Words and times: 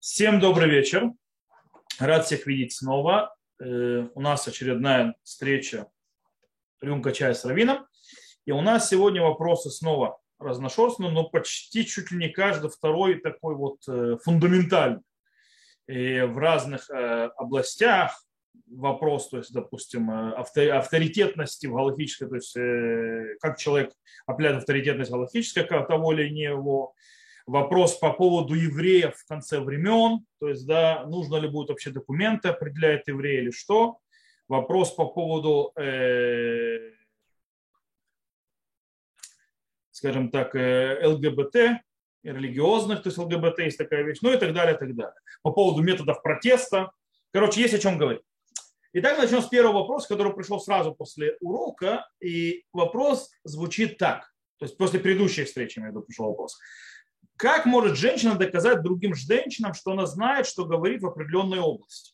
Всем 0.00 0.40
добрый 0.40 0.70
вечер. 0.70 1.12
Рад 1.98 2.24
всех 2.24 2.46
видеть 2.46 2.72
снова. 2.72 3.36
Э, 3.62 4.08
у 4.14 4.20
нас 4.22 4.48
очередная 4.48 5.14
встреча 5.22 5.88
рюмка 6.80 7.12
чая 7.12 7.34
с 7.34 7.44
Равином. 7.44 7.86
И 8.46 8.50
у 8.50 8.62
нас 8.62 8.88
сегодня 8.88 9.20
вопросы 9.20 9.68
снова 9.68 10.18
разношерстные, 10.38 11.10
но 11.10 11.28
почти 11.28 11.84
чуть 11.84 12.10
ли 12.12 12.16
не 12.16 12.28
каждый 12.30 12.70
второй 12.70 13.20
такой 13.20 13.56
вот 13.56 13.86
э, 13.88 14.16
фундаментальный. 14.24 15.02
И 15.86 16.22
в 16.22 16.38
разных 16.38 16.88
э, 16.88 17.28
областях 17.36 18.24
вопрос, 18.68 19.28
то 19.28 19.36
есть, 19.36 19.52
допустим, 19.52 20.10
авторитетности 20.10 21.66
в 21.66 21.74
галактической, 21.74 22.26
то 22.26 22.36
есть 22.36 23.38
как 23.42 23.58
человек 23.58 23.92
определяет 24.24 24.60
авторитетность 24.60 25.10
галактической, 25.10 25.64
того 25.64 26.14
или 26.14 26.26
его 26.26 26.94
вопрос 27.46 27.98
по 27.98 28.12
поводу 28.12 28.54
евреев 28.54 29.16
в 29.16 29.26
конце 29.26 29.60
времен, 29.60 30.24
то 30.38 30.48
есть, 30.48 30.66
да, 30.66 31.04
нужно 31.06 31.36
ли 31.36 31.48
будет 31.48 31.68
вообще 31.68 31.90
документы, 31.90 32.48
определяет 32.48 33.08
еврей 33.08 33.42
или 33.42 33.50
что. 33.50 33.98
Вопрос 34.48 34.92
по 34.92 35.06
поводу, 35.06 35.72
э, 35.76 36.92
скажем 39.90 40.30
так, 40.30 40.54
э, 40.54 41.06
ЛГБТ, 41.06 41.82
религиозных, 42.22 43.02
то 43.02 43.08
есть 43.08 43.18
ЛГБТ 43.18 43.60
есть 43.60 43.78
такая 43.78 44.02
вещь, 44.02 44.18
ну 44.22 44.32
и 44.32 44.36
так 44.36 44.52
далее, 44.52 44.74
и 44.74 44.78
так 44.78 44.94
далее. 44.94 45.14
По 45.42 45.52
поводу 45.52 45.82
методов 45.82 46.22
протеста. 46.22 46.90
Короче, 47.32 47.60
есть 47.60 47.74
о 47.74 47.78
чем 47.78 47.96
говорить. 47.96 48.22
Итак, 48.92 49.18
начнем 49.18 49.40
с 49.40 49.46
первого 49.46 49.82
вопроса, 49.82 50.08
который 50.08 50.34
пришел 50.34 50.58
сразу 50.58 50.92
после 50.92 51.36
урока. 51.40 52.08
И 52.20 52.64
вопрос 52.72 53.30
звучит 53.44 53.98
так. 53.98 54.32
То 54.58 54.66
есть 54.66 54.76
после 54.76 54.98
предыдущей 54.98 55.44
встречи, 55.44 55.78
имею 55.78 56.02
пришел 56.02 56.26
вопрос. 56.26 56.58
Как 57.40 57.64
может 57.64 57.96
женщина 57.96 58.34
доказать 58.34 58.82
другим 58.82 59.14
женщинам, 59.14 59.72
что 59.72 59.92
она 59.92 60.04
знает, 60.04 60.46
что 60.46 60.66
говорит 60.66 61.00
в 61.00 61.06
определенной 61.06 61.58
области? 61.58 62.12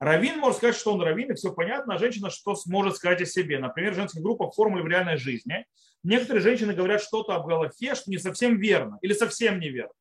Равин 0.00 0.38
может 0.38 0.58
сказать, 0.58 0.76
что 0.76 0.94
он 0.94 1.02
раввин, 1.02 1.32
и 1.32 1.34
все 1.34 1.52
понятно, 1.52 1.94
а 1.94 1.98
женщина 1.98 2.30
что 2.30 2.54
сможет 2.54 2.96
сказать 2.96 3.20
о 3.20 3.26
себе. 3.26 3.58
Например, 3.58 3.92
женская 3.92 4.22
группа 4.22 4.50
в 4.50 4.54
формуле 4.54 4.82
в 4.82 4.86
реальной 4.86 5.18
жизни. 5.18 5.66
Некоторые 6.02 6.40
женщины 6.40 6.72
говорят 6.72 7.02
что-то 7.02 7.34
об 7.34 7.46
Галахе, 7.46 7.94
что 7.94 8.10
не 8.10 8.16
совсем 8.16 8.56
верно 8.56 8.98
или 9.02 9.12
совсем 9.12 9.60
неверно. 9.60 9.92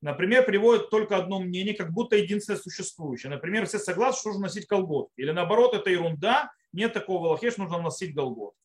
Например, 0.00 0.44
приводят 0.44 0.90
только 0.90 1.16
одно 1.16 1.38
мнение, 1.38 1.74
как 1.74 1.92
будто 1.92 2.16
единственное 2.16 2.58
существующее. 2.58 3.30
Например, 3.30 3.66
все 3.66 3.78
согласны, 3.78 4.18
что 4.18 4.28
нужно 4.30 4.46
носить 4.46 4.66
колготки. 4.66 5.20
Или 5.20 5.30
наоборот, 5.30 5.74
это 5.74 5.90
ерунда, 5.90 6.50
нет 6.72 6.92
такого 6.92 7.22
Галахе, 7.22 7.52
что 7.52 7.62
нужно 7.62 7.80
носить 7.80 8.16
колготки. 8.16 8.63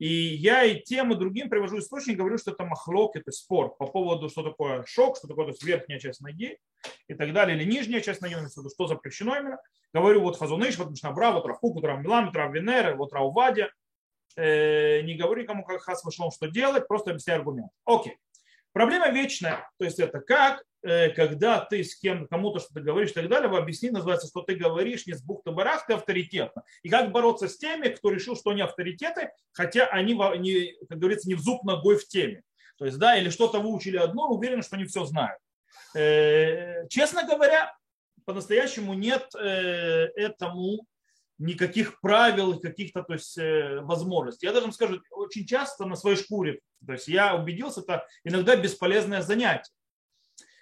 И 0.00 0.08
я 0.08 0.64
и 0.64 0.80
тем, 0.80 1.12
и 1.12 1.16
другим 1.16 1.50
привожу 1.50 1.78
источник, 1.78 2.16
говорю, 2.16 2.38
что 2.38 2.52
это 2.52 2.64
махлок, 2.64 3.16
это 3.16 3.30
спор 3.32 3.76
по 3.76 3.86
поводу, 3.86 4.30
что 4.30 4.42
такое 4.42 4.82
шок, 4.86 5.18
что 5.18 5.28
такое 5.28 5.44
то 5.44 5.50
есть 5.50 5.62
верхняя 5.62 5.98
часть 5.98 6.22
ноги 6.22 6.58
и 7.06 7.12
так 7.12 7.34
далее, 7.34 7.54
или 7.54 7.70
нижняя 7.70 8.00
часть 8.00 8.22
ноги, 8.22 8.34
что 8.48 8.86
запрещено 8.86 9.36
именно. 9.36 9.58
Говорю, 9.92 10.22
вот 10.22 10.38
Хазуныш, 10.38 10.78
вот 10.78 10.88
Мишнабра, 10.90 11.32
вот 11.32 11.44
Равкук, 11.44 11.74
вот 11.74 11.84
Равмилам, 11.84 12.26
вот 12.26 12.34
Раввинер, 12.34 12.96
вот 12.96 13.12
Раувадя. 13.12 13.70
Э, 14.36 15.02
не 15.02 15.16
говорю 15.16 15.42
никому, 15.42 15.64
как 15.64 15.82
Хас 15.82 16.02
вышел, 16.02 16.32
что 16.32 16.48
делать, 16.48 16.88
просто 16.88 17.10
объясняю 17.10 17.40
аргумент. 17.40 17.70
Окей. 17.84 18.16
Проблема 18.72 19.10
вечная, 19.10 19.68
то 19.78 19.84
есть 19.84 19.98
это 19.98 20.20
как 20.20 20.62
Э, 20.82 21.10
когда 21.10 21.60
ты 21.60 21.84
с 21.84 21.94
кем 21.96 22.26
кому-то 22.26 22.58
что-то 22.58 22.80
говоришь 22.80 23.10
и 23.10 23.14
так 23.14 23.28
далее, 23.28 23.50
объясни 23.50 23.90
называется, 23.90 24.28
что 24.28 24.40
ты 24.40 24.54
говоришь 24.54 25.06
не 25.06 25.12
с 25.12 25.22
бухты 25.22 25.50
барах, 25.50 25.86
ты 25.86 25.92
авторитетно. 25.92 26.62
И 26.82 26.88
как 26.88 27.12
бороться 27.12 27.48
с 27.48 27.58
теми, 27.58 27.88
кто 27.88 28.10
решил, 28.10 28.34
что 28.34 28.50
они 28.50 28.62
авторитеты, 28.62 29.30
хотя 29.52 29.86
они, 29.86 30.14
как 30.88 30.98
говорится, 30.98 31.28
не 31.28 31.34
в 31.34 31.40
зуб 31.40 31.64
ногой 31.64 31.98
в 31.98 32.08
теме. 32.08 32.42
То 32.78 32.86
есть, 32.86 32.98
да, 32.98 33.16
или 33.16 33.28
что-то 33.28 33.60
выучили 33.60 33.98
одно, 33.98 34.30
уверены, 34.30 34.62
что 34.62 34.76
они 34.76 34.86
все 34.86 35.04
знают. 35.04 35.38
Э, 35.94 36.86
честно 36.88 37.24
говоря, 37.24 37.74
по-настоящему 38.24 38.94
нет 38.94 39.28
э, 39.34 40.08
этому 40.16 40.86
никаких 41.40 42.00
правил, 42.00 42.60
каких-то 42.60 43.02
то 43.02 43.14
есть, 43.14 43.36
возможностей. 43.82 44.46
Я 44.46 44.52
даже 44.52 44.66
вам 44.66 44.72
скажу, 44.72 45.00
очень 45.10 45.46
часто 45.46 45.86
на 45.86 45.96
своей 45.96 46.16
шкуре, 46.16 46.60
то 46.86 46.92
есть 46.92 47.08
я 47.08 47.34
убедился, 47.34 47.80
это 47.80 48.06
иногда 48.24 48.56
бесполезное 48.56 49.22
занятие. 49.22 49.72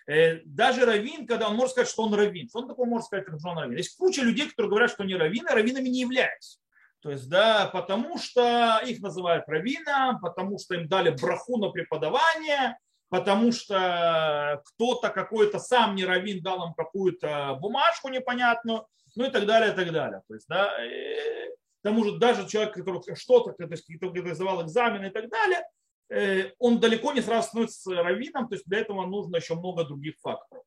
Э, 0.08 0.40
даже 0.46 0.86
раввин, 0.86 1.26
когда 1.26 1.48
он 1.48 1.56
может 1.56 1.72
сказать, 1.72 1.90
что 1.90 2.04
он 2.04 2.14
раввин, 2.14 2.48
что 2.48 2.60
он 2.60 2.68
такое 2.68 2.86
может 2.86 3.06
сказать, 3.06 3.26
что 3.26 3.50
он 3.50 3.58
раввин? 3.58 3.76
Есть 3.76 3.96
куча 3.96 4.22
людей, 4.22 4.48
которые 4.48 4.70
говорят, 4.70 4.90
что 4.90 5.02
они 5.02 5.14
раввины, 5.14 5.48
а 5.48 5.54
раввинами 5.54 5.88
не 5.88 6.00
являются. 6.00 6.60
То 7.00 7.10
есть, 7.10 7.28
да, 7.28 7.66
потому 7.66 8.18
что 8.18 8.80
их 8.84 9.00
называют 9.00 9.48
раввином, 9.48 10.18
потому 10.20 10.58
что 10.58 10.74
им 10.74 10.88
дали 10.88 11.10
браху 11.10 11.58
на 11.58 11.68
преподавание, 11.68 12.78
потому 13.10 13.52
что 13.52 14.62
кто-то 14.64 15.10
какой-то 15.10 15.58
сам 15.58 15.94
не 15.94 16.04
раввин 16.04 16.42
дал 16.42 16.66
им 16.66 16.74
какую-то 16.74 17.58
бумажку 17.60 18.08
непонятную, 18.08 18.86
ну 19.18 19.26
и 19.26 19.30
так 19.30 19.46
далее, 19.46 19.72
и 19.72 19.76
так 19.76 19.92
далее. 19.92 20.22
То 20.28 20.34
есть, 20.34 20.46
да, 20.48 20.72
э, 20.82 21.50
к 21.50 21.82
тому 21.82 22.04
же 22.04 22.18
даже 22.18 22.48
человек, 22.48 22.74
который 22.74 23.02
что-то, 23.14 23.52
то 23.52 23.64
есть, 23.70 23.86
который 23.86 24.34
сдавал 24.34 24.64
экзамены 24.64 25.06
и 25.06 25.10
так 25.10 25.28
далее, 25.28 25.62
Э, 26.10 26.52
он 26.58 26.80
далеко 26.80 27.12
не 27.12 27.20
сразу 27.20 27.48
становится 27.48 27.94
раввином, 27.94 28.48
то 28.48 28.54
есть 28.54 28.66
для 28.66 28.80
этого 28.80 29.04
нужно 29.06 29.36
еще 29.36 29.54
много 29.54 29.84
других 29.84 30.14
факторов. 30.20 30.64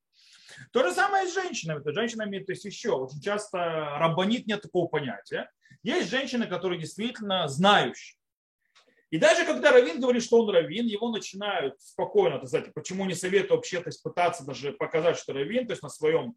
То 0.72 0.84
же 0.84 0.94
самое 0.94 1.26
и 1.26 1.30
с 1.30 1.34
женщинами. 1.34 1.82
То 1.82 1.90
есть 1.90 2.00
женщинами 2.00 2.40
то 2.40 2.52
есть 2.52 2.66
еще 2.66 2.92
очень 2.92 3.22
часто 3.22 3.58
рабонит 3.98 4.46
нет 4.46 4.62
такого 4.62 4.88
понятия. 4.88 5.50
Есть 5.82 6.10
женщины, 6.10 6.46
которые 6.46 6.80
действительно 6.80 7.48
знающие. 7.48 8.18
И 9.10 9.18
даже 9.18 9.46
когда 9.46 9.72
Равин 9.72 10.00
говорит, 10.00 10.24
что 10.24 10.42
он 10.42 10.50
Равин, 10.50 10.86
его 10.86 11.10
начинают 11.10 11.82
спокойно, 11.82 12.40
то 12.40 12.58
есть, 12.58 12.74
почему 12.74 13.06
не 13.06 13.16
советую 13.16 13.58
вообще 13.58 13.82
то 13.82 13.90
есть, 13.90 14.02
пытаться 14.04 14.46
даже 14.46 14.72
показать, 14.74 15.18
что 15.18 15.34
Равин, 15.34 15.66
то 15.66 15.72
есть 15.72 15.84
на 15.84 15.90
своем 15.90 16.36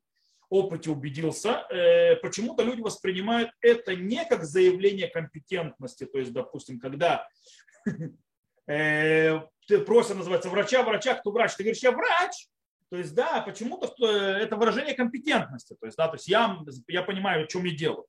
опыте 0.54 0.90
убедился, 0.90 1.66
э, 1.70 2.16
почему-то 2.16 2.62
люди 2.62 2.80
воспринимают 2.80 3.50
это 3.60 3.94
не 3.94 4.24
как 4.24 4.44
заявление 4.44 5.08
компетентности, 5.08 6.04
то 6.04 6.18
есть, 6.18 6.32
допустим, 6.32 6.78
когда 6.78 7.26
э, 8.66 9.40
просто 9.86 10.14
называется 10.14 10.48
врача, 10.48 10.82
врача, 10.82 11.14
кто 11.14 11.30
врач, 11.30 11.54
ты 11.54 11.64
говоришь, 11.64 11.82
я 11.82 11.92
врач, 11.92 12.48
то 12.90 12.98
есть, 12.98 13.14
да, 13.14 13.40
почему-то 13.40 13.92
это 14.06 14.54
выражение 14.56 14.94
компетентности. 14.94 15.74
То 15.80 15.86
есть, 15.86 15.96
да, 15.96 16.06
то 16.06 16.14
есть 16.14 16.28
я, 16.28 16.58
я 16.86 17.02
понимаю, 17.02 17.48
что 17.48 17.58
мне 17.58 17.72
делаю. 17.72 18.06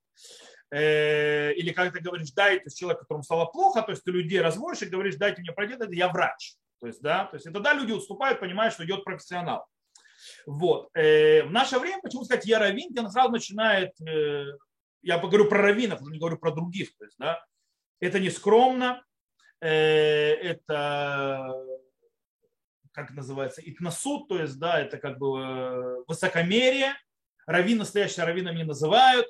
Э, 0.72 1.54
или 1.54 1.72
как 1.72 1.94
ты 1.94 2.02
говоришь, 2.02 2.32
дай, 2.32 2.58
то 2.58 2.66
есть 2.66 2.78
человек, 2.78 3.00
которому 3.00 3.24
стало 3.24 3.46
плохо, 3.46 3.82
то 3.82 3.92
есть 3.92 4.04
ты 4.04 4.12
людей 4.12 4.42
разводишь 4.42 4.84
и 4.84 4.90
говоришь, 4.90 5.16
дайте 5.16 5.42
мне 5.42 5.52
пройти, 5.54 5.74
это 5.74 5.92
я 5.92 6.10
врач. 6.10 6.56
То 6.82 6.88
есть, 6.88 7.02
да, 7.02 7.26
то 7.26 7.36
есть, 7.36 7.48
и 7.48 7.50
тогда 7.50 7.74
люди 7.74 7.94
уступают, 7.94 8.40
понимают, 8.40 8.74
что 8.74 8.86
идет 8.86 9.04
профессионал. 9.04 9.66
Вот. 10.46 10.90
Э, 10.96 11.44
в 11.44 11.52
наше 11.52 11.80
время, 11.80 12.02
почему 12.02 12.24
сказать 12.24 12.46
я 12.46 12.60
раввин, 12.60 12.98
он 12.98 13.12
сразу 13.12 13.32
начинает, 13.32 13.92
э, 14.02 14.46
я 15.02 15.18
поговорю 15.18 15.50
про 15.50 15.62
раввинов, 15.62 16.02
уже 16.02 16.12
не 16.12 16.20
говорю 16.20 16.38
про 16.38 16.52
других. 16.52 16.96
То 16.98 17.06
есть, 17.06 17.18
да, 17.18 17.44
это 18.00 18.20
не 18.20 18.30
скромно, 18.30 19.04
Э, 19.62 20.34
это 20.34 21.54
как 22.92 23.12
называется, 23.12 23.62
итносуд, 23.66 24.30
то 24.30 24.40
есть, 24.40 24.58
да, 24.58 24.80
это 24.80 24.98
как 24.98 25.18
бы 25.18 26.06
высокомерие, 26.08 26.94
раввин 27.46 27.80
настоящие 27.80 28.26
раввинами 28.26 28.58
не 28.58 28.64
называют, 28.64 29.28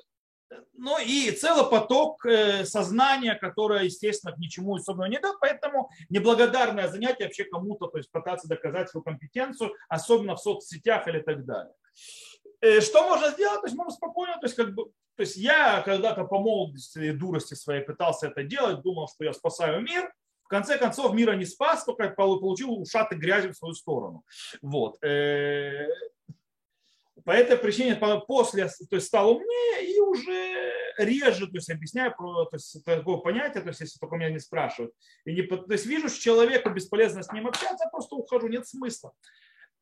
ну 0.74 0.98
и 0.98 1.30
целый 1.32 1.68
поток 1.68 2.24
э, 2.26 2.64
сознания, 2.64 3.34
которое, 3.34 3.84
естественно, 3.84 4.32
к 4.32 4.38
ничему 4.38 4.76
особенному 4.76 5.10
не 5.10 5.18
дает, 5.18 5.36
поэтому 5.40 5.90
неблагодарное 6.08 6.88
занятие 6.88 7.24
вообще 7.24 7.44
кому-то, 7.44 7.86
то 7.88 7.98
есть 7.98 8.10
пытаться 8.10 8.48
доказать 8.48 8.90
свою 8.90 9.02
компетенцию, 9.04 9.72
особенно 9.88 10.36
в 10.36 10.40
соцсетях 10.40 11.08
или 11.08 11.20
так 11.20 11.44
далее. 11.44 11.74
Что 12.80 13.06
можно 13.08 13.30
сделать? 13.30 13.60
То 13.60 13.66
есть 13.66 13.76
можно 13.76 13.92
спокойно, 13.92 14.34
то 14.34 14.46
есть 14.46 14.54
как 14.54 14.74
бы, 14.74 14.84
то 15.16 15.20
есть 15.20 15.36
я 15.36 15.82
когда-то 15.82 16.24
по 16.24 16.38
молодости 16.38 16.98
и 16.98 17.12
дурости 17.12 17.54
своей 17.54 17.82
пытался 17.82 18.28
это 18.28 18.42
делать, 18.42 18.82
думал, 18.82 19.08
что 19.08 19.24
я 19.24 19.32
спасаю 19.32 19.82
мир, 19.82 20.12
в 20.42 20.48
конце 20.48 20.78
концов 20.78 21.12
мира 21.12 21.32
не 21.32 21.44
спас, 21.44 21.84
только 21.84 22.08
получил 22.10 22.80
ушаты 22.80 23.16
грязи 23.16 23.48
в 23.48 23.56
свою 23.56 23.74
сторону. 23.74 24.24
Вот. 24.62 24.96
По 27.26 27.32
этой 27.32 27.58
причине 27.58 27.96
после 28.26 28.66
то 28.66 28.96
есть, 28.96 29.08
стал 29.08 29.32
умнее 29.32 29.94
и 29.94 30.00
уже 30.00 30.72
реже 30.96 31.46
то 31.46 31.56
есть, 31.56 31.70
объясняю 31.70 32.14
про 32.16 32.46
то 32.46 32.56
есть, 32.56 32.82
такое 32.84 33.18
понятие, 33.18 33.62
то 33.62 33.68
есть, 33.68 33.80
если 33.80 33.98
только 33.98 34.16
меня 34.16 34.30
не 34.30 34.38
спрашивают. 34.38 34.94
И 35.26 35.34
не, 35.34 35.42
то 35.42 35.66
есть 35.68 35.84
вижу, 35.84 36.08
что 36.08 36.20
человеку 36.20 36.70
бесполезно 36.70 37.22
с 37.22 37.30
ним 37.32 37.46
общаться, 37.46 37.88
просто 37.92 38.16
ухожу, 38.16 38.48
нет 38.48 38.66
смысла. 38.66 39.12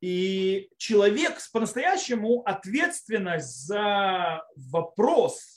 И 0.01 0.69
человек 0.77 1.39
по-настоящему 1.53 2.41
ответственность 2.41 3.65
за 3.65 4.43
вопрос 4.57 5.55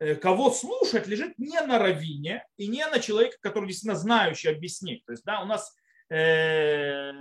Э, 0.00 0.16
кого 0.16 0.50
слушать, 0.50 1.06
лежит 1.06 1.38
не 1.38 1.60
на 1.60 1.78
равине 1.78 2.44
и 2.56 2.66
не 2.66 2.86
на 2.86 2.98
человеке, 2.98 3.38
который 3.40 3.68
действительно 3.68 3.98
знающий 3.98 4.48
объяснить. 4.48 5.04
То 5.06 5.12
есть, 5.12 5.24
да, 5.24 5.40
у 5.40 5.46
нас 5.46 5.74
э, 6.10 7.12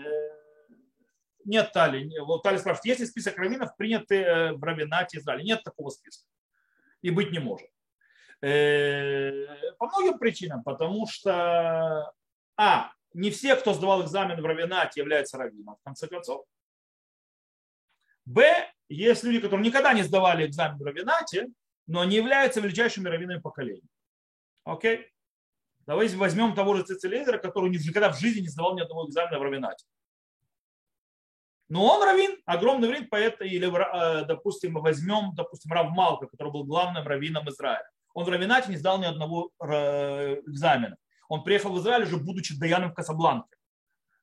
нет 1.45 1.71
Тали. 1.73 2.17
Вот 2.19 2.43
Тали 2.43 2.57
спрашивает, 2.57 2.85
есть 2.85 2.99
ли 2.99 3.05
список 3.05 3.37
раввинов, 3.37 3.75
приняты 3.77 4.15
э, 4.15 4.53
в 4.53 4.63
равинате 4.63 5.17
Израиля? 5.17 5.43
Нет 5.43 5.63
такого 5.63 5.89
списка. 5.89 6.25
И 7.01 7.09
быть 7.09 7.31
не 7.31 7.39
может. 7.39 7.67
По 8.41 9.87
многим 9.87 10.19
причинам. 10.19 10.63
Потому 10.63 11.07
что, 11.07 12.13
а, 12.57 12.91
не 13.13 13.31
все, 13.31 13.55
кто 13.55 13.73
сдавал 13.73 14.03
экзамен 14.03 14.41
в 14.41 14.45
равинате, 14.45 15.01
являются 15.01 15.37
раввином, 15.37 15.77
в 15.77 15.83
конце 15.83 16.07
концов. 16.07 16.45
Б, 18.25 18.69
есть 18.89 19.23
люди, 19.23 19.39
которые 19.39 19.65
никогда 19.65 19.93
не 19.93 20.03
сдавали 20.03 20.45
экзамен 20.45 20.77
в 20.77 20.83
равенате, 20.83 21.49
но 21.87 22.01
они 22.01 22.15
являются 22.15 22.61
величайшими 22.61 23.09
раввинами 23.09 23.39
поколения. 23.39 23.87
Окей? 24.63 25.09
Давайте 25.85 26.15
возьмем 26.15 26.55
того 26.55 26.75
же 26.75 26.83
Цицелезера, 26.83 27.37
который 27.37 27.69
никогда 27.69 28.11
в 28.11 28.19
жизни 28.19 28.41
не 28.41 28.47
сдавал 28.47 28.75
ни 28.75 28.81
одного 28.81 29.07
экзамена 29.07 29.37
в 29.37 29.41
равенате. 29.41 29.85
Но 31.69 31.85
он 31.85 32.03
раввин, 32.03 32.37
огромный 32.45 32.89
раввин, 32.89 33.07
поэт, 33.07 33.41
или, 33.41 33.67
э, 33.67 34.25
допустим, 34.25 34.73
возьмем, 34.75 35.33
допустим, 35.33 35.71
Рав 35.71 35.91
Малка, 35.91 36.27
который 36.27 36.51
был 36.51 36.65
главным 36.65 37.07
раввином 37.07 37.49
Израиля. 37.49 37.87
Он 38.13 38.25
в 38.25 38.29
равенате 38.29 38.69
не 38.69 38.77
сдал 38.77 38.99
ни 38.99 39.05
одного 39.05 39.49
э, 39.59 40.41
экзамена. 40.47 40.97
Он 41.29 41.43
приехал 41.43 41.71
в 41.71 41.79
Израиль 41.79 42.03
уже 42.03 42.17
будучи 42.17 42.57
Даяном 42.59 42.91
в 42.91 42.93
Касабланке. 42.93 43.55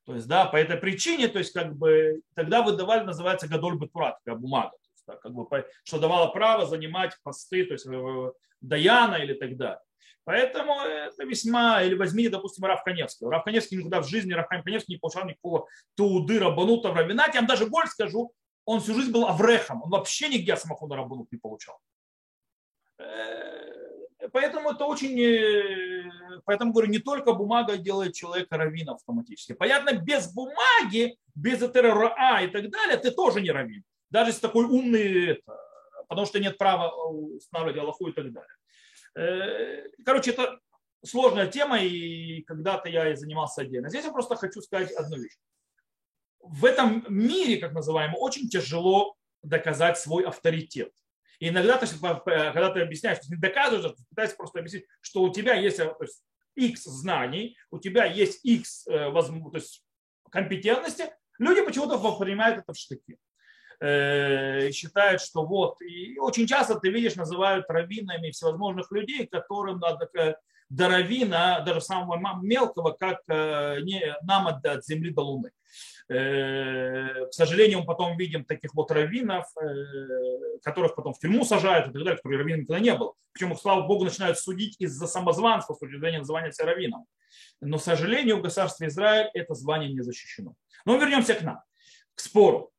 То 0.05 0.15
есть, 0.15 0.27
да, 0.27 0.45
по 0.45 0.55
этой 0.55 0.77
причине, 0.77 1.27
то 1.27 1.39
есть, 1.39 1.53
как 1.53 1.75
бы, 1.75 2.21
тогда 2.35 2.61
выдавали, 2.61 3.03
называется, 3.03 3.47
Гадоль 3.47 3.77
Бетурат, 3.77 4.17
бумага, 4.25 4.71
то 4.71 4.89
есть, 4.91 5.03
да, 5.07 5.15
как 5.15 5.33
бы, 5.33 5.45
что 5.83 5.99
давало 5.99 6.27
право 6.27 6.65
занимать 6.65 7.17
посты, 7.23 7.65
то 7.65 7.73
есть, 7.73 7.85
э, 7.85 8.31
Даяна 8.61 9.15
или 9.15 9.33
так 9.33 9.57
далее. 9.57 9.81
Поэтому 10.23 10.79
это 10.81 11.23
весьма, 11.23 11.81
или 11.81 11.95
возьмите, 11.95 12.29
допустим, 12.29 12.65
Раф 12.65 12.83
Каневский. 12.83 13.27
Раф 13.27 13.43
Каневский 13.43 13.77
никогда 13.77 14.01
в 14.01 14.07
жизни, 14.07 14.33
Раф 14.33 14.47
Каневский 14.47 14.93
не 14.93 14.99
получал 14.99 15.25
никакого 15.25 15.67
туды, 15.95 16.39
рабанута 16.39 16.91
в 16.91 16.95
равинате. 16.95 17.31
Я 17.35 17.39
вам 17.41 17.47
даже 17.47 17.65
больше 17.65 17.91
скажу, 17.91 18.31
он 18.65 18.79
всю 18.81 18.93
жизнь 18.93 19.11
был 19.11 19.25
аврехом. 19.25 19.81
Он 19.83 19.89
вообще 19.89 20.29
нигде 20.29 20.55
самохода 20.55 20.95
рабанут 20.95 21.31
не 21.31 21.39
получал. 21.39 21.79
Э, 22.99 24.27
поэтому 24.31 24.71
это 24.71 24.85
очень, 24.85 25.19
э, 25.19 26.09
поэтому 26.45 26.71
говорю, 26.71 26.89
не 26.89 26.99
только 26.99 27.33
бумага 27.33 27.77
делает 27.77 28.13
человека 28.13 28.57
раввином 28.57 28.95
автоматически. 28.95 29.53
Понятно, 29.53 29.93
без 29.93 30.31
бумаги, 30.31 31.17
без 31.33 31.61
РА 31.61 32.43
и 32.43 32.47
так 32.47 32.69
далее, 32.69 32.97
ты 32.97 33.09
тоже 33.09 33.41
не 33.41 33.49
раввин. 33.49 33.83
Даже 34.11 34.29
если 34.29 34.41
такой 34.41 34.65
умный, 34.65 35.41
потому 36.07 36.27
что 36.27 36.39
нет 36.39 36.57
права 36.57 36.93
устанавливать 36.93 37.79
Аллаху 37.79 38.07
и 38.07 38.13
так 38.13 38.31
далее. 38.31 38.53
Э, 39.15 39.83
короче, 40.05 40.31
это 40.31 40.59
сложная 41.03 41.47
тема, 41.47 41.79
и 41.79 42.41
когда-то 42.43 42.89
я 42.89 43.11
и 43.11 43.15
занимался 43.15 43.61
отдельно. 43.61 43.89
Здесь 43.89 44.05
я 44.05 44.11
просто 44.11 44.35
хочу 44.35 44.61
сказать 44.61 44.91
одну 44.91 45.17
вещь. 45.17 45.37
В 46.39 46.65
этом 46.65 47.05
мире, 47.09 47.57
как 47.57 47.73
называемом, 47.73 48.15
очень 48.17 48.49
тяжело 48.49 49.15
доказать 49.43 49.97
свой 49.97 50.25
авторитет. 50.25 50.91
И 51.39 51.49
иногда, 51.49 51.77
то 51.77 51.85
есть, 51.85 51.99
когда 51.99 52.71
ты 52.71 52.81
объясняешь, 52.81 53.19
ты 53.19 53.33
не 53.33 53.39
доказываешь, 53.39 53.95
ты 53.95 54.03
пытаешься 54.09 54.35
просто 54.37 54.59
объяснить, 54.59 54.85
что 55.01 55.23
у 55.23 55.31
тебя 55.31 55.55
есть 55.55 55.77
то 55.77 55.97
есть, 55.99 56.23
X 56.55 56.83
знаний, 56.83 57.57
у 57.71 57.79
тебя 57.79 58.05
есть 58.05 58.45
X 58.45 58.85
э, 58.87 59.11
то 59.11 59.51
есть, 59.53 59.83
компетентности, 60.29 61.11
люди 61.39 61.63
почему-то 61.63 61.97
воспринимают 61.97 62.59
это 62.59 62.73
в 62.73 62.77
штыки. 62.77 63.17
Э, 63.83 64.69
считают, 64.71 65.21
что 65.21 65.43
вот, 65.43 65.81
и 65.81 66.19
очень 66.19 66.45
часто 66.45 66.75
ты 66.75 66.91
видишь, 66.91 67.15
называют 67.15 67.65
раввинами 67.67 68.29
всевозможных 68.29 68.91
людей, 68.91 69.25
которым 69.25 69.79
надо 69.79 70.07
до 70.69 70.87
равина, 70.87 71.61
даже 71.61 71.81
самого 71.81 72.39
мелкого, 72.43 72.91
как 72.91 73.21
э, 73.27 73.79
не, 73.81 74.15
нам 74.21 74.47
от, 74.47 74.63
от 74.67 74.85
земли 74.85 75.09
до 75.09 75.21
луны. 75.21 75.51
Э, 76.09 77.25
к 77.25 77.33
сожалению, 77.33 77.79
мы 77.79 77.85
потом 77.85 78.17
видим 78.17 78.45
таких 78.45 78.75
вот 78.75 78.91
раввинов, 78.91 79.47
которых 80.63 80.95
потом 80.95 81.15
в 81.15 81.19
тюрьму 81.19 81.43
сажают 81.43 81.87
и 81.87 81.91
так 81.91 82.03
далее, 82.03 82.17
которые 82.17 82.37
раввинами 82.37 82.61
никогда 82.61 82.79
не 82.79 82.93
было. 82.93 83.13
Причем 83.31 83.57
слава 83.57 83.81
богу, 83.87 84.03
начинают 84.03 84.37
судить 84.37 84.75
из-за 84.77 85.07
самозванства 85.07 85.73
с 85.73 85.79
точки 85.79 85.97
зрения 85.97 86.19
называния 86.19 86.51
себя 86.51 86.67
раввином. 86.67 87.07
Но, 87.61 87.79
к 87.79 87.81
сожалению, 87.81 88.37
в 88.37 88.41
государстве 88.43 88.89
Израиль 88.89 89.31
это 89.33 89.55
звание 89.55 89.91
не 89.91 90.01
защищено. 90.01 90.53
Но 90.85 90.97
вернемся 90.97 91.33
к 91.33 91.41
нам, 91.41 91.61
к 92.13 92.19
спору. 92.19 92.71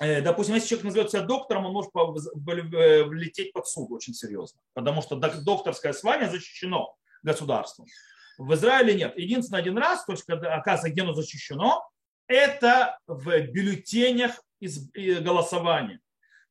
Э, 0.00 0.22
допустим, 0.22 0.54
если 0.54 0.68
человек 0.68 0.84
назовет 0.86 1.10
себя 1.10 1.22
доктором, 1.22 1.66
он 1.66 1.72
может 1.72 1.90
э, 1.94 3.04
влететь 3.04 3.52
под 3.52 3.68
суд 3.68 3.90
очень 3.92 4.14
серьезно, 4.14 4.60
потому 4.72 5.02
что 5.02 5.16
докторское 5.16 5.92
звание 5.92 6.30
защищено 6.30 6.96
государством. 7.22 7.86
В 8.38 8.54
Израиле 8.54 8.94
нет. 8.94 9.18
Единственный 9.18 9.60
один 9.60 9.76
раз, 9.76 10.06
то 10.06 10.12
есть, 10.12 10.24
когда, 10.24 10.54
оказывается, 10.54 10.90
где 10.90 11.02
оно 11.02 11.12
защищено, 11.12 11.86
это 12.26 12.98
в 13.06 13.40
бюллетенях 13.40 14.40
из 14.58 14.90
голосования. 15.20 16.00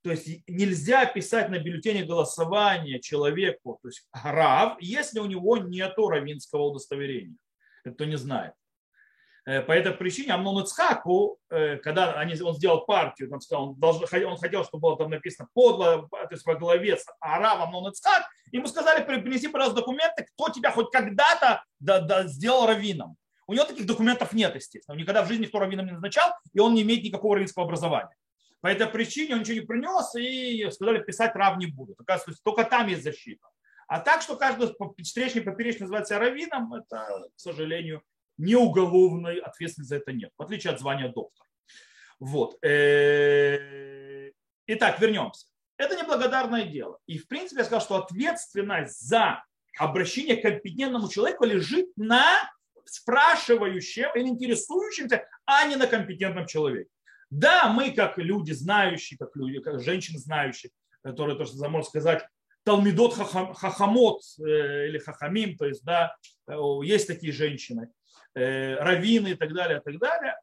То 0.04 0.12
есть 0.12 0.48
нельзя 0.48 1.06
писать 1.06 1.50
на 1.50 1.57
бюллетене 1.57 2.06
голосования 2.06 3.00
человеку, 3.00 3.80
то 3.81 3.90
есть 3.90 4.07
граф, 4.13 4.78
если 4.80 5.19
у 5.19 5.25
него 5.25 5.57
нет 5.57 5.95
равинского 5.98 6.66
удостоверения. 6.66 7.38
Это 7.84 8.06
не 8.06 8.18
знает. 8.18 8.54
Э, 9.45 9.62
по 9.62 9.71
этой 9.71 9.94
причине 9.94 10.33
Амнон 10.33 10.63
Ицхаку, 10.63 11.39
э, 11.50 11.77
когда 11.77 12.13
они, 12.13 12.39
он 12.41 12.56
сделал 12.56 12.86
партию, 12.86 13.31
он, 13.31 13.41
сказал, 13.41 13.69
он, 13.69 13.80
должен, 13.80 14.03
он 14.25 14.38
хотел, 14.38 14.63
чтобы 14.63 14.81
было 14.81 14.97
там 14.97 15.09
написано 15.09 15.47
подло, 15.53 16.07
то 16.09 16.27
есть 16.31 16.45
во 16.45 16.56
главе 16.56 16.97
Арав 17.19 17.62
Амнон 17.62 17.91
Ицхак, 17.91 18.27
ему 18.51 18.68
сказали, 18.68 19.03
принеси, 19.03 19.47
пожалуйста, 19.47 19.81
документы, 19.81 20.25
кто 20.33 20.50
тебя 20.50 20.71
хоть 20.71 20.91
когда-то 20.91 21.63
да, 21.80 22.00
да, 22.00 22.27
сделал 22.27 22.68
раввином. 22.68 23.15
У 23.47 23.53
него 23.53 23.65
таких 23.65 23.88
документов 23.88 24.33
нет, 24.33 24.53
естественно. 24.53 24.94
Он 24.94 25.01
никогда 25.01 25.24
в 25.24 25.27
жизни 25.27 25.45
никто 25.45 25.59
раввином 25.59 25.88
не 25.88 25.94
назначал, 25.94 26.31
и 26.53 26.59
он 26.59 26.75
не 26.75 26.83
имеет 26.83 27.03
никакого 27.03 27.35
раввинского 27.35 27.65
образования. 27.65 28.15
По 28.62 28.68
этой 28.68 28.88
причине 28.88 29.35
он 29.35 29.39
ничего 29.39 29.56
не 29.56 29.65
принес, 29.65 30.13
и 30.15 30.69
сказали, 30.69 31.01
писать 31.01 31.35
рав 31.35 31.57
не 31.57 31.68
будут. 31.68 32.00
Оказывается, 32.00 32.44
только 32.44 32.63
там 32.65 32.88
есть 32.88 33.03
защита. 33.03 33.47
А 33.88 34.01
так, 34.01 34.21
что 34.21 34.35
каждый 34.35 34.71
встречный 35.01 35.42
поперечный 35.42 35.81
называется 35.81 36.19
раввином, 36.19 36.74
это, 36.75 37.07
к 37.35 37.39
сожалению, 37.39 38.03
ни 38.39 38.56
уголовной 38.56 39.39
ответственности 39.39 39.89
за 39.89 39.97
это 39.97 40.12
нет, 40.13 40.31
в 40.38 40.41
отличие 40.41 40.74
от 40.74 40.80
звания 40.80 41.09
доктора. 41.09 41.47
Вот. 42.19 42.57
Э, 42.63 44.31
итак, 44.65 45.00
вернемся. 45.00 45.45
Это 45.77 45.95
неблагодарное 45.95 46.63
дело. 46.65 47.00
И, 47.06 47.18
в 47.18 47.27
принципе, 47.27 47.59
я 47.59 47.65
сказал, 47.65 47.81
что 47.81 47.95
ответственность 47.97 49.00
за 49.00 49.44
обращение 49.77 50.38
к 50.38 50.41
компетентному 50.41 51.09
человеку 51.09 51.45
лежит 51.45 51.88
на 51.95 52.25
спрашивающем 52.86 54.09
или 54.15 54.27
интересующемся, 54.27 55.25
а 55.45 55.65
не 55.65 55.75
на 55.75 55.88
компетентном 55.88 56.47
человеке. 56.47 56.89
Да, 57.30 57.71
мы 57.71 57.92
как 57.92 58.18
люди 58.18 58.51
знающие, 58.51 59.18
как 59.18 59.35
люди, 59.35 59.59
как 59.59 59.81
женщины 59.81 60.18
знающие, 60.18 60.71
которые, 61.03 61.38
то, 61.38 61.45
что 61.45 61.69
можно 61.69 61.88
сказать, 61.88 62.25
Талмидот 62.63 63.13
Хахамот 63.13 64.21
э, 64.39 64.88
или 64.88 64.97
Хахамим, 64.97 65.56
то 65.56 65.65
есть, 65.65 65.83
да, 65.83 66.15
э, 66.47 66.56
есть 66.83 67.07
такие 67.07 67.31
женщины, 67.31 67.89
Э, 68.39 68.75
раввины 68.75 69.30
и 69.30 69.36
так 69.36 69.53
далее, 69.53 69.80
и 69.80 69.81
так 69.81 70.00
далее. 70.00 70.39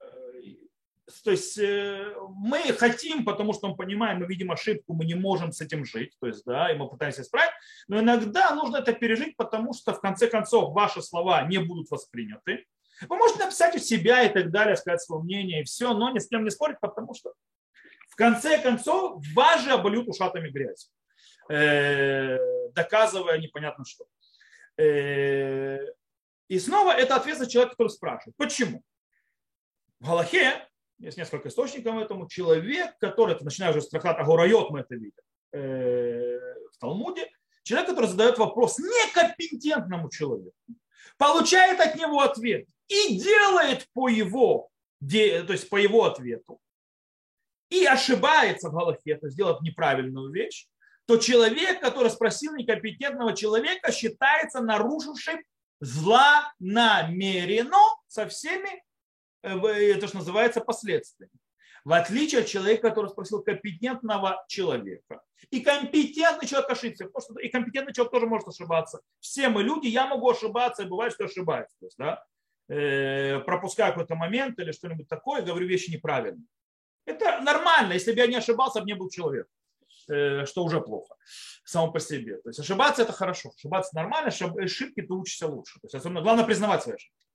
Э, 0.00 0.06
то 1.24 1.30
есть 1.30 1.56
э, 1.58 2.14
мы 2.34 2.60
хотим, 2.74 3.24
потому 3.24 3.54
что 3.54 3.68
мы 3.68 3.76
понимаем, 3.76 4.18
мы 4.18 4.26
видим 4.26 4.50
ошибку, 4.50 4.92
мы 4.92 5.06
не 5.06 5.14
можем 5.14 5.52
с 5.52 5.62
этим 5.62 5.86
жить, 5.86 6.12
то 6.20 6.26
есть, 6.26 6.44
да, 6.44 6.70
и 6.70 6.76
мы 6.76 6.86
пытаемся 6.88 7.22
исправить, 7.22 7.52
но 7.88 8.00
иногда 8.00 8.54
нужно 8.54 8.76
это 8.78 8.92
пережить, 8.92 9.36
потому 9.38 9.72
что 9.72 9.94
в 9.94 10.00
конце 10.00 10.28
концов 10.28 10.74
ваши 10.74 11.00
слова 11.00 11.42
не 11.44 11.58
будут 11.58 11.90
восприняты. 11.90 12.66
Вы 13.08 13.16
можете 13.16 13.44
написать 13.44 13.74
у 13.74 13.78
себя 13.78 14.22
и 14.24 14.28
так 14.28 14.50
далее, 14.50 14.76
сказать 14.76 15.00
свое 15.00 15.22
мнение 15.22 15.62
и 15.62 15.64
все, 15.64 15.94
но 15.94 16.10
ни 16.10 16.18
с 16.18 16.28
кем 16.28 16.44
не 16.44 16.50
спорить, 16.50 16.78
потому 16.80 17.14
что 17.14 17.32
в 18.10 18.16
конце 18.16 18.58
концов 18.58 19.24
вас 19.34 19.64
же 19.64 19.70
обольют 19.70 20.08
ушатами 20.08 20.50
грязь, 20.50 20.90
доказывая 22.74 23.38
непонятно 23.38 23.86
что. 23.86 24.04
И 26.50 26.58
снова 26.58 26.90
это 26.90 27.14
ответственность 27.14 27.52
человека, 27.52 27.76
который 27.76 27.90
спрашивает. 27.90 28.36
Почему? 28.36 28.82
В 30.00 30.06
Галахе, 30.08 30.68
есть 30.98 31.16
несколько 31.16 31.48
источников 31.48 31.96
этому, 31.96 32.28
человек, 32.28 32.98
который, 32.98 33.36
это 33.36 33.44
начиная 33.44 33.70
уже 33.70 33.82
с 33.82 33.88
трактата 33.88 34.22
Агурайот, 34.22 34.70
мы 34.70 34.80
это 34.80 34.96
видим, 34.96 35.22
э, 35.52 36.38
в 36.72 36.78
Талмуде, 36.80 37.30
человек, 37.62 37.90
который 37.90 38.06
задает 38.06 38.36
вопрос 38.38 38.80
некомпетентному 38.80 40.10
человеку, 40.10 40.56
получает 41.18 41.78
от 41.78 41.94
него 41.94 42.20
ответ 42.20 42.66
и 42.88 43.16
делает 43.16 43.86
по 43.92 44.08
его, 44.08 44.70
то 44.98 45.52
есть 45.52 45.70
по 45.70 45.76
его 45.76 46.04
ответу, 46.06 46.60
и 47.68 47.84
ошибается 47.84 48.70
в 48.70 48.72
Галахе, 48.72 49.18
то 49.18 49.26
есть 49.26 49.36
делает 49.36 49.60
неправильную 49.60 50.32
вещь, 50.32 50.66
то 51.06 51.16
человек, 51.16 51.80
который 51.80 52.10
спросил 52.10 52.56
некомпетентного 52.56 53.36
человека, 53.36 53.92
считается 53.92 54.60
нарушившим 54.60 55.40
зла 55.80 56.52
намерено 56.58 57.78
со 58.06 58.26
всеми, 58.28 58.82
э, 59.42 59.58
это 59.58 60.08
что 60.08 60.18
называется, 60.18 60.60
последствиями. 60.60 61.32
В 61.84 61.92
отличие 61.94 62.42
от 62.42 62.46
человека, 62.46 62.90
который 62.90 63.08
спросил 63.08 63.42
компетентного 63.42 64.44
человека. 64.48 65.22
И 65.50 65.60
компетентный 65.60 66.46
человек 66.46 66.70
ошибся. 66.70 67.06
Потому 67.06 67.22
что 67.22 67.40
и 67.40 67.48
компетентный 67.48 67.94
человек 67.94 68.12
тоже 68.12 68.26
может 68.26 68.48
ошибаться. 68.48 69.00
Все 69.18 69.48
мы 69.48 69.62
люди, 69.62 69.86
я 69.86 70.06
могу 70.06 70.30
ошибаться, 70.30 70.82
и 70.82 70.86
бывает, 70.86 71.14
что 71.14 71.24
ошибаюсь. 71.24 71.70
То 71.80 71.86
есть, 71.86 71.96
да, 71.96 72.22
э, 72.68 73.40
пропускаю 73.40 73.92
какой-то 73.92 74.14
момент 74.14 74.58
или 74.58 74.72
что-нибудь 74.72 75.08
такое, 75.08 75.42
говорю 75.42 75.66
вещи 75.66 75.90
неправильно. 75.90 76.44
Это 77.06 77.40
нормально. 77.40 77.94
Если 77.94 78.12
бы 78.12 78.18
я 78.18 78.26
не 78.26 78.36
ошибался, 78.36 78.80
бы 78.80 78.86
не 78.86 78.94
был 78.94 79.08
человек. 79.08 79.48
Э, 80.08 80.46
что 80.46 80.64
уже 80.64 80.80
плохо 80.80 81.14
само 81.64 81.92
по 81.92 82.00
себе. 82.00 82.38
То 82.38 82.50
есть 82.50 82.58
ошибаться 82.58 83.02
это 83.02 83.12
хорошо, 83.12 83.52
ошибаться 83.56 83.94
нормально, 83.94 84.28
ошибки 84.28 85.02
ты 85.02 85.12
учишься 85.12 85.46
лучше. 85.46 85.78
То 85.80 85.86
есть 85.86 85.94
особенно 85.94 86.22
главное 86.22 86.44
признавать 86.44 86.82
свои 86.82 86.96
ошибки. 86.96 87.26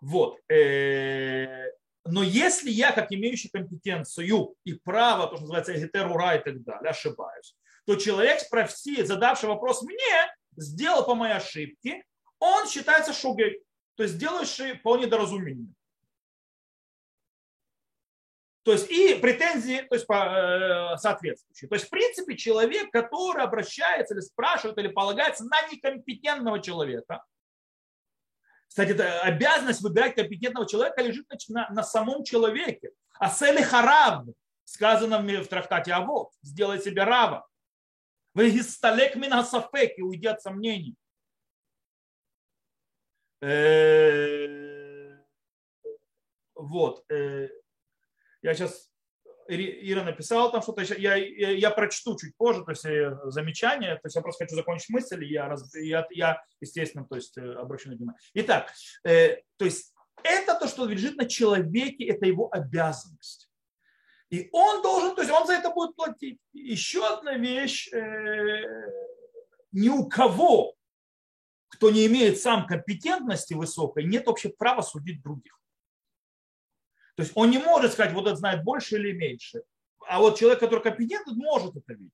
Вот. 0.00 0.38
Э, 0.50 1.70
но 2.04 2.22
если 2.22 2.70
я, 2.70 2.92
как 2.92 3.12
имеющий 3.12 3.50
компетенцию 3.50 4.54
и 4.64 4.74
право, 4.74 5.26
то, 5.26 5.36
что 5.36 5.42
называется 5.42 5.76
эгетерура 5.76 6.36
и 6.36 6.42
так 6.42 6.62
далее, 6.62 6.90
ошибаюсь, 6.90 7.54
то 7.84 7.96
человек, 7.96 8.40
спроси, 8.40 9.02
задавший 9.04 9.48
вопрос 9.48 9.82
мне, 9.82 10.34
сделал 10.56 11.04
по 11.04 11.14
моей 11.14 11.34
ошибке, 11.34 12.02
он 12.38 12.66
считается 12.68 13.12
шугей, 13.12 13.62
то 13.96 14.02
есть 14.02 14.18
делающий 14.18 14.76
по 14.76 14.96
недоразумению. 14.96 15.74
То 18.68 18.72
есть 18.72 18.90
и 18.90 19.14
претензии 19.14 19.80
то 19.88 19.94
есть, 19.94 20.06
по, 20.06 20.92
э, 20.92 20.98
соответствующие. 20.98 21.70
То 21.70 21.76
есть, 21.76 21.86
в 21.86 21.88
принципе, 21.88 22.36
человек, 22.36 22.90
который 22.90 23.42
обращается 23.42 24.12
или 24.12 24.20
спрашивает, 24.20 24.76
или 24.76 24.88
полагается 24.88 25.46
на 25.46 25.56
некомпетентного 25.72 26.60
человека, 26.60 27.24
кстати, 28.68 28.90
обязанность 28.90 29.80
выбирать 29.80 30.16
компетентного 30.16 30.68
человека 30.68 31.00
лежит 31.00 31.26
на, 31.48 31.70
на 31.70 31.82
самом 31.82 32.24
человеке. 32.24 32.90
А 33.18 33.30
сели 33.30 33.62
хараб, 33.62 34.26
сказано 34.64 35.20
в 35.20 35.46
трактате 35.46 35.92
а 35.92 36.00
вот, 36.00 36.32
сделай 36.42 36.78
себе 36.78 37.04
раба. 37.04 37.46
Вы 38.34 38.50
исталек 38.50 39.16
мина 39.16 39.44
сафеки, 39.44 40.02
уйди 40.02 40.26
от 40.26 40.42
сомнений. 40.42 40.94
Э, 43.40 45.16
вот. 46.54 47.06
Э, 48.42 48.48
я 48.48 48.54
сейчас 48.54 48.90
Ира 49.48 50.04
написала 50.04 50.52
там 50.52 50.60
что-то, 50.62 50.82
я, 50.82 51.14
я, 51.14 51.50
я 51.50 51.70
прочту 51.70 52.16
чуть 52.16 52.36
позже, 52.36 52.64
то 52.64 52.72
есть 52.72 52.84
э, 52.84 53.16
замечание, 53.24 53.94
то 53.94 54.02
есть 54.04 54.16
я 54.16 54.22
просто 54.22 54.44
хочу 54.44 54.56
закончить 54.56 54.90
мысль, 54.90 55.24
и 55.24 55.28
я, 55.28 55.54
я, 55.74 56.06
я 56.10 56.42
естественно, 56.60 57.06
то 57.08 57.16
есть 57.16 57.36
э, 57.38 57.54
обращу 57.54 57.88
на 57.88 57.96
внимание. 57.96 58.20
Итак, 58.34 58.72
э, 59.04 59.38
то 59.56 59.64
есть 59.64 59.94
это 60.22 60.54
то, 60.58 60.68
что 60.68 60.84
лежит 60.84 61.16
на 61.16 61.26
человеке, 61.26 62.04
это 62.06 62.26
его 62.26 62.48
обязанность. 62.52 63.50
И 64.28 64.50
он 64.52 64.82
должен, 64.82 65.14
то 65.14 65.22
есть 65.22 65.32
он 65.32 65.46
за 65.46 65.54
это 65.54 65.70
будет 65.70 65.96
платить. 65.96 66.38
Еще 66.52 67.06
одна 67.06 67.38
вещь, 67.38 67.90
э, 67.90 68.64
ни 69.72 69.88
у 69.88 70.06
кого, 70.08 70.74
кто 71.68 71.90
не 71.90 72.06
имеет 72.06 72.38
сам 72.38 72.66
компетентности 72.66 73.54
высокой, 73.54 74.04
нет 74.04 74.26
вообще 74.26 74.50
права 74.50 74.82
судить 74.82 75.22
других. 75.22 75.58
То 77.18 77.22
есть 77.22 77.32
он 77.34 77.50
не 77.50 77.58
может 77.58 77.94
сказать, 77.94 78.12
вот 78.12 78.26
этот 78.26 78.38
знает 78.38 78.62
больше 78.62 78.94
или 78.94 79.10
меньше. 79.10 79.62
А 80.08 80.20
вот 80.20 80.38
человек, 80.38 80.60
который 80.60 80.84
компетентен, 80.84 81.34
может 81.34 81.74
это 81.74 81.94
видеть. 81.94 82.12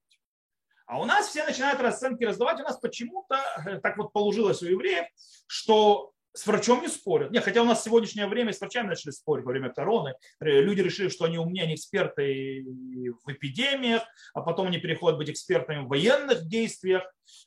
А 0.87 0.99
у 0.99 1.05
нас 1.05 1.29
все 1.29 1.45
начинают 1.45 1.79
расценки 1.79 2.25
раздавать. 2.25 2.59
У 2.61 2.63
нас 2.63 2.79
почему-то 2.79 3.37
э, 3.67 3.81
так 3.81 3.99
вот 3.99 4.15
положилось 4.15 4.63
у 4.63 4.67
евреев, 4.67 5.05
что 5.47 6.13
с 6.33 6.47
врачом 6.47 6.81
не 6.81 6.89
спорят. 6.89 7.33
Не, 7.33 7.43
хотя 7.43 7.61
у 7.61 7.67
нас 7.67 7.83
в 7.83 7.85
сегодняшнее 7.85 8.27
время 8.27 8.55
с 8.55 8.61
врачами 8.63 8.87
начали 8.87 9.11
спорить 9.11 9.45
во 9.45 9.51
время 9.51 9.69
короны. 9.69 10.15
Э, 10.41 10.63
люди 10.63 10.81
решили, 10.81 11.11
что 11.11 11.27
они 11.27 11.37
умнее, 11.37 11.65
они 11.65 11.75
эксперты 11.75 12.65
в 12.65 13.31
эпидемиях, 13.31 14.05
а 14.33 14.41
потом 14.41 14.69
они 14.69 14.79
переходят 14.79 15.19
быть 15.19 15.29
экспертами 15.29 15.85
в 15.85 15.89
военных 15.89 16.49
действиях, 16.49 17.03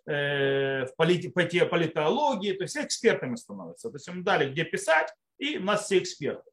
э, 0.05 0.85
в 0.85 0.95
полит, 0.95 1.33
политологии. 1.33 2.53
То 2.53 2.65
есть 2.65 2.75
все 2.75 2.85
экспертами 2.85 3.35
становятся. 3.35 3.89
То 3.89 3.95
есть 3.95 4.07
им 4.07 4.23
дали 4.23 4.51
где 4.51 4.63
писать, 4.63 5.11
и 5.39 5.57
у 5.57 5.63
нас 5.63 5.85
все 5.85 5.97
эксперты. 5.97 6.49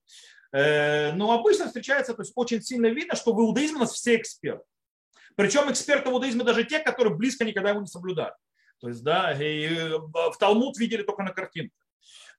Э, 0.54 1.12
но 1.14 1.32
обычно 1.32 1.66
встречается, 1.66 2.14
то 2.14 2.22
есть 2.22 2.32
очень 2.36 2.62
сильно 2.62 2.86
видно, 2.86 3.16
что 3.16 3.34
в 3.34 3.40
иудаизме 3.40 3.78
у 3.78 3.80
нас 3.80 3.92
все 3.92 4.14
эксперты. 4.14 4.64
Причем 5.34 5.68
эксперты 5.68 6.10
в 6.10 6.12
иудаизме 6.12 6.44
даже 6.44 6.62
те, 6.62 6.78
которые 6.78 7.12
близко 7.16 7.44
никогда 7.44 7.70
его 7.70 7.80
не 7.80 7.88
соблюдают. 7.88 8.36
То 8.80 8.88
есть, 8.88 9.02
да, 9.02 9.32
и 9.32 9.66
э, 9.66 9.98
в 9.98 10.36
Талмуд 10.38 10.78
видели 10.78 11.02
только 11.02 11.24
на 11.24 11.32
картинках. 11.32 11.76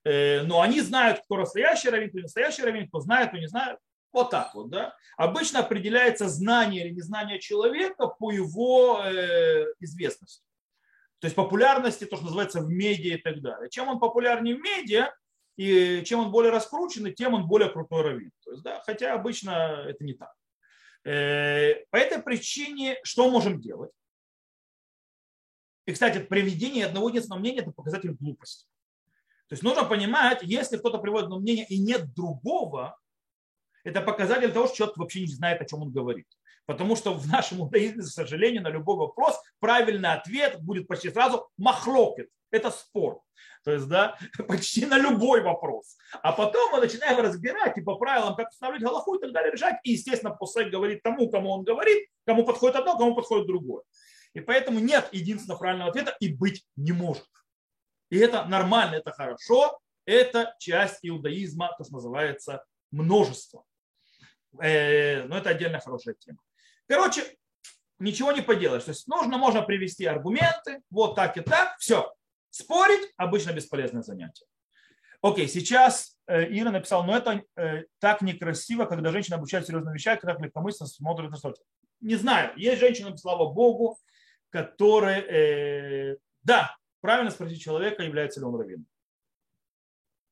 Э, 0.04 0.42
но 0.44 0.62
они 0.62 0.80
знают, 0.80 1.20
кто 1.24 1.36
настоящий 1.36 1.90
раввин, 1.90 2.08
кто 2.08 2.18
не 2.18 2.22
настоящий 2.22 2.62
раввин, 2.62 2.88
кто 2.88 3.00
знает, 3.00 3.28
кто 3.28 3.36
не 3.36 3.48
знает. 3.48 3.78
Вот 4.14 4.30
так 4.30 4.54
вот, 4.54 4.70
да. 4.70 4.96
Обычно 5.18 5.60
определяется 5.60 6.26
знание 6.26 6.86
или 6.86 6.94
незнание 6.94 7.38
человека 7.38 8.06
по 8.06 8.32
его 8.32 9.02
известности. 9.78 10.42
То 11.18 11.26
есть 11.26 11.36
популярности, 11.36 12.06
то, 12.06 12.16
что 12.16 12.24
называется 12.24 12.62
в 12.62 12.68
медиа 12.70 13.16
и 13.16 13.20
так 13.20 13.42
далее. 13.42 13.68
Чем 13.68 13.88
он 13.88 13.98
популярнее 13.98 14.56
в 14.56 14.60
медиа, 14.60 15.12
и 15.56 16.02
чем 16.04 16.20
он 16.20 16.30
более 16.30 16.52
раскрученный, 16.52 17.12
тем 17.12 17.34
он 17.34 17.46
более 17.46 17.70
крутой 17.70 18.02
раввин. 18.02 18.30
То 18.44 18.52
есть, 18.52 18.62
да, 18.62 18.82
хотя 18.84 19.14
обычно 19.14 19.84
это 19.88 20.04
не 20.04 20.14
так. 20.14 20.34
Э, 21.04 21.84
по 21.90 21.96
этой 21.96 22.22
причине 22.22 22.98
что 23.02 23.30
можем 23.30 23.60
делать? 23.60 23.92
И, 25.86 25.92
кстати, 25.92 26.18
приведение 26.18 26.86
одного 26.86 27.08
единственного 27.08 27.40
мнения– 27.40 27.60
это 27.62 27.70
показатель 27.70 28.10
глупости. 28.10 28.66
То 29.48 29.52
есть 29.52 29.62
нужно 29.62 29.84
понимать, 29.84 30.42
если 30.42 30.76
кто-то 30.76 30.98
приводит 30.98 31.26
одно 31.26 31.38
мнение 31.38 31.64
и 31.68 31.78
нет 31.78 32.12
другого, 32.12 32.98
это 33.84 34.00
показатель 34.00 34.52
того, 34.52 34.66
что 34.66 34.76
человек 34.76 34.96
вообще 34.96 35.20
не 35.20 35.32
знает, 35.32 35.62
о 35.62 35.64
чем 35.64 35.82
он 35.82 35.92
говорит. 35.92 36.26
Потому 36.66 36.96
что 36.96 37.14
в 37.14 37.26
нашем 37.28 37.60
иудаизме, 37.60 38.02
к 38.02 38.06
сожалению, 38.06 38.62
на 38.62 38.68
любой 38.68 38.96
вопрос 38.96 39.40
правильный 39.60 40.12
ответ 40.12 40.60
будет 40.60 40.88
почти 40.88 41.10
сразу 41.10 41.48
махлокет. 41.56 42.28
Это 42.50 42.70
спор. 42.70 43.22
То 43.64 43.72
есть, 43.72 43.88
да, 43.88 44.18
почти 44.48 44.84
на 44.86 44.98
любой 44.98 45.42
вопрос. 45.42 45.96
А 46.22 46.32
потом 46.32 46.72
мы 46.72 46.80
начинаем 46.80 47.18
разбирать 47.18 47.78
и 47.78 47.82
по 47.82 47.96
правилам, 47.96 48.34
как 48.34 48.50
устанавливать 48.50 48.84
галаху 48.84 49.14
и 49.14 49.20
так 49.20 49.32
далее 49.32 49.52
решать. 49.52 49.76
И, 49.84 49.92
естественно, 49.92 50.34
после 50.34 50.68
говорит 50.68 51.02
тому, 51.02 51.30
кому 51.30 51.50
он 51.50 51.64
говорит, 51.64 52.08
кому 52.26 52.44
подходит 52.44 52.76
одно, 52.76 52.98
кому 52.98 53.14
подходит 53.14 53.46
другое. 53.46 53.82
И 54.34 54.40
поэтому 54.40 54.80
нет 54.80 55.08
единственного 55.12 55.58
правильного 55.58 55.90
ответа 55.90 56.16
и 56.20 56.32
быть 56.32 56.64
не 56.76 56.92
может. 56.92 57.26
И 58.10 58.18
это 58.18 58.44
нормально, 58.44 58.96
это 58.96 59.10
хорошо. 59.12 59.78
Это 60.04 60.54
часть 60.58 61.00
иудаизма, 61.02 61.74
то, 61.76 61.84
что 61.84 61.94
называется 61.94 62.64
множество. 62.92 63.64
Э, 64.60 65.24
но 65.24 65.38
это 65.38 65.50
отдельно 65.50 65.80
хорошая 65.80 66.14
тема. 66.14 66.38
Короче, 66.88 67.24
ничего 67.98 68.32
не 68.32 68.42
поделаешь. 68.42 68.84
То 68.84 68.90
есть 68.90 69.06
нужно, 69.08 69.38
можно 69.38 69.62
привести 69.62 70.04
аргументы, 70.04 70.82
вот 70.90 71.14
так 71.14 71.36
и 71.36 71.40
так, 71.40 71.76
все. 71.78 72.12
Спорить 72.50 73.12
обычно 73.16 73.52
бесполезное 73.52 74.02
занятие. 74.02 74.46
Окей, 75.22 75.48
сейчас 75.48 76.16
э, 76.26 76.44
Ира 76.50 76.70
написала, 76.70 77.02
но 77.02 77.16
это 77.16 77.42
э, 77.56 77.84
так 77.98 78.22
некрасиво, 78.22 78.84
когда 78.84 79.10
женщина 79.10 79.36
обучает 79.36 79.66
серьезным 79.66 79.94
вещам, 79.94 80.18
когда 80.18 80.36
легкомысленно 80.42 80.88
смотрит 80.88 81.30
на 81.30 81.36
что-то. 81.36 81.60
Не 82.00 82.16
знаю, 82.16 82.52
есть 82.56 82.80
женщины, 82.80 83.16
слава 83.16 83.50
богу, 83.50 83.98
которые, 84.50 85.22
э, 85.22 86.16
да, 86.42 86.76
правильно 87.00 87.30
спросить 87.30 87.62
человека, 87.62 88.02
является 88.02 88.40
ли 88.40 88.46
он 88.46 88.56
раввином. 88.56 88.86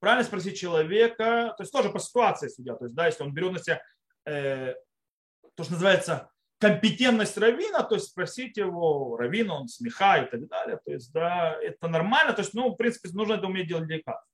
Правильно 0.01 0.25
спросить 0.25 0.59
человека, 0.59 1.55
то 1.57 1.63
есть 1.63 1.73
тоже 1.73 1.89
по 1.91 1.99
ситуации 1.99 2.49
судья, 2.49 2.75
то 2.75 2.85
есть, 2.85 2.95
да, 2.95 3.07
если 3.07 3.23
он 3.23 3.33
берет 3.33 3.53
на 3.53 3.59
себя 3.59 3.81
то, 4.25 5.63
что 5.63 5.73
называется 5.73 6.31
компетентность 6.59 7.37
равина, 7.37 7.83
то 7.83 7.95
есть 7.97 8.09
спросить 8.09 8.57
его, 8.57 9.17
равин, 9.17 9.51
он 9.51 9.69
смеха 9.69 10.23
и 10.23 10.31
так 10.31 10.47
далее, 10.49 10.81
то 10.85 10.93
есть, 10.93 11.13
да, 11.13 11.57
это 11.61 11.89
нормально, 11.89 12.33
то 12.33 12.43
есть, 12.43 12.55
ну, 12.55 12.71
в 12.71 12.77
принципе, 12.77 13.11
нужно 13.13 13.35
это 13.35 13.47
уметь 13.47 13.69
делать 13.69 13.89
деликатно. 13.89 14.25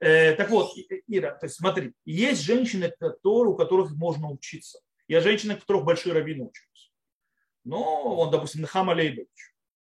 Э, 0.00 0.34
так 0.34 0.50
вот, 0.50 0.72
Ира, 1.06 1.32
то 1.32 1.46
есть 1.46 1.56
смотри, 1.56 1.92
есть 2.04 2.42
женщины, 2.42 2.92
которые, 2.98 3.52
у 3.52 3.56
которых 3.56 3.92
можно 3.92 4.30
учиться. 4.30 4.80
Я 5.08 5.20
женщины, 5.20 5.54
у 5.54 5.58
которых 5.58 5.84
большие 5.84 6.14
раввины 6.14 6.44
учатся. 6.44 6.90
Ну, 7.64 7.80
он, 7.80 8.30
допустим, 8.30 8.62
Нахама 8.62 8.92
Лейбович, 8.94 9.54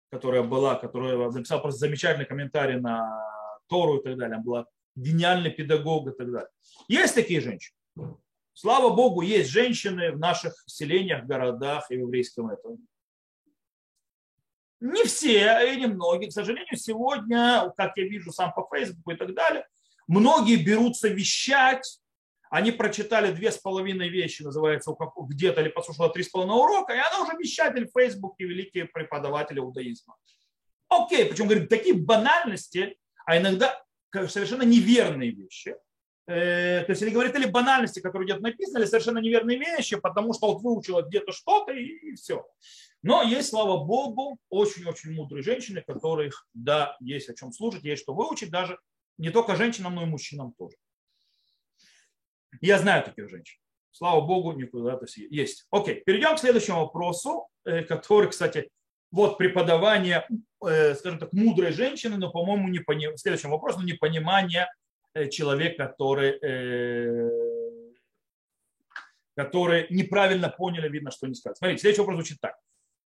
которая 0.09 0.43
была, 0.43 0.75
которая 0.75 1.29
записала 1.29 1.59
просто 1.59 1.79
замечательный 1.79 2.25
комментарий 2.25 2.79
на 2.79 3.21
Тору 3.67 3.99
и 3.99 4.03
так 4.03 4.17
далее. 4.17 4.35
Она 4.35 4.43
была 4.43 4.65
гениальный 4.95 5.51
педагог 5.51 6.07
и 6.07 6.17
так 6.17 6.31
далее. 6.31 6.49
Есть 6.87 7.15
такие 7.15 7.41
женщины. 7.41 7.75
Слава 8.61 8.93
Богу, 8.93 9.21
есть 9.21 9.49
женщины 9.49 10.11
в 10.11 10.19
наших 10.19 10.53
селениях, 10.67 11.25
городах 11.25 11.89
и 11.89 11.97
в 11.97 12.01
еврейском 12.01 12.51
этом. 12.51 12.77
Не 14.79 15.03
все, 15.05 15.73
и 15.73 15.79
не 15.79 15.87
многие. 15.87 16.27
К 16.27 16.31
сожалению, 16.31 16.77
сегодня, 16.77 17.73
как 17.75 17.97
я 17.97 18.03
вижу 18.03 18.31
сам 18.31 18.53
по 18.53 18.69
Фейсбуку 18.71 19.13
и 19.13 19.15
так 19.15 19.33
далее, 19.33 19.65
многие 20.05 20.57
берутся 20.57 21.07
вещать. 21.07 21.99
Они 22.51 22.71
прочитали 22.71 23.31
две 23.31 23.51
с 23.51 23.57
половиной 23.57 24.09
вещи, 24.09 24.43
называется, 24.43 24.95
где-то, 25.17 25.61
или 25.61 25.69
послушала 25.69 26.13
три 26.13 26.21
с 26.21 26.29
половиной 26.29 26.59
урока, 26.59 26.93
и 26.93 26.99
она 26.99 27.23
уже 27.23 27.35
вещатель 27.39 27.87
в 27.87 27.99
Фейсбуке, 27.99 28.45
великие 28.45 28.85
преподаватели 28.85 29.57
иудаизма. 29.57 30.17
Окей, 30.87 31.25
причем, 31.25 31.47
говорит, 31.47 31.67
такие 31.67 31.95
банальности, 31.95 32.95
а 33.25 33.39
иногда 33.39 33.83
совершенно 34.27 34.61
неверные 34.61 35.31
вещи– 35.31 35.75
то 36.25 36.85
есть 36.87 37.01
они 37.01 37.11
говорят 37.11 37.35
или 37.35 37.45
банальности, 37.45 37.99
которые 37.99 38.27
где-то 38.27 38.41
написаны, 38.41 38.79
или 38.79 38.85
совершенно 38.85 39.19
неверные 39.19 39.57
вещи, 39.57 39.95
потому 39.97 40.33
что 40.33 40.53
вот 40.53 40.61
выучила 40.61 41.01
где-то 41.01 41.31
что-то 41.31 41.73
и, 41.73 42.15
все. 42.15 42.45
Но 43.03 43.23
есть, 43.23 43.49
слава 43.49 43.83
Богу, 43.83 44.37
очень-очень 44.49 45.13
мудрые 45.13 45.43
женщины, 45.43 45.81
которых, 45.81 46.47
да, 46.53 46.95
есть 46.99 47.29
о 47.29 47.33
чем 47.33 47.51
слушать, 47.51 47.83
есть 47.83 48.03
что 48.03 48.13
выучить, 48.13 48.51
даже 48.51 48.79
не 49.17 49.31
только 49.31 49.55
женщинам, 49.55 49.95
но 49.95 50.03
и 50.03 50.05
мужчинам 50.05 50.53
тоже. 50.53 50.75
Я 52.59 52.77
знаю 52.77 53.03
таких 53.03 53.29
женщин. 53.29 53.57
Слава 53.91 54.21
Богу, 54.21 54.53
никуда 54.53 54.97
то 54.97 55.05
есть. 55.05 55.65
Окей, 55.71 56.01
перейдем 56.05 56.35
к 56.35 56.39
следующему 56.39 56.81
вопросу, 56.81 57.47
э, 57.65 57.83
который, 57.83 58.29
кстати, 58.29 58.69
вот 59.09 59.37
преподавание, 59.37 60.27
э, 60.65 60.95
скажем 60.95 61.19
так, 61.19 61.33
мудрой 61.33 61.71
женщины, 61.71 62.17
но, 62.17 62.31
по-моему, 62.31 62.69
не 62.69 62.79
пони... 62.79 63.09
следующий 63.17 63.47
вопрос, 63.47 63.75
но 63.75 63.83
непонимание 63.83 64.67
Э, 64.67 64.80
человек, 65.29 65.77
который 65.77 66.37
э, 66.41 67.29
которые 69.35 69.87
неправильно 69.89 70.49
поняли, 70.49 70.89
видно, 70.89 71.11
что 71.11 71.27
не 71.27 71.35
сказали. 71.35 71.55
Смотрите, 71.57 71.81
следующий 71.81 72.01
вопрос 72.01 72.15
звучит 72.17 72.39
так. 72.41 72.55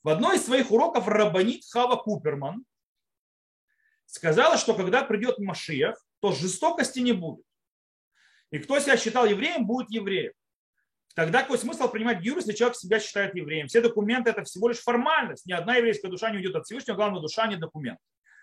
В 0.03 0.09
одной 0.09 0.37
из 0.37 0.45
своих 0.45 0.71
уроков 0.71 1.07
Рабанит 1.07 1.63
Хава 1.71 1.95
Куперман 1.95 2.63
сказала, 4.05 4.57
что 4.57 4.73
когда 4.73 5.03
придет 5.03 5.39
Машиях, 5.39 6.03
то 6.19 6.31
жестокости 6.31 6.99
не 6.99 7.13
будет. 7.13 7.45
И 8.51 8.59
кто 8.59 8.79
себя 8.79 8.97
считал 8.97 9.25
евреем, 9.25 9.65
будет 9.65 9.89
евреем. 9.89 10.33
Тогда 11.15 11.41
какой 11.41 11.57
смысл 11.57 11.89
принимать 11.89 12.21
гюр, 12.21 12.37
если 12.37 12.53
человек 12.53 12.77
себя 12.77 12.99
считает 12.99 13.35
евреем? 13.35 13.67
Все 13.67 13.81
документы 13.81 14.29
это 14.29 14.43
всего 14.43 14.67
лишь 14.67 14.79
формальность. 14.79 15.45
Ни 15.45 15.53
одна 15.53 15.75
еврейская 15.75 16.09
душа 16.09 16.29
не 16.29 16.37
уйдет 16.37 16.55
от 16.55 16.65
Всевышнего, 16.65 16.95
главное, 16.95 17.21
душа 17.21 17.47
не 17.47 17.55
документ. 17.55 17.99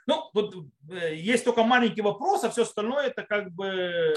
Ну, 0.06 0.30
тут 0.34 0.68
э, 0.90 1.14
есть 1.14 1.44
только 1.44 1.62
маленький 1.62 2.02
вопрос, 2.02 2.44
а 2.44 2.50
все 2.50 2.62
остальное 2.62 3.06
это 3.06 3.22
как 3.22 3.52
бы 3.52 4.14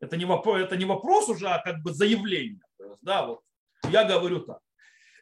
это 0.00 0.16
не 0.16 0.24
вопрос, 0.24 0.60
это 0.60 0.76
не 0.76 0.84
вопрос 0.84 1.28
уже, 1.28 1.48
а 1.48 1.58
как 1.58 1.82
бы 1.82 1.92
заявление. 1.92 2.62
Да, 3.00 3.26
вот 3.26 3.40
я 3.90 4.04
говорю 4.04 4.40
так. 4.40 4.60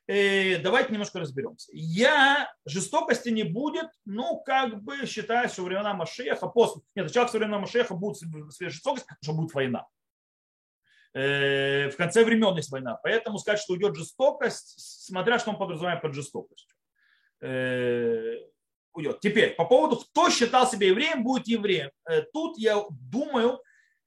Э, 0.07 0.59
давайте 0.59 0.93
немножко 0.93 1.21
разберемся. 1.21 1.71
Я 1.73 2.53
жестокости 2.67 3.31
не 3.31 3.43
будет, 3.43 3.87
ну, 4.05 4.43
как 4.45 4.83
бы 4.83 5.07
считаю, 5.07 5.49
что 5.49 5.63
времена 5.63 5.95
Машеха, 5.95 6.47
после, 6.49 6.83
нет, 6.95 7.11
человек 7.11 7.31
со 7.31 7.39
времена 7.39 7.59
Машеха 7.59 7.95
будет 7.95 8.19
жестокость, 8.61 9.07
потому 9.07 9.23
что 9.23 9.33
будет 9.33 9.55
война. 9.55 9.87
Э, 11.15 11.89
в 11.89 11.97
конце 11.97 12.25
времен 12.25 12.55
есть 12.57 12.71
война. 12.71 12.99
Поэтому 13.03 13.39
сказать, 13.39 13.61
что 13.61 13.73
уйдет 13.73 13.97
жестокость, 13.97 14.75
смотря 15.07 15.39
что 15.39 15.51
он 15.51 15.59
подразумевает 15.59 16.03
под 16.03 16.15
жестокостью. 16.15 16.75
Э, 18.95 18.99
уйдет. 18.99 19.21
Теперь, 19.21 19.55
по 19.55 19.65
поводу, 19.65 19.97
кто 19.97 20.31
считал 20.31 20.69
себя 20.71 20.89
евреем, 20.89 21.25
будет 21.25 21.47
евреем. 21.47 21.91
Тут 22.33 22.59
я 22.59 22.85
думаю, 22.91 23.61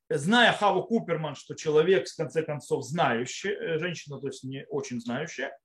зная 0.09 0.53
Хаву 0.53 0.83
Куперман, 0.83 1.35
что 1.35 1.55
человек, 1.55 2.07
в 2.07 2.15
конце 2.15 2.43
концов, 2.43 2.83
знающий, 2.83 3.77
женщина, 3.77 4.19
то 4.19 4.27
есть 4.27 4.43
не 4.43 4.65
очень 4.69 5.01
знающая, 5.01 5.57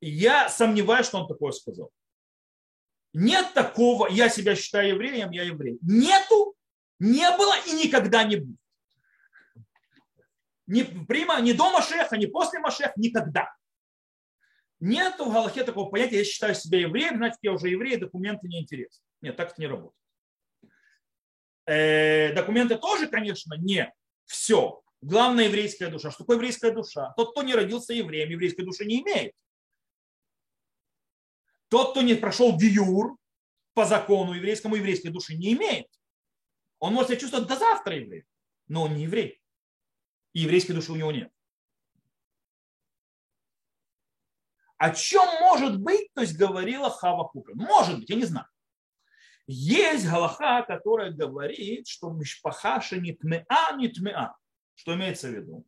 я 0.00 0.48
сомневаюсь, 0.48 1.06
что 1.06 1.20
он 1.20 1.28
такое 1.28 1.52
сказал. 1.52 1.90
Нет 3.12 3.52
такого, 3.54 4.08
я 4.08 4.28
себя 4.28 4.54
считаю 4.54 4.90
евреем, 4.90 5.30
я 5.30 5.42
еврей. 5.42 5.78
Нету, 5.82 6.54
не 6.98 7.28
было 7.36 7.54
и 7.66 7.72
никогда 7.72 8.22
не 8.24 8.36
будет. 8.36 8.60
Ни, 10.66 10.82
прима, 10.82 11.40
ни 11.40 11.52
до 11.52 11.70
Машеха, 11.70 12.18
ни 12.18 12.26
после 12.26 12.60
Машеха, 12.60 12.92
никогда. 12.96 13.50
Нету 14.80 15.24
в 15.24 15.32
Галахе 15.32 15.64
такого 15.64 15.90
понятия, 15.90 16.18
я 16.18 16.24
считаю 16.24 16.54
себя 16.54 16.78
евреем, 16.78 17.16
значит, 17.16 17.38
я 17.42 17.52
уже 17.52 17.68
еврей, 17.68 17.96
документы 17.96 18.46
не 18.46 18.60
интересны. 18.60 19.02
Нет, 19.20 19.36
так 19.36 19.52
это 19.52 19.60
не 19.60 19.66
работает. 19.66 19.94
Э, 21.66 22.32
документы 22.32 22.78
тоже, 22.78 23.08
конечно, 23.08 23.54
не 23.54 23.92
все. 24.24 24.80
Главная 25.00 25.46
еврейская 25.46 25.88
душа. 25.88 26.10
Что 26.10 26.24
такое 26.24 26.36
еврейская 26.36 26.72
душа? 26.72 27.12
Тот, 27.16 27.32
кто 27.32 27.42
не 27.42 27.54
родился 27.54 27.92
евреем, 27.92 28.30
еврейской 28.30 28.62
души 28.62 28.84
не 28.84 29.02
имеет. 29.02 29.32
Тот, 31.68 31.90
кто 31.90 32.02
не 32.02 32.14
прошел 32.14 32.56
гиюр 32.56 33.16
по 33.74 33.84
закону 33.84 34.32
еврейскому, 34.32 34.76
еврейской 34.76 35.08
души 35.08 35.34
не 35.34 35.52
имеет. 35.52 35.86
Он 36.78 36.94
может 36.94 37.08
себя 37.08 37.20
чувствовать 37.20 37.48
до 37.48 37.56
завтра 37.56 37.96
еврей, 37.96 38.24
но 38.68 38.84
он 38.84 38.94
не 38.94 39.04
еврей. 39.04 39.40
И 40.32 40.40
еврейской 40.40 40.72
души 40.72 40.92
у 40.92 40.96
него 40.96 41.12
нет. 41.12 41.30
О 44.78 44.90
чем 44.94 45.26
может 45.40 45.80
быть, 45.80 46.12
то 46.14 46.20
есть 46.20 46.36
говорила 46.36 46.88
Хава 46.88 47.24
Купер? 47.24 47.54
Может 47.56 47.98
быть, 47.98 48.10
я 48.10 48.16
не 48.16 48.24
знаю. 48.24 48.46
Есть 49.46 50.08
галаха, 50.08 50.62
которая 50.62 51.10
говорит, 51.10 51.88
что 51.88 52.10
мишпахаша 52.10 52.98
не 52.98 53.12
тмеа, 53.12 53.76
не 53.76 53.88
тмеа. 53.88 54.36
Что 54.74 54.94
имеется 54.94 55.28
в 55.28 55.32
виду? 55.32 55.64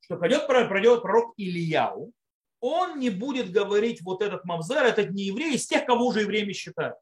Что 0.00 0.16
пройдет, 0.16 0.46
пройдет 0.46 1.02
пророк 1.02 1.34
Ильяу, 1.36 2.12
он 2.60 2.98
не 2.98 3.10
будет 3.10 3.52
говорить 3.52 4.00
вот 4.02 4.22
этот 4.22 4.44
мавзер, 4.44 4.84
этот 4.84 5.10
не 5.10 5.24
еврей, 5.24 5.54
из 5.54 5.66
тех, 5.66 5.84
кого 5.84 6.06
уже 6.06 6.22
евреями 6.22 6.52
считают. 6.52 6.96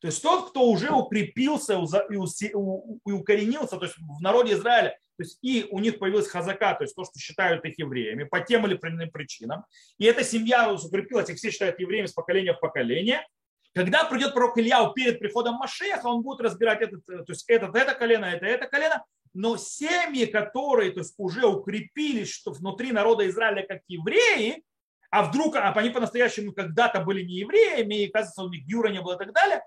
То 0.00 0.08
есть 0.08 0.22
тот, 0.22 0.50
кто 0.50 0.68
уже 0.68 0.90
укрепился 0.90 1.74
и 1.74 3.12
укоренился, 3.12 3.76
то 3.76 3.84
есть 3.84 3.96
в 3.96 4.20
народе 4.20 4.54
Израиля, 4.54 4.90
то 5.16 5.22
есть 5.22 5.38
и 5.42 5.66
у 5.70 5.78
них 5.78 5.98
появилась 5.98 6.28
хазака, 6.28 6.74
то 6.74 6.84
есть 6.84 6.94
то, 6.94 7.04
что 7.04 7.18
считают 7.18 7.64
их 7.64 7.78
евреями 7.78 8.24
по 8.24 8.40
тем 8.40 8.66
или 8.66 8.78
иным 8.82 9.10
причинам. 9.10 9.64
И 9.98 10.04
эта 10.04 10.22
семья 10.22 10.72
укрепилась, 10.72 11.30
их 11.30 11.36
все 11.36 11.50
считают 11.50 11.80
евреями 11.80 12.06
с 12.06 12.12
поколения 12.12 12.52
в 12.52 12.60
поколение. 12.60 13.26
Когда 13.74 14.04
придет 14.04 14.32
пророк 14.32 14.58
Ильяу 14.58 14.92
перед 14.92 15.18
приходом 15.18 15.56
Машеха, 15.56 16.06
он 16.06 16.22
будет 16.22 16.40
разбирать 16.40 16.82
этот, 16.82 17.04
то 17.04 17.24
есть 17.28 17.44
этот, 17.48 17.74
это 17.74 17.94
колено, 17.94 18.26
это, 18.26 18.46
это 18.46 18.66
колено, 18.66 19.04
но 19.34 19.58
семьи, 19.58 20.24
которые 20.24 20.92
то 20.92 21.00
есть, 21.00 21.14
уже 21.18 21.46
укрепились 21.46 22.30
что 22.30 22.52
внутри 22.52 22.92
народа 22.92 23.28
Израиля 23.28 23.66
как 23.66 23.82
евреи, 23.86 24.62
а 25.10 25.24
вдруг 25.24 25.56
а 25.56 25.72
они 25.72 25.90
по-настоящему 25.90 26.52
когда-то 26.52 27.00
были 27.00 27.22
не 27.22 27.40
евреями, 27.40 28.02
и, 28.02 28.08
кажется, 28.08 28.42
у 28.42 28.48
них 28.48 28.66
Юра 28.66 28.88
не 28.88 29.00
было 29.00 29.14
и 29.14 29.18
так 29.18 29.32
далее, 29.32 29.62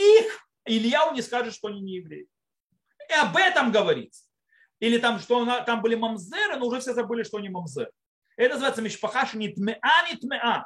их 0.00 0.46
Ильяу 0.64 1.12
не 1.12 1.22
скажет, 1.22 1.54
что 1.54 1.68
они 1.68 1.80
не 1.80 1.96
евреи. 1.96 2.26
И 3.08 3.12
об 3.12 3.36
этом 3.36 3.72
говорится. 3.72 4.24
Или 4.78 4.98
там, 4.98 5.18
что 5.18 5.44
там 5.64 5.82
были 5.82 5.94
мамзеры, 5.94 6.56
но 6.56 6.66
уже 6.66 6.80
все 6.80 6.94
забыли, 6.94 7.22
что 7.22 7.38
они 7.38 7.48
мамзеры. 7.48 7.90
Это 8.36 8.54
называется 8.54 8.82
мишпахаша 8.82 9.36
не 9.36 9.48
тмеа, 9.48 10.08
не 10.08 10.16
тмеа. 10.16 10.64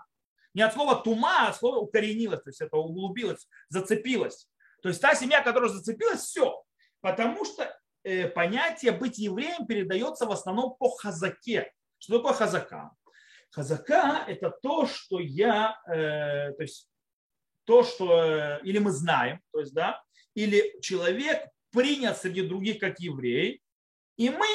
Не 0.54 0.62
от 0.62 0.72
слова 0.72 0.94
тума, 0.96 1.46
а 1.46 1.48
от 1.48 1.56
слова 1.56 1.78
укоренилось, 1.78 2.42
то 2.42 2.50
есть 2.50 2.60
это 2.60 2.76
углубилось, 2.76 3.48
зацепилось. 3.70 4.48
То 4.82 4.88
есть 4.88 5.00
та 5.00 5.14
семья, 5.16 5.42
которая 5.42 5.68
зацепилась, 5.68 6.20
все. 6.20 6.62
Потому 7.00 7.44
что 7.44 7.76
э, 8.04 8.28
понятие 8.28 8.92
быть 8.92 9.18
евреем 9.18 9.66
передается 9.66 10.26
в 10.26 10.30
основном 10.30 10.76
по 10.76 10.90
хазаке. 10.90 11.72
Что 11.98 12.18
такое 12.18 12.34
хазака? 12.34 12.92
Хазака– 13.50 14.24
это 14.28 14.50
то, 14.50 14.86
что 14.86 15.18
я, 15.18 15.76
э, 15.88 16.52
то 16.52 16.62
есть 16.62 16.88
то, 17.64 17.82
что 17.82 18.22
э, 18.22 18.60
или 18.64 18.78
мы 18.78 18.90
знаем, 18.90 19.40
то 19.52 19.60
есть, 19.60 19.72
да, 19.72 20.02
или 20.34 20.78
человек 20.80 21.48
принят 21.70 22.18
среди 22.18 22.42
других 22.42 22.78
как 22.78 23.00
еврей, 23.00 23.62
и 24.16 24.30
мы 24.30 24.46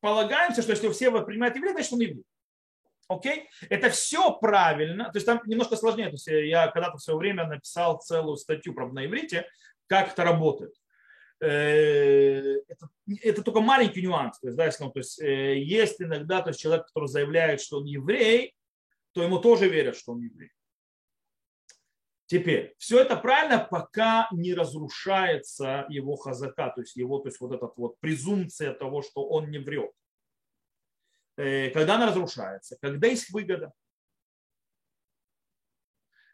полагаемся, 0.00 0.62
что 0.62 0.72
если 0.72 0.90
все 0.90 1.10
воспринимают 1.10 1.56
еврея, 1.56 1.72
значит 1.72 1.92
он 1.92 2.00
еврей. 2.00 2.24
Окей? 3.08 3.48
Это 3.68 3.90
все 3.90 4.32
правильно. 4.38 5.04
То 5.06 5.16
есть 5.16 5.26
там 5.26 5.40
немножко 5.46 5.76
сложнее. 5.76 6.06
То 6.06 6.12
есть 6.12 6.26
я 6.26 6.68
когда-то 6.68 6.98
в 6.98 7.02
свое 7.02 7.18
время 7.18 7.46
написал 7.46 7.98
целую 8.00 8.36
статью 8.36 8.74
про 8.74 8.90
на 8.90 9.06
иврите, 9.06 9.46
как 9.86 10.12
это 10.12 10.24
работает. 10.24 10.74
Э, 11.40 12.58
это, 12.68 12.88
это 13.22 13.42
только 13.42 13.60
маленький 13.60 14.02
нюанс. 14.02 14.38
То 14.38 14.46
есть, 14.46 14.56
да, 14.56 14.66
если 14.66 14.84
он, 14.84 14.92
то 14.92 15.00
есть, 15.00 15.20
э, 15.20 15.58
есть 15.58 16.00
иногда 16.00 16.40
то 16.40 16.50
есть, 16.50 16.60
человек, 16.60 16.86
который 16.86 17.08
заявляет, 17.08 17.60
что 17.60 17.78
он 17.78 17.84
еврей, 17.84 18.54
то 19.12 19.22
ему 19.22 19.38
тоже 19.38 19.68
верят, 19.68 19.96
что 19.96 20.12
он 20.12 20.20
еврей. 20.20 20.50
Теперь, 22.32 22.74
все 22.78 22.98
это 22.98 23.14
правильно, 23.16 23.58
пока 23.58 24.26
не 24.32 24.54
разрушается 24.54 25.84
его 25.90 26.16
хазака, 26.16 26.70
то 26.70 26.80
есть 26.80 26.96
его, 26.96 27.18
то 27.18 27.28
есть 27.28 27.38
вот 27.40 27.52
эта 27.52 27.70
вот 27.76 28.00
презумпция 28.00 28.72
того, 28.72 29.02
что 29.02 29.28
он 29.28 29.50
не 29.50 29.58
врет. 29.58 29.90
Э, 31.36 31.68
когда 31.72 31.96
она 31.96 32.06
разрушается, 32.06 32.78
когда 32.80 33.08
есть 33.08 33.30
выгода, 33.34 33.74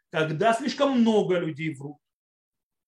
когда 0.09 0.53
слишком 0.53 1.01
много 1.01 1.37
людей 1.37 1.75
врут, 1.75 1.97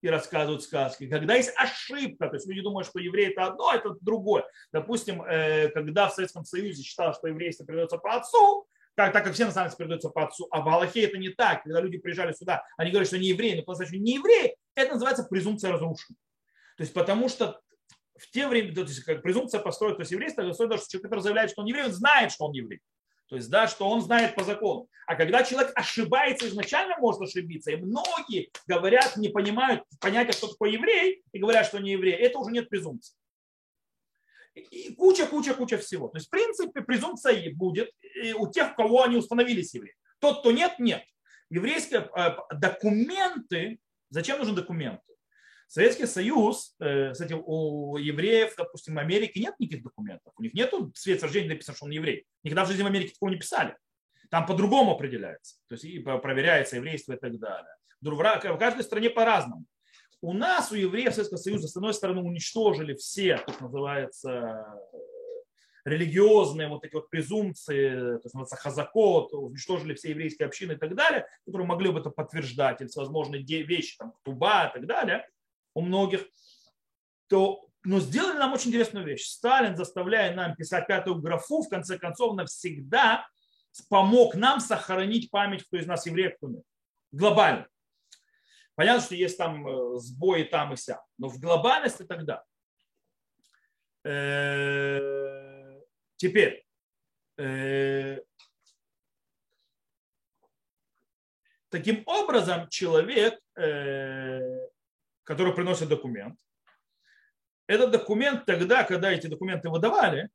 и 0.01 0.07
рассказывают 0.07 0.63
сказки. 0.63 1.09
Когда 1.09 1.35
есть 1.35 1.53
ошибка, 1.57 2.29
то 2.29 2.35
есть 2.35 2.47
люди 2.47 2.61
думают, 2.61 2.87
что 2.87 2.99
еврей 2.99 3.31
это 3.31 3.45
одно, 3.45 3.69
а 3.69 3.75
это 3.75 3.97
другое. 3.99 4.45
Допустим, 4.71 5.21
э, 5.21 5.67
когда 5.69 6.07
в 6.07 6.13
Советском 6.13 6.45
Союзе 6.45 6.81
считалось, 6.81 7.17
что 7.17 7.27
еврейство 7.27 7.65
передается 7.65 7.97
по 7.97 8.15
отцу, 8.15 8.67
так, 9.01 9.13
так 9.13 9.23
как 9.23 9.33
все 9.33 9.45
национальности 9.45 9.79
передаются 9.79 10.09
по 10.09 10.25
отцу, 10.25 10.47
а 10.51 10.61
в 10.61 10.69
Аллахе 10.69 11.03
это 11.03 11.17
не 11.17 11.29
так. 11.29 11.63
Когда 11.63 11.81
люди 11.81 11.97
приезжали 11.97 12.33
сюда, 12.33 12.63
они 12.77 12.91
говорят, 12.91 13.07
что 13.07 13.17
они 13.17 13.27
евреи, 13.27 13.55
но 13.55 13.63
по-настоящему 13.63 14.01
не 14.01 14.15
евреи, 14.15 14.55
это 14.75 14.93
называется 14.93 15.23
презумпция 15.23 15.71
разрушена. 15.71 16.15
То 16.77 16.83
есть 16.83 16.93
потому 16.93 17.27
что 17.27 17.59
в 18.17 18.29
те 18.29 18.47
времена, 18.47 18.75
то 18.75 18.81
есть 18.81 19.03
как 19.03 19.23
презумпция 19.23 19.59
построена, 19.59 19.95
то 19.95 20.01
есть 20.01 20.11
еврейство, 20.11 20.43
то 20.43 20.53
человек, 20.53 21.01
который 21.01 21.21
заявляет, 21.21 21.49
что 21.49 21.61
он 21.61 21.67
еврей, 21.67 21.85
он 21.85 21.91
знает, 21.91 22.31
что 22.31 22.45
он 22.45 22.53
еврей. 22.53 22.79
То 23.27 23.37
есть, 23.37 23.49
да, 23.49 23.65
что 23.65 23.87
он 23.89 24.01
знает 24.01 24.35
по 24.35 24.43
закону. 24.43 24.89
А 25.07 25.15
когда 25.15 25.41
человек 25.43 25.71
ошибается 25.73 26.49
изначально, 26.49 26.97
может 26.97 27.21
ошибиться, 27.21 27.71
и 27.71 27.77
многие 27.77 28.51
говорят, 28.67 29.15
не 29.15 29.29
понимают 29.29 29.83
понятия, 30.01 30.33
что 30.33 30.49
такое 30.49 30.71
еврей, 30.71 31.23
и 31.31 31.39
говорят, 31.39 31.65
что 31.65 31.79
не 31.79 31.93
еврей, 31.93 32.13
это 32.13 32.37
уже 32.39 32.51
нет 32.51 32.67
презумпции. 32.67 33.15
И 34.53 34.93
куча, 34.95 35.25
куча, 35.27 35.53
куча 35.53 35.77
всего. 35.77 36.09
То 36.09 36.17
есть, 36.17 36.27
в 36.27 36.29
принципе, 36.29 36.81
презумпция 36.81 37.53
будет 37.55 37.91
у 38.35 38.51
тех, 38.51 38.75
кого 38.75 39.03
они 39.03 39.15
установились 39.15 39.73
евреи. 39.73 39.95
Тот, 40.19 40.39
кто 40.39 40.51
нет, 40.51 40.77
нет. 40.79 41.03
Еврейские 41.49 42.09
э, 42.15 42.35
документы, 42.53 43.79
зачем 44.09 44.39
нужны 44.39 44.55
документы? 44.55 45.03
Советский 45.67 46.05
Союз, 46.05 46.75
э, 46.79 47.11
кстати, 47.11 47.33
у 47.33 47.97
евреев, 47.97 48.53
допустим, 48.57 48.95
в 48.95 48.99
Америке 48.99 49.39
нет 49.39 49.55
никаких 49.59 49.83
документов. 49.83 50.33
У 50.37 50.43
них 50.43 50.53
нет 50.53 50.73
свет 50.95 51.23
рождения 51.23 51.49
написано, 51.49 51.75
что 51.75 51.85
он 51.85 51.91
еврей. 51.91 52.25
Никогда 52.43 52.65
в 52.65 52.67
жизни 52.67 52.83
в 52.83 52.87
Америке 52.87 53.13
такого 53.13 53.29
не 53.29 53.37
писали. 53.37 53.75
Там 54.29 54.45
по-другому 54.45 54.91
определяется. 54.91 55.57
То 55.67 55.73
есть 55.75 55.85
и 55.85 55.99
проверяется 55.99 56.75
еврейство 56.77 57.13
и 57.13 57.17
так 57.17 57.37
далее. 57.39 57.73
В 58.01 58.57
каждой 58.57 58.83
стране 58.83 59.09
по-разному. 59.09 59.65
У 60.21 60.33
нас, 60.33 60.71
у 60.71 60.75
евреев 60.75 61.13
Советского 61.13 61.37
Союза, 61.37 61.67
с 61.67 61.75
одной 61.75 61.93
стороны, 61.93 62.21
уничтожили 62.21 62.93
все, 62.93 63.37
так 63.37 63.59
называется, 63.59 64.65
религиозные 65.83 66.67
вот 66.67 66.85
эти 66.85 66.93
вот 66.93 67.09
презумпции, 67.09 67.89
то 67.89 68.21
есть 68.23 68.35
называется 68.35 68.55
хазакот, 68.55 69.33
уничтожили 69.33 69.95
все 69.95 70.11
еврейские 70.11 70.45
общины 70.45 70.73
и 70.73 70.77
так 70.77 70.95
далее, 70.95 71.27
которые 71.45 71.67
могли 71.67 71.91
бы 71.91 71.99
это 71.99 72.11
подтверждать, 72.11 72.81
или 72.81 72.87
всевозможные 72.87 73.41
вещи, 73.41 73.97
там, 73.97 74.13
туба 74.23 74.67
и 74.67 74.73
так 74.73 74.85
далее 74.85 75.27
у 75.73 75.81
многих, 75.81 76.27
то 77.27 77.67
но 77.83 77.99
сделали 77.99 78.37
нам 78.37 78.53
очень 78.53 78.69
интересную 78.69 79.05
вещь. 79.05 79.25
Сталин, 79.25 79.75
заставляя 79.75 80.35
нам 80.35 80.55
писать 80.55 80.85
пятую 80.85 81.19
графу, 81.19 81.63
в 81.63 81.69
конце 81.69 81.97
концов, 81.97 82.35
навсегда 82.35 83.27
помог 83.89 84.35
нам 84.35 84.59
сохранить 84.59 85.31
память, 85.31 85.63
кто 85.65 85.77
из 85.77 85.87
нас 85.87 86.05
евреев, 86.05 86.37
кто 86.37 86.49
нет. 86.49 86.63
Глобально. 87.11 87.67
Понятно, 88.81 89.03
что 89.03 89.13
есть 89.13 89.37
там 89.37 89.67
э, 89.67 89.99
сбои 89.99 90.41
там 90.41 90.73
и 90.73 90.75
ся, 90.75 91.05
но 91.19 91.27
в 91.27 91.39
глобальности 91.39 92.01
тогда. 92.01 92.43
Э, 94.03 95.79
теперь, 96.15 96.65
э, 97.37 98.21
таким 101.69 102.01
образом, 102.07 102.69
человек, 102.69 103.39
который 103.53 105.53
приносит 105.53 105.87
документ, 105.87 106.39
этот 107.67 107.91
документ 107.91 108.47
тогда, 108.47 108.83
когда 108.83 109.11
эти 109.11 109.27
документы 109.27 109.69
выдавали, 109.69 110.27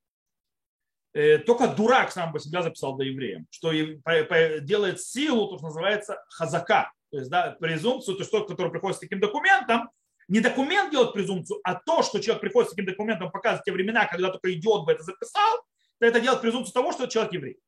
только 1.13 1.67
дурак 1.67 2.13
сам 2.13 2.33
по 2.33 2.39
себе 2.39 2.63
записал 2.63 2.97
до 2.97 3.03
евреям, 3.03 3.49
что 3.51 3.73
делает 3.73 5.01
силу, 5.01 5.49
то, 5.49 5.59
что 5.59 5.67
называется 5.67 6.25
хазака, 6.29 6.93
то 7.11 7.19
есть 7.19 7.31
да, 7.31 7.57
презумпцию, 7.59 8.17
то 8.17 8.23
есть 8.23 8.31
тот, 8.31 8.49
который 8.49 8.71
приходит 8.71 8.97
с 8.97 9.01
таким 9.01 9.21
документом, 9.21 9.91
не 10.29 10.41
документ 10.41 10.91
делает 10.91 11.13
презумпцию, 11.13 11.61
а 11.63 11.75
то, 11.75 12.03
что 12.03 12.19
человек 12.21 12.41
приходит 12.41 12.69
с 12.69 12.75
таким 12.75 12.87
документом, 12.87 13.31
показывает 13.31 13.65
те 13.65 13.73
времена, 13.73 14.07
когда 14.07 14.31
только 14.31 14.53
идиот 14.53 14.85
бы 14.85 14.93
это 14.93 15.03
записал, 15.05 15.59
то 15.99 16.07
это 16.07 16.21
делает 16.21 16.41
презумпцию 16.41 16.75
того, 16.75 16.93
что 16.93 17.07
человек 17.07 17.33
еврей. 17.33 17.59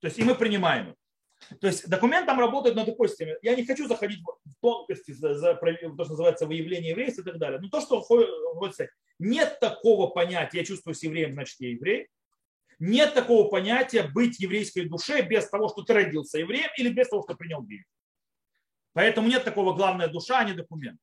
То 0.00 0.06
есть 0.06 0.18
и 0.18 0.24
мы 0.24 0.34
принимаем 0.34 0.88
это. 0.88 0.96
То 1.60 1.66
есть 1.66 1.88
документ 1.88 2.26
там 2.26 2.40
работает 2.40 2.76
на 2.76 2.84
такой 2.84 3.08
системе. 3.08 3.36
Я 3.42 3.54
не 3.54 3.64
хочу 3.64 3.86
заходить 3.86 4.20
в 4.22 4.54
тонкости, 4.60 5.12
за, 5.12 5.34
за, 5.34 5.54
то, 5.54 6.04
что 6.04 6.12
называется 6.12 6.46
выявление 6.46 6.90
еврейства 6.90 7.22
и 7.22 7.24
так 7.24 7.38
далее. 7.38 7.60
Но 7.60 7.68
то, 7.68 7.80
что 7.80 8.00
хочется 8.00 8.88
нет 9.18 9.58
такого 9.60 10.08
понятия, 10.08 10.58
я 10.58 10.64
чувствую 10.64 10.94
с 10.94 11.02
евреем, 11.02 11.34
значит 11.34 11.60
я 11.60 11.70
еврей. 11.70 12.08
Нет 12.78 13.14
такого 13.14 13.48
понятия 13.48 14.02
быть 14.02 14.38
еврейской 14.38 14.86
душе 14.86 15.22
без 15.22 15.48
того, 15.48 15.68
что 15.68 15.82
ты 15.82 15.94
родился 15.94 16.38
евреем 16.38 16.70
или 16.76 16.90
без 16.90 17.08
того, 17.08 17.22
что 17.22 17.34
принял 17.34 17.62
веру. 17.62 17.84
Поэтому 18.92 19.28
нет 19.28 19.44
такого 19.44 19.74
главная 19.74 20.08
душа, 20.08 20.40
а 20.40 20.44
не 20.44 20.52
документ. 20.52 21.00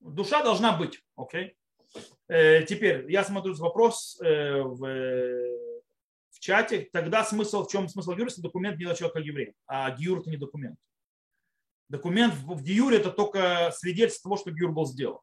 Душа 0.00 0.42
должна 0.42 0.76
быть. 0.76 1.00
Okay? 1.18 1.52
Теперь 2.28 3.10
я 3.10 3.24
смотрю 3.24 3.54
вопрос 3.54 4.18
э, 4.20 4.60
в, 4.62 4.78
в 6.30 6.40
чате. 6.40 6.88
Тогда 6.92 7.24
смысл, 7.24 7.64
в 7.64 7.70
чем 7.70 7.88
смысл 7.88 8.12
гиура, 8.12 8.28
если 8.28 8.40
документ 8.40 8.78
делает 8.78 8.98
человека 8.98 9.20
евреем, 9.20 9.54
а 9.66 9.90
гиур 9.90 10.20
это 10.20 10.30
не 10.30 10.36
документ. 10.36 10.78
Документ 11.88 12.34
в 12.34 12.62
гиуре 12.62 12.96
это 12.96 13.10
только 13.10 13.70
свидетельство 13.76 14.30
того, 14.30 14.40
что 14.40 14.50
гиур 14.50 14.72
был 14.72 14.86
сделан. 14.86 15.20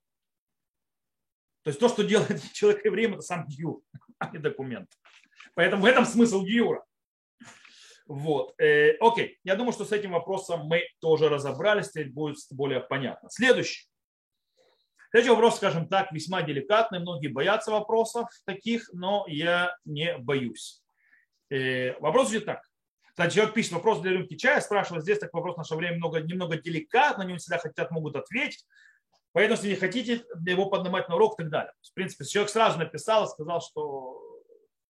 То 1.64 1.70
есть 1.70 1.80
то, 1.80 1.90
что 1.90 2.04
делает 2.04 2.42
человек 2.54 2.86
евреем, 2.86 3.14
это 3.14 3.22
сам 3.22 3.48
гиур, 3.48 3.82
а 4.20 4.30
не 4.32 4.38
документ. 4.38 4.90
Поэтому 5.56 5.84
в 5.84 5.86
этом 5.86 6.06
смысл 6.06 6.44
гиура. 6.44 6.84
Вот. 8.08 8.60
Э, 8.60 8.98
окей, 9.00 9.38
я 9.44 9.56
думаю, 9.56 9.72
что 9.72 9.86
с 9.86 9.92
этим 9.92 10.12
вопросом 10.12 10.66
мы 10.66 10.84
тоже 11.00 11.30
разобрались, 11.30 11.90
теперь 11.90 12.12
будет 12.12 12.38
более 12.52 12.80
понятно. 12.80 13.30
Следующий. 13.30 13.88
Следующий 15.12 15.32
вопрос, 15.32 15.58
скажем 15.58 15.88
так, 15.88 16.12
весьма 16.12 16.42
деликатный. 16.42 17.00
Многие 17.00 17.28
боятся 17.28 17.72
вопросов 17.72 18.28
таких, 18.46 18.90
но 18.94 19.26
я 19.28 19.76
не 19.86 20.18
боюсь. 20.18 20.82
Э, 21.52 22.00
вопрос 22.00 22.30
звучит 22.30 22.46
так. 22.46 22.62
Кстати, 23.10 23.36
человек 23.36 23.54
пишет 23.54 23.74
вопрос 23.74 24.00
для 24.02 24.12
рюмки 24.12 24.38
чая, 24.38 24.62
спрашивает 24.62 25.04
здесь, 25.04 25.20
так 25.20 25.34
вопрос 25.34 25.56
в 25.56 25.58
наше 25.58 25.76
время 25.76 25.98
много, 25.98 26.22
немного 26.22 26.58
деликатно, 26.58 27.24
не 27.24 27.38
всегда 27.38 27.58
хотят, 27.58 27.92
могут 27.92 28.16
ответить. 28.16 28.66
Поэтому, 29.34 29.56
если 29.58 29.70
не 29.70 29.76
хотите 29.76 30.24
его 30.48 30.66
поднимать 30.68 31.10
на 31.10 31.16
урок 31.16 31.34
и 31.34 31.44
так 31.44 31.52
далее. 31.52 31.74
В 31.82 31.94
принципе, 31.94 32.26
человек 32.26 32.50
сразу 32.50 32.80
написал 32.80 33.26
и 33.26 33.28
сказал, 33.28 33.62
что 33.62 34.19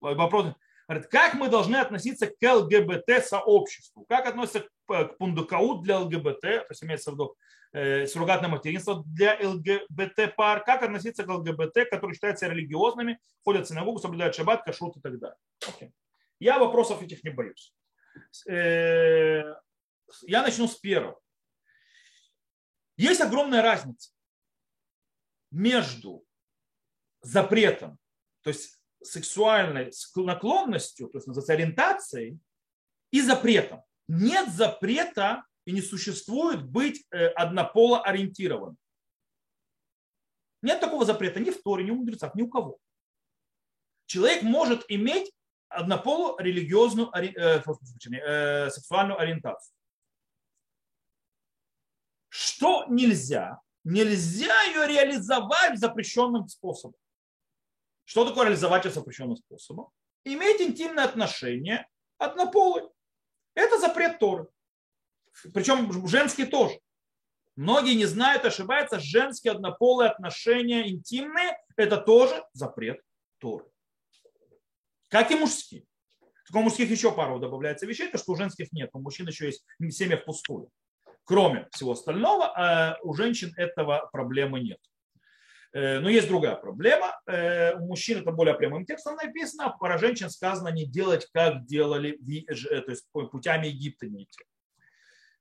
вопрос, 0.03 0.53
говорит, 0.87 1.07
как 1.09 1.33
мы 1.35 1.49
должны 1.49 1.77
относиться 1.77 2.27
к 2.27 2.35
ЛГБТ-сообществу? 2.41 4.05
Как 4.05 4.27
относиться 4.27 4.67
к 4.85 5.17
пундукаут 5.17 5.83
для 5.83 5.99
ЛГБТ, 5.99 6.41
то 6.41 6.65
есть 6.69 6.83
имеется 6.83 7.11
в 7.11 7.13
виду 7.13 7.35
э, 7.71 8.05
суррогатное 8.07 8.49
материнство 8.49 9.03
для 9.05 9.37
ЛГБТ-пар, 9.41 10.63
как 10.63 10.83
относиться 10.83 11.23
к 11.23 11.29
ЛГБТ, 11.29 11.89
которые 11.89 12.15
считаются 12.15 12.47
религиозными, 12.47 13.19
ходят 13.43 13.65
в 13.65 13.69
синагогу, 13.69 13.99
соблюдают 13.99 14.35
шаббат, 14.35 14.63
кашрут 14.63 14.97
и 14.97 15.01
так 15.01 15.19
далее. 15.19 15.37
Okay. 15.61 15.91
Я 16.39 16.59
вопросов 16.59 17.01
этих 17.01 17.23
не 17.23 17.29
боюсь. 17.29 17.73
Э, 18.49 19.55
я 20.23 20.41
начну 20.41 20.67
с 20.67 20.75
первого. 20.75 21.19
Есть 22.97 23.21
огромная 23.21 23.61
разница 23.61 24.11
между 25.49 26.25
запретом, 27.21 27.97
то 28.41 28.49
есть 28.49 28.82
сексуальной 29.03 29.91
наклонностью, 30.15 31.09
то 31.09 31.17
есть 31.17 31.27
называется 31.27 31.53
ориентацией, 31.53 32.39
и 33.11 33.21
запретом. 33.21 33.83
Нет 34.07 34.49
запрета 34.49 35.43
и 35.65 35.71
не 35.71 35.81
существует 35.81 36.63
быть 36.63 37.05
э, 37.11 37.27
однополо 37.27 38.01
ориентированным. 38.01 38.77
Нет 40.61 40.79
такого 40.79 41.05
запрета 41.05 41.39
ни 41.39 41.51
в 41.51 41.61
Торе, 41.61 41.83
ни 41.83 41.91
у 41.91 41.95
мудрецов, 41.95 42.33
ни 42.35 42.41
у 42.41 42.49
кого. 42.49 42.79
Человек 44.05 44.43
может 44.43 44.85
иметь 44.87 45.31
однополу 45.69 46.37
религиозную 46.39 47.09
э, 47.13 47.61
э, 47.61 48.69
сексуальную 48.69 49.19
ориентацию. 49.19 49.75
Что 52.29 52.85
нельзя? 52.89 53.59
Нельзя 53.83 54.63
ее 54.63 54.87
реализовать 54.87 55.77
запрещенным 55.77 56.47
способом. 56.47 56.95
Что 58.05 58.25
такое 58.25 58.45
реализовать 58.45 58.85
запрещенным 58.85 59.37
способом? 59.37 59.87
Иметь 60.25 60.61
интимные 60.61 61.05
отношения 61.05 61.87
однополые. 62.17 62.89
Это 63.55 63.79
запрет 63.79 64.19
Торы. 64.19 64.47
Причем 65.53 66.07
женские 66.07 66.47
тоже. 66.47 66.79
Многие 67.55 67.95
не 67.95 68.05
знают, 68.05 68.45
ошибаются. 68.45 68.99
Женские 68.99 69.53
однополые 69.53 70.09
отношения 70.09 70.89
интимные– 70.89 71.57
это 71.75 71.97
тоже 71.97 72.43
запрет 72.53 72.99
Торы. 73.39 73.65
Как 75.09 75.29
и 75.31 75.35
мужские. 75.35 75.85
Только 76.47 76.57
у 76.57 76.63
мужских 76.63 76.89
еще 76.89 77.11
пару 77.11 77.39
добавляется 77.39 77.85
вещей, 77.85 78.09
то 78.09 78.17
что 78.17 78.33
у 78.33 78.35
женских 78.35 78.71
нет. 78.71 78.89
У 78.93 78.99
мужчин 78.99 79.27
еще 79.27 79.45
есть 79.45 79.63
семья 79.91 80.17
впустую. 80.17 80.69
Кроме 81.25 81.69
всего 81.71 81.91
остального, 81.91 82.51
а 82.55 82.97
у 83.03 83.13
женщин 83.13 83.53
этого 83.55 84.09
проблемы 84.11 84.59
нет. 84.59 84.79
Э, 85.73 85.99
но 85.99 86.09
есть 86.09 86.27
другая 86.27 86.55
проблема. 86.55 87.19
Э, 87.25 87.73
у 87.75 87.87
мужчин 87.87 88.19
это 88.19 88.31
более 88.31 88.53
прямым 88.53 88.85
текстом 88.85 89.15
написано, 89.15 89.65
а 89.65 89.77
про 89.77 89.97
женщин 89.97 90.29
сказано 90.29 90.69
не 90.69 90.85
делать, 90.85 91.27
как 91.33 91.65
делали, 91.65 92.19
э, 92.47 92.81
то 92.81 92.91
есть 92.91 93.07
путями 93.11 93.67
Египта 93.67 94.07
не 94.07 94.23
идти. 94.23 94.43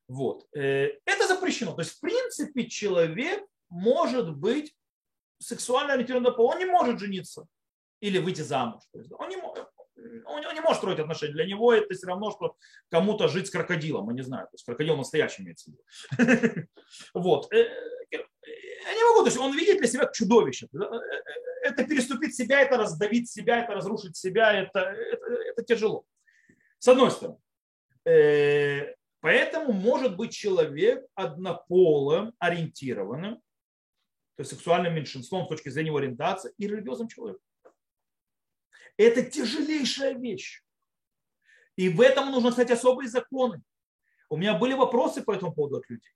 Вот. 0.08 0.46
Это 0.52 1.26
запрещено. 1.26 1.72
То 1.72 1.80
есть, 1.80 1.92
в 1.92 2.00
принципе, 2.00 2.66
человек 2.66 3.44
может 3.70 4.36
быть 4.36 4.74
сексуально 5.38 5.94
ориентированным, 5.94 6.34
он 6.36 6.58
не 6.58 6.66
может 6.66 6.98
жениться 6.98 7.46
или 8.00 8.18
выйти 8.18 8.42
замуж. 8.42 8.82
То 8.92 8.98
есть 8.98 9.10
он, 9.12 9.28
не, 9.30 9.36
он 9.36 10.54
не 10.54 10.60
может 10.60 10.78
строить 10.78 10.98
отношения. 10.98 11.32
Для 11.32 11.46
него 11.46 11.72
это 11.72 11.94
все 11.94 12.06
равно, 12.08 12.30
что 12.30 12.56
кому-то 12.90 13.28
жить 13.28 13.46
с 13.46 13.50
крокодилом. 13.50 14.06
Мы 14.06 14.12
не 14.12 14.22
знаю. 14.22 14.46
То 14.48 14.54
есть 14.54 14.64
крокодил 14.64 14.96
настоящий 14.96 15.42
имеется 15.42 15.70
в 15.70 16.18
виду. 16.18 16.68
Вот 17.14 17.48
я 18.84 18.94
не 18.94 19.04
могу, 19.04 19.20
то 19.20 19.26
есть 19.26 19.38
он 19.38 19.56
видит 19.56 19.78
для 19.78 19.86
себя 19.86 20.10
чудовище. 20.12 20.68
Э, 20.72 20.78
э, 20.78 21.22
это 21.62 21.84
переступить 21.84 22.34
себя, 22.34 22.60
это 22.60 22.76
раздавить 22.76 23.30
себя, 23.30 23.62
это 23.62 23.74
разрушить 23.74 24.16
себя, 24.16 24.52
это, 24.52 24.80
это, 24.80 25.26
это 25.26 25.62
тяжело. 25.62 26.04
С 26.78 26.88
одной 26.88 27.10
стороны. 27.10 27.38
Э, 28.04 28.94
поэтому 29.20 29.72
может 29.72 30.16
быть 30.16 30.32
человек 30.32 31.06
однополым, 31.14 32.34
ориентированным, 32.38 33.36
то 33.36 34.40
есть 34.40 34.50
сексуальным 34.50 34.94
меньшинством 34.94 35.44
с 35.44 35.48
точки 35.48 35.68
зрения 35.68 35.88
его 35.88 35.98
ориентации 35.98 36.52
и 36.58 36.66
религиозным 36.66 37.08
человеком. 37.08 37.42
Это 38.96 39.22
тяжелейшая 39.22 40.14
вещь. 40.14 40.62
И 41.76 41.88
в 41.88 42.00
этом 42.00 42.30
нужно, 42.30 42.50
кстати, 42.50 42.72
особые 42.72 43.08
законы. 43.08 43.62
У 44.28 44.36
меня 44.36 44.54
были 44.54 44.74
вопросы 44.74 45.22
по 45.22 45.32
этому 45.32 45.54
поводу 45.54 45.76
от 45.76 45.88
людей 45.88 46.12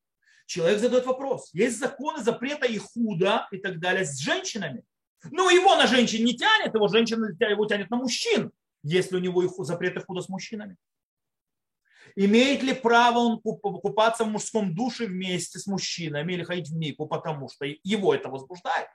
человек 0.46 0.78
задает 0.80 1.04
вопрос. 1.06 1.50
Есть 1.52 1.78
законы 1.78 2.22
запрета 2.22 2.66
и 2.66 2.78
худо 2.78 3.46
и 3.50 3.59
так 3.59 3.78
далее 3.78 4.04
с 4.04 4.18
женщинами. 4.18 4.85
Ну, 5.30 5.50
его 5.50 5.74
на 5.76 5.87
женщин 5.87 6.24
не 6.24 6.37
тянет, 6.37 6.74
его 6.74 6.88
женщина 6.88 7.26
его 7.38 7.66
тянет 7.66 7.90
на 7.90 7.96
мужчин, 7.96 8.52
если 8.82 9.16
у 9.16 9.20
него 9.20 9.42
и 9.42 9.48
запреты 9.64 10.00
худо 10.00 10.22
с 10.22 10.28
мужчинами. 10.28 10.76
Имеет 12.14 12.62
ли 12.62 12.72
право 12.72 13.18
он 13.18 13.40
купаться 13.40 14.24
в 14.24 14.28
мужском 14.28 14.74
душе 14.74 15.06
вместе 15.06 15.59
с 15.59 15.66
мужчинами 15.66 16.32
или 16.32 16.44
ходить 16.44 16.70
в 16.70 16.74
мику, 16.74 17.06
потому 17.06 17.48
что 17.48 17.66
его 17.66 18.14
это 18.14 18.28
возбуждает? 18.28 18.88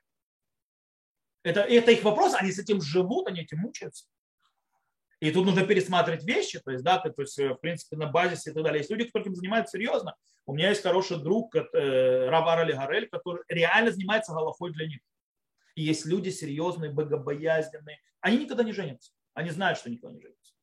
Это, 1.44 1.62
это 1.62 1.92
их 1.92 2.04
вопрос, 2.04 2.34
они 2.34 2.52
с 2.52 2.60
этим 2.60 2.82
живут, 2.82 3.28
они 3.28 3.42
этим 3.42 3.60
мучаются. 3.60 4.06
И 5.22 5.32
тут 5.32 5.46
нужно 5.46 5.64
пересматривать 5.64 6.24
вещи, 6.24 6.60
то 6.60 6.72
есть, 6.72 6.84
да, 6.84 6.98
то 6.98 7.14
есть, 7.22 7.38
в 7.38 7.56
принципе, 7.58 7.96
на 7.96 8.08
базисе 8.08 8.50
и 8.50 8.54
так 8.54 8.64
далее. 8.64 8.80
Есть 8.80 8.90
люди, 8.90 9.04
которые 9.04 9.28
этим 9.28 9.36
занимаются 9.36 9.78
серьезно. 9.78 10.16
У 10.48 10.54
меня 10.56 10.70
есть 10.70 10.82
хороший 10.82 11.18
друг, 11.18 11.56
э, 11.56 12.28
Равар 12.28 12.60
Али 12.60 13.06
который 13.06 13.44
реально 13.48 13.92
занимается 13.92 14.34
голофой 14.34 14.74
для 14.74 14.88
них. 14.88 15.00
И 15.76 15.84
есть 15.84 16.08
люди 16.08 16.30
серьезные, 16.30 16.90
богобоязненные. 16.90 18.00
Они 18.20 18.40
никогда 18.40 18.64
не 18.64 18.74
женятся. 18.74 19.12
Они 19.36 19.52
знают, 19.52 19.78
что 19.78 19.92
никогда 19.92 20.16
не 20.16 20.22
женятся. 20.22 20.54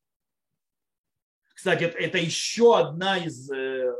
Кстати, 1.55 1.85
это 1.85 2.17
еще 2.17 2.77
одна 2.77 3.17
из 3.17 3.49
э, 3.49 3.95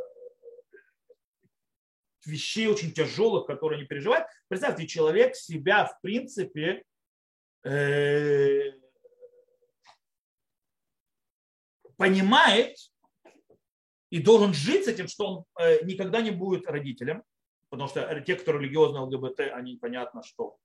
вещей 2.25 2.67
очень 2.67 2.91
тяжелых, 2.91 3.47
которые 3.47 3.77
они 3.77 3.87
переживают. 3.87 4.27
Представьте, 4.49 4.87
человек 4.87 5.37
себя, 5.37 5.85
в 5.85 6.01
принципе, 6.01 6.83
э, 7.63 8.71
понимает 11.99 12.77
и 14.09 14.21
должен 14.21 14.53
жить 14.53 14.85
с 14.85 14.87
этим, 14.87 15.07
что 15.09 15.27
он 15.27 15.45
э, 15.61 15.83
никогда 15.83 16.21
не 16.21 16.31
будет 16.31 16.65
родителем, 16.65 17.23
потому 17.69 17.89
что 17.89 18.21
те, 18.21 18.35
кто 18.35 18.53
религиозные 18.53 19.01
ЛГБТ, 19.01 19.41
они 19.53 19.75
понятно, 19.75 20.23
что 20.23 20.57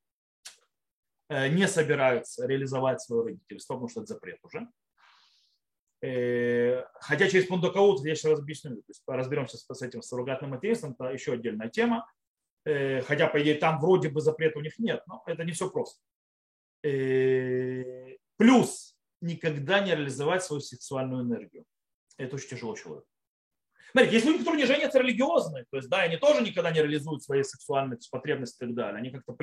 э, 1.28 1.48
не 1.48 1.66
собираются 1.66 2.46
реализовать 2.46 3.02
свое 3.02 3.24
родительство, 3.24 3.74
потому 3.74 3.88
что 3.88 4.02
это 4.02 4.14
запрет 4.14 4.38
уже. 4.44 4.68
Э, 6.02 6.84
хотя 7.00 7.28
через 7.28 7.46
פונדקאות 7.46 8.06
я 8.06 8.14
сейчас 8.14 8.38
объясню, 8.38 8.76
то 8.76 8.84
есть 8.88 9.02
разберемся 9.04 9.56
с 9.58 9.82
этим 9.82 10.02
суррогатным 10.02 10.52
материнством, 10.52 10.92
это 10.92 11.12
еще 11.12 11.32
отдельная 11.32 11.68
тема. 11.68 12.08
Хотя, 12.66 13.26
по 13.26 13.42
идее, 13.42 13.56
там 13.56 13.78
вроде 13.78 14.08
бы 14.08 14.22
запрета 14.22 14.58
у 14.58 14.62
них 14.62 14.78
нет, 14.78 15.02
но 15.06 15.22
это 15.26 15.44
не 15.44 15.52
все 15.52 15.68
просто. 15.68 16.00
Плюс 18.38 18.93
никогда 19.24 19.80
не 19.80 19.94
реализовать 19.94 20.44
свою 20.44 20.60
сексуальную 20.60 21.24
энергию. 21.24 21.64
Это 22.16 22.36
очень 22.36 22.48
тяжело 22.48 22.76
человеку. 22.76 23.06
Смотрите, 23.90 24.14
есть 24.14 24.26
люди, 24.26 24.38
которые 24.38 24.62
не 24.62 24.66
женятся 24.66 24.98
религиозные, 24.98 25.66
то 25.70 25.76
есть, 25.76 25.88
да, 25.88 26.00
они 26.00 26.16
тоже 26.16 26.42
никогда 26.42 26.72
не 26.72 26.80
реализуют 26.80 27.22
свои 27.22 27.42
сексуальные 27.44 27.98
потребности 28.10 28.56
и 28.56 28.66
так 28.66 28.74
далее. 28.74 28.98
Они 28.98 29.10
как-то 29.10 29.36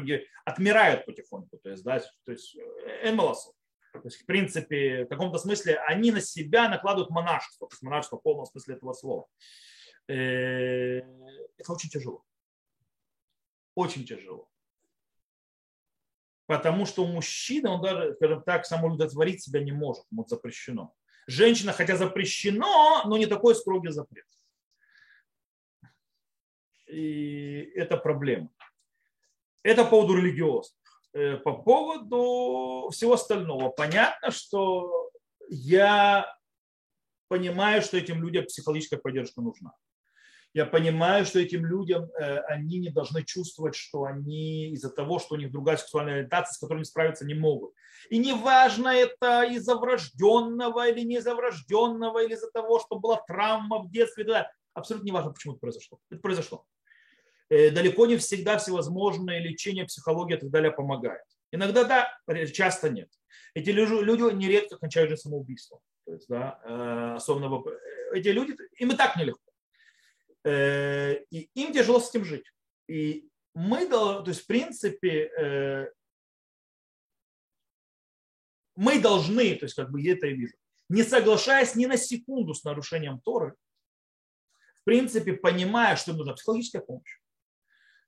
отмирают 0.46 1.06
потихоньку, 1.06 1.58
то 1.58 1.70
есть, 1.70 1.84
да, 1.84 2.00
то 2.26 2.32
есть, 2.32 2.58
энмалосов. 3.04 3.54
То 3.94 4.02
есть, 4.04 4.22
в 4.22 4.26
принципе, 4.26 5.06
в 5.06 5.08
каком-то 5.08 5.38
смысле 5.38 5.78
они 5.88 6.12
на 6.12 6.22
себя 6.22 6.70
накладывают 6.70 7.10
монашество, 7.10 7.68
то 7.68 7.74
есть 7.74 7.82
монашество 7.82 8.18
в 8.18 8.24
полном 8.24 8.46
смысле 8.46 8.76
этого 8.76 8.94
слова. 8.94 9.28
Э, 10.08 11.00
это 11.58 11.72
очень 11.72 11.90
тяжело. 11.90 12.24
Очень 13.76 14.06
тяжело 14.06 14.51
потому 16.52 16.86
что 16.86 17.06
у 17.06 17.08
мужчины, 17.08 17.70
он 17.70 17.82
даже, 17.82 18.14
скажем 18.16 18.44
так, 18.44 18.66
самоудовлетворить 18.66 19.42
себя 19.42 19.64
не 19.64 19.72
может, 19.72 20.04
ему 20.12 20.26
запрещено. 20.28 20.94
Женщина, 21.26 21.72
хотя 21.72 21.96
запрещено, 21.96 23.04
но 23.06 23.18
не 23.18 23.26
такой 23.26 23.56
строгий 23.56 23.90
запрет. 23.90 24.26
И 26.88 27.72
это 27.74 27.96
проблема. 27.96 28.50
Это 29.64 29.86
по 29.86 29.92
поводу 29.92 30.18
религиозных. 30.18 31.06
Э, 31.14 31.38
по 31.38 31.54
поводу 31.54 32.90
всего 32.90 33.14
остального. 33.14 33.70
Понятно, 33.70 34.32
что 34.32 35.10
я 35.48 36.36
понимаю, 37.30 37.82
что 37.82 37.96
этим 37.96 38.22
людям 38.22 38.44
психологическая 38.44 39.00
поддержка 39.00 39.40
нужна 39.40 39.72
я 40.54 40.66
понимаю, 40.66 41.26
что 41.26 41.40
этим 41.40 41.66
людям 41.66 42.12
э, 42.12 42.40
они 42.42 42.80
не 42.80 42.90
должны 42.90 43.24
чувствовать, 43.24 43.76
что 43.76 44.04
они 44.04 44.72
из-за 44.72 44.90
того, 44.90 45.20
что 45.20 45.36
у 45.36 45.38
них 45.38 45.52
другая 45.52 45.78
сексуальная 45.78 46.16
ориентация, 46.16 46.54
с 46.54 46.58
которой 46.58 46.78
они 46.78 46.86
справиться 46.86 47.26
не 47.26 47.34
могут. 47.34 47.74
И 48.10 48.18
неважно, 48.18 48.90
это 48.90 49.44
из-за 49.44 49.76
врожденного 49.76 50.90
или 50.90 51.02
не 51.02 51.18
из-за 51.18 51.36
врожденного, 51.36 52.24
или 52.24 52.34
из-за 52.34 52.52
того, 52.52 52.80
что 52.80 53.00
была 53.00 53.22
травма 53.28 53.80
в 53.80 53.90
детстве. 53.90 54.26
Да, 54.26 54.52
абсолютно 54.74 55.08
неважно, 55.08 55.32
почему 55.32 55.54
это 55.54 55.62
произошло. 55.62 56.00
Это 56.10 56.20
произошло. 56.20 56.66
Э, 57.50 57.70
далеко 57.70 58.06
не 58.06 58.18
всегда 58.18 58.58
всевозможное 58.58 59.40
лечение, 59.40 59.86
психология 59.86 60.36
и 60.36 60.40
так 60.40 60.50
далее 60.50 60.72
помогает. 60.72 61.24
Иногда 61.54 61.84
да, 61.84 62.46
часто 62.48 62.90
нет. 62.90 63.10
Эти 63.54 63.70
люди 63.70 64.34
нередко 64.34 64.78
кончают 64.78 65.10
же 65.10 65.18
самоубийством. 65.18 65.80
То 66.06 66.14
есть, 66.14 66.28
да, 66.28 66.60
э, 66.66 67.16
особенно 67.16 67.64
эти 68.14 68.30
люди, 68.30 68.56
им 68.78 68.92
и 68.92 68.96
так 68.96 69.16
нелегко. 69.16 69.51
Э, 70.44 71.24
и 71.30 71.50
им 71.54 71.74
тяжело 71.74 72.00
с 72.00 72.10
этим 72.10 72.26
жить. 72.26 72.46
И 72.88 73.30
мы, 73.54 73.88
то 73.88 74.24
есть 74.26 74.42
в 74.42 74.48
принципе, 74.48 75.32
э, 75.38 75.92
мы 78.76 79.00
должны, 79.00 79.56
то 79.56 79.66
есть 79.66 79.76
как 79.76 79.92
бы 79.92 80.02
я 80.02 80.14
это 80.14 80.28
и 80.28 80.34
вижу, 80.34 80.56
не 80.90 81.04
соглашаясь 81.04 81.76
ни 81.76 81.86
на 81.86 81.98
секунду 81.98 82.54
с 82.54 82.64
нарушением 82.64 83.20
Торы, 83.22 83.56
в 84.76 84.84
принципе, 84.84 85.34
понимая, 85.34 85.96
что 85.96 86.12
им 86.12 86.18
нужна 86.18 86.34
психологическая 86.34 86.82
помощь, 86.82 87.20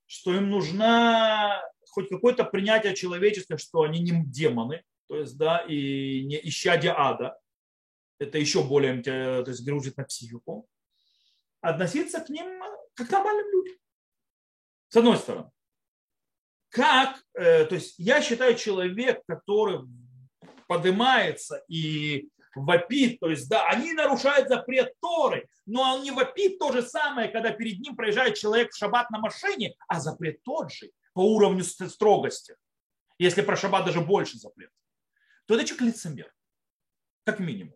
что 0.08 0.34
им 0.34 0.50
нужна 0.50 1.62
хоть 1.90 2.10
какое-то 2.10 2.44
принятие 2.46 2.96
человеческое, 2.96 3.58
что 3.58 3.84
они 3.84 4.00
не 4.00 4.26
демоны, 4.26 4.84
то 5.08 5.18
есть, 5.18 5.38
да, 5.38 5.60
и 5.60 6.24
не 6.26 6.40
исчадие 6.48 6.94
ада, 6.98 7.38
это 8.20 8.40
еще 8.40 8.64
более, 8.64 9.02
то 9.04 9.46
есть, 9.46 9.64
грузит 9.64 9.98
на 9.98 10.06
психику, 10.06 10.68
относиться 11.64 12.20
к 12.20 12.30
ним 12.30 12.62
как 12.94 13.08
к 13.08 13.12
нормальным 13.12 13.50
людям. 13.52 13.78
С 14.90 14.98
одной 14.98 15.18
стороны. 15.18 15.50
Как, 16.70 17.24
э, 17.34 17.66
то 17.66 17.76
есть 17.76 17.96
я 17.98 18.22
считаю 18.22 18.56
человек, 18.56 19.24
который 19.28 19.80
поднимается 20.68 21.64
и 21.68 22.30
вопит, 22.56 23.20
то 23.20 23.30
есть 23.30 23.50
да, 23.50 23.68
они 23.68 23.94
нарушают 23.94 24.50
запрет 24.50 24.94
Торы, 25.00 25.48
но 25.66 25.96
он 25.96 26.04
не 26.04 26.12
вопит 26.12 26.60
то 26.60 26.72
же 26.72 26.84
самое, 26.84 27.30
когда 27.30 27.52
перед 27.52 27.80
ним 27.80 27.96
проезжает 27.96 28.36
человек 28.36 28.72
в 28.72 28.78
шаббат 28.78 29.10
на 29.10 29.20
машине, 29.20 29.76
а 29.88 30.00
запрет 30.00 30.44
тот 30.44 30.72
же 30.72 30.92
по 31.14 31.22
уровню 31.22 31.64
строгости. 31.64 32.56
Если 33.18 33.42
про 33.42 33.56
шаббат 33.56 33.86
даже 33.86 34.02
больше 34.02 34.38
запрет, 34.38 34.72
то 35.46 35.56
это 35.56 35.66
человек 35.66 35.94
лицемер, 35.94 36.34
как 37.24 37.40
минимум. 37.40 37.76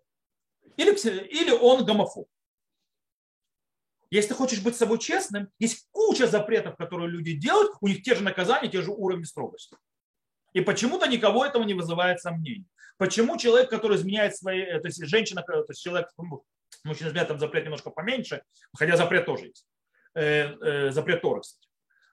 Или, 0.75 0.91
или 1.27 1.51
он 1.51 1.85
гомофоб. 1.85 2.27
Если 4.09 4.29
ты 4.29 4.35
хочешь 4.35 4.61
быть 4.61 4.75
с 4.75 4.79
собой 4.79 4.99
честным, 4.99 5.49
есть 5.59 5.87
куча 5.91 6.27
запретов, 6.27 6.77
которые 6.77 7.09
люди 7.09 7.33
делают, 7.33 7.71
у 7.81 7.87
них 7.87 8.03
те 8.03 8.15
же 8.15 8.23
наказания, 8.23 8.69
те 8.69 8.81
же 8.81 8.91
уровни 8.91 9.23
строгости. 9.23 9.75
И 10.53 10.61
почему-то 10.61 11.07
никого 11.07 11.45
этого 11.45 11.63
не 11.63 11.73
вызывает 11.73 12.21
сомнений. 12.21 12.65
Почему 12.97 13.37
человек, 13.37 13.69
который 13.69 13.97
изменяет 13.97 14.35
свои, 14.35 14.61
э, 14.61 14.79
то 14.79 14.87
есть 14.87 15.05
женщина, 15.05 15.43
то 15.43 15.65
есть 15.67 15.83
человек, 15.83 16.09
ну, 16.17 16.43
мужчина 16.83 17.09
изменяет, 17.09 17.27
там 17.27 17.39
запрет 17.39 17.63
немножко 17.63 17.91
поменьше, 17.91 18.41
хотя 18.75 18.97
запрет 18.97 19.25
тоже 19.25 19.47
есть. 19.47 19.67
Э, 20.15 20.55
э, 20.55 20.91
запрет 20.91 21.21
Торы, 21.21 21.41
кстати. 21.41 21.67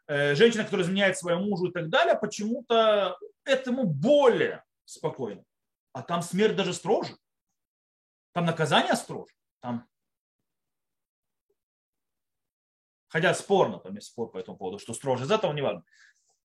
Женщина, 0.07 0.65
которая 0.65 0.85
изменяет 0.85 1.17
своему 1.17 1.45
мужу 1.47 1.69
и 1.69 1.73
так 1.73 1.89
далее, 1.89 2.15
почему-то 2.15 3.17
этому 3.47 3.85
более 3.85 4.63
спокойно. 4.85 5.43
А 5.95 6.03
там 6.03 6.21
смерть 6.21 6.57
даже 6.57 6.75
строже. 6.75 7.17
Там 8.33 8.45
наказание 8.45 8.97
строже. 8.97 9.33
Там 9.61 9.89
Хотя 13.15 13.33
спорно, 13.33 13.79
там 13.79 13.95
есть 13.95 14.09
спор 14.09 14.29
по 14.33 14.39
этому 14.39 14.57
поводу, 14.59 14.81
что 14.81 14.93
строже 14.93 15.23
из 15.23 15.31
этого 15.31 15.53
не 15.53 15.63
важно. 15.63 15.85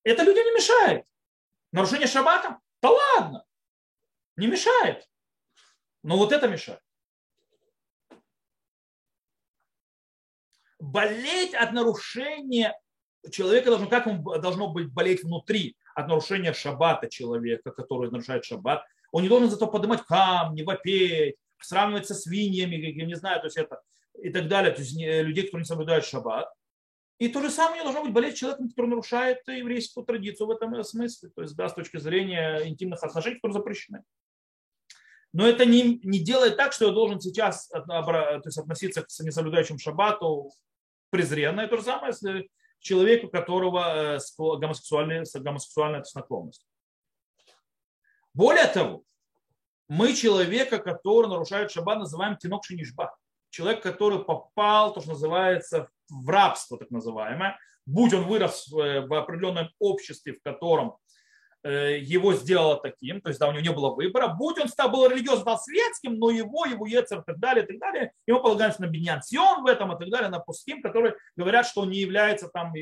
Это 0.04 0.22
людям 0.22 0.46
не 0.46 0.52
мешает. 0.52 1.04
Нарушение 1.72 2.06
шаббата? 2.06 2.60
Да 2.80 2.92
ладно. 2.92 3.44
Не 4.36 4.46
мешает. 4.46 5.10
Но 6.04 6.16
вот 6.16 6.32
это 6.32 6.48
мешает. 6.48 6.80
Болеть 10.78 11.56
от 11.56 11.72
нарушения 11.72 12.80
человека 13.32 13.72
должно, 13.72 13.88
как 13.88 14.06
ему 14.06 14.38
должно 14.38 14.72
быть 14.72 14.94
болеть 14.94 15.24
внутри 15.24 15.76
от 15.96 16.08
нарушения 16.08 16.54
шаббата 16.54 17.10
человека, 17.10 17.72
который 17.72 18.12
нарушает 18.12 18.46
шаббат. 18.46 18.86
Он 19.12 19.24
не 19.24 19.30
должен 19.30 19.50
зато 19.50 19.66
поднимать 19.66 20.04
камни, 20.04 20.62
вопеть, 20.62 21.36
сравнивать 21.60 22.06
со 22.06 22.14
свиньями, 22.14 22.76
я 22.76 23.06
не 23.08 23.16
знаю, 23.16 23.40
то 23.40 23.48
есть 23.48 23.58
это 23.58 23.82
и 24.22 24.30
так 24.30 24.48
далее, 24.48 24.72
то 24.72 24.82
есть 24.82 24.96
людей, 24.96 25.46
которые 25.46 25.64
не 25.64 25.68
соблюдают 25.68 26.06
шаббат. 26.06 26.48
И 27.20 27.28
то 27.28 27.42
же 27.42 27.50
самое 27.50 27.82
не 27.82 27.84
должно 27.84 28.04
быть 28.04 28.14
болеть 28.14 28.38
человеком, 28.38 28.70
который 28.70 28.88
нарушает 28.88 29.40
еврейскую 29.48 30.06
традицию 30.06 30.48
в 30.48 30.52
этом 30.52 30.82
смысле, 30.84 31.30
то 31.36 31.42
есть 31.42 31.56
да, 31.56 31.68
с 31.68 31.74
точки 31.74 31.98
зрения 31.98 32.66
интимных 32.66 33.04
отношений, 33.04 33.36
которые 33.36 33.54
запрещены. 33.54 34.04
Но 35.34 35.46
это 35.46 35.66
не, 35.66 36.00
не 36.02 36.20
делает 36.20 36.56
так, 36.56 36.72
что 36.72 36.88
я 36.88 36.92
должен 36.92 37.20
сейчас 37.20 37.68
то 37.68 38.42
есть, 38.44 38.58
относиться 38.58 39.04
к 39.04 39.08
несоблюдающим 39.20 39.78
шаббату 39.78 40.50
презренно. 41.10 41.62
Это 41.62 41.72
то 41.72 41.78
же 41.78 41.84
самое 41.84 42.14
с 42.14 42.24
человеку, 42.80 43.28
у 43.28 43.30
которого 43.30 44.16
э, 44.16 44.20
гомосексуальная, 44.38 45.26
гомосексуальная 45.36 46.04
наклонность. 46.16 46.66
Более 48.34 48.68
того, 48.68 49.04
мы 49.90 50.14
человека, 50.14 50.80
который 50.80 51.28
нарушает 51.28 51.72
шаббат, 51.72 52.00
называем 52.00 52.38
тинок 52.38 52.64
шинишба. 52.64 53.16
Человек, 53.50 53.84
который 53.84 54.24
попал, 54.24 54.94
то, 54.94 55.02
что 55.02 55.12
называется, 55.12 55.90
в 56.10 56.30
рабство, 56.30 56.78
так 56.78 56.92
называемое, 56.92 57.58
будь 57.86 58.14
он 58.14 58.24
вырос 58.24 58.68
в 58.70 59.18
определенном 59.18 59.70
обществе, 59.80 60.34
в 60.34 60.42
котором 60.44 60.98
э, 61.64 61.98
его 62.00 62.34
сделала 62.34 62.80
таким, 62.80 63.22
то 63.22 63.30
есть 63.30 63.40
да, 63.40 63.48
у 63.48 63.52
него 63.52 63.62
не 63.62 63.72
было 63.72 63.94
выбора, 63.94 64.28
будь 64.28 64.60
он 64.60 64.68
стал 64.68 64.90
был 64.90 65.08
религиозно, 65.08 65.58
светским, 65.58 66.20
но 66.20 66.30
его, 66.30 66.66
его 66.66 66.86
Ецер 66.86 67.20
и 67.20 67.24
так 67.26 67.40
далее, 67.40 67.64
и 67.64 67.68
так 67.68 67.80
далее, 67.80 68.12
ему 68.28 68.42
полагается 68.42 68.82
на 68.82 68.88
Беньян 68.88 69.22
Сион 69.22 69.64
в 69.64 69.68
этом 69.68 69.92
и 69.94 70.00
так 70.00 70.10
далее, 70.10 70.30
на 70.30 70.40
Пустим, 70.40 70.82
которые 70.82 71.16
говорят, 71.36 71.66
что 71.66 71.82
он 71.82 71.90
не 71.90 71.98
является 71.98 72.48
там 72.50 72.74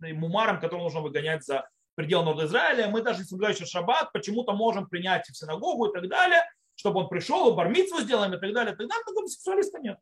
мумаром, 0.00 0.60
которого 0.60 0.84
нужно 0.84 1.00
выгонять 1.00 1.44
за 1.44 1.68
предел 1.96 2.22
Норд 2.22 2.42
Израиля. 2.42 2.88
Мы 2.88 3.02
даже 3.02 3.24
соблюдающий 3.24 3.66
шаббат 3.66 4.12
почему-то 4.12 4.52
можем 4.52 4.88
принять 4.88 5.26
в 5.28 5.36
синагогу 5.36 5.86
и 5.86 5.92
так 5.92 6.08
далее, 6.08 6.42
чтобы 6.76 7.00
он 7.00 7.08
пришел, 7.08 7.54
бармицу 7.54 8.00
сделаем 8.00 8.34
и 8.34 8.38
так 8.38 8.52
далее, 8.52 8.74
и 8.74 8.76
так 8.76 8.86
далее, 8.86 9.04
но 9.06 9.26
сексуалиста 9.26 9.78
нет. 9.80 9.98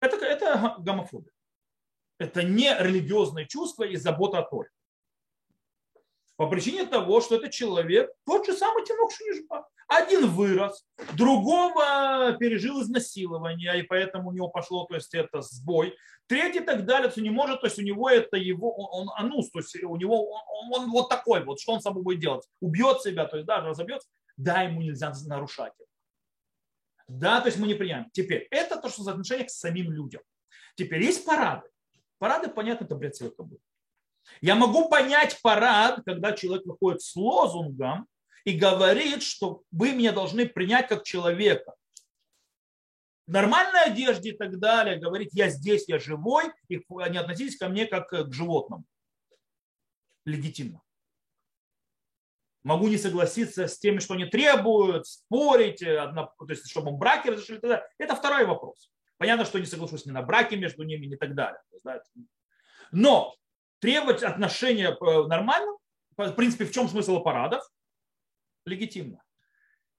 Это, 0.00 0.16
это 0.24 0.74
гомофобия. 0.78 1.32
Это 2.18 2.42
не 2.42 2.74
религиозное 2.78 3.44
чувство 3.44 3.84
и 3.84 3.96
забота 3.96 4.38
о 4.38 4.42
Торе. 4.42 4.70
По 6.36 6.48
причине 6.48 6.86
того, 6.86 7.20
что 7.20 7.34
этот 7.36 7.50
человек 7.50 8.12
тот 8.24 8.46
же 8.46 8.52
самый 8.52 8.84
Тинок 8.84 9.10
Шнижба. 9.12 9.68
Один 9.88 10.28
вырос, 10.28 10.84
другого 11.14 12.36
пережил 12.38 12.82
изнасилование, 12.82 13.80
и 13.80 13.82
поэтому 13.82 14.28
у 14.28 14.32
него 14.32 14.48
пошло, 14.48 14.84
то 14.84 14.94
есть 14.94 15.14
это 15.14 15.40
сбой. 15.40 15.96
Третий 16.26 16.60
так 16.60 16.84
далее, 16.84 17.10
то 17.10 17.22
не 17.22 17.30
может, 17.30 17.62
то 17.62 17.66
есть 17.66 17.78
у 17.78 17.82
него 17.82 18.10
это 18.10 18.36
его, 18.36 18.70
он 18.76 19.08
анус, 19.16 19.50
то 19.50 19.60
есть 19.60 19.82
у 19.82 19.96
него, 19.96 20.30
он, 20.30 20.72
он 20.74 20.90
вот 20.90 21.08
такой 21.08 21.42
вот, 21.42 21.58
что 21.58 21.72
он 21.72 21.80
с 21.80 21.84
собой 21.84 22.02
будет 22.02 22.20
делать? 22.20 22.46
Убьет 22.60 23.00
себя, 23.00 23.24
то 23.24 23.36
есть 23.36 23.46
да, 23.46 23.60
разобьется. 23.60 24.08
Да, 24.36 24.62
ему 24.62 24.82
нельзя 24.82 25.12
нарушать 25.26 25.72
это. 25.78 25.87
Да, 27.08 27.40
то 27.40 27.46
есть 27.46 27.58
мы 27.58 27.66
не 27.66 27.74
принимаем. 27.74 28.10
Теперь, 28.12 28.46
это 28.50 28.76
то, 28.76 28.90
что 28.90 29.02
за 29.02 29.12
отношение 29.12 29.46
к 29.46 29.50
самим 29.50 29.90
людям. 29.90 30.22
Теперь 30.76 31.02
есть 31.02 31.24
парады. 31.24 31.66
Парады, 32.18 32.48
понятно, 32.48 32.84
это 32.84 32.94
бред 32.94 33.16
света 33.16 33.42
будет. 33.42 33.60
Я 34.42 34.54
могу 34.54 34.90
понять 34.90 35.40
парад, 35.40 36.02
когда 36.04 36.32
человек 36.32 36.66
выходит 36.66 37.00
с 37.00 37.16
лозунгом 37.16 38.06
и 38.44 38.52
говорит, 38.56 39.22
что 39.22 39.62
вы 39.70 39.92
меня 39.92 40.12
должны 40.12 40.46
принять 40.46 40.88
как 40.88 41.04
человека. 41.04 41.74
В 43.26 43.32
нормальной 43.32 43.84
одежде 43.84 44.30
и 44.30 44.36
так 44.36 44.58
далее, 44.58 44.98
говорит, 44.98 45.30
я 45.32 45.48
здесь, 45.48 45.88
я 45.88 45.98
живой, 45.98 46.52
и 46.68 46.76
не 46.76 47.18
относитесь 47.18 47.56
ко 47.56 47.68
мне 47.68 47.86
как 47.86 48.08
к 48.08 48.32
животному. 48.32 48.84
Легитимно. 50.24 50.82
Могу 52.64 52.88
не 52.88 52.98
согласиться 52.98 53.66
с 53.66 53.78
теми, 53.78 53.98
что 53.98 54.14
они 54.14 54.26
требуют, 54.26 55.06
спорить, 55.06 55.82
одно, 55.82 56.32
то 56.38 56.46
есть, 56.48 56.68
чтобы 56.68 56.92
браки 56.92 57.28
разрешили. 57.28 57.82
Это 57.98 58.16
второй 58.16 58.46
вопрос. 58.46 58.90
Понятно, 59.16 59.44
что 59.44 59.58
не 59.58 59.66
соглашусь 59.66 60.06
ни 60.06 60.10
на 60.10 60.22
браке 60.22 60.56
между 60.56 60.84
ними, 60.84 61.06
и 61.06 61.16
так 61.16 61.34
далее. 61.34 61.60
Но 62.92 63.34
требовать 63.80 64.22
отношения 64.22 64.90
э, 64.90 65.26
нормально, 65.26 65.76
в 66.16 66.32
принципе, 66.32 66.64
в 66.64 66.72
чем 66.72 66.88
смысл 66.88 67.20
парадов? 67.20 67.62
Легитимно. 68.64 69.22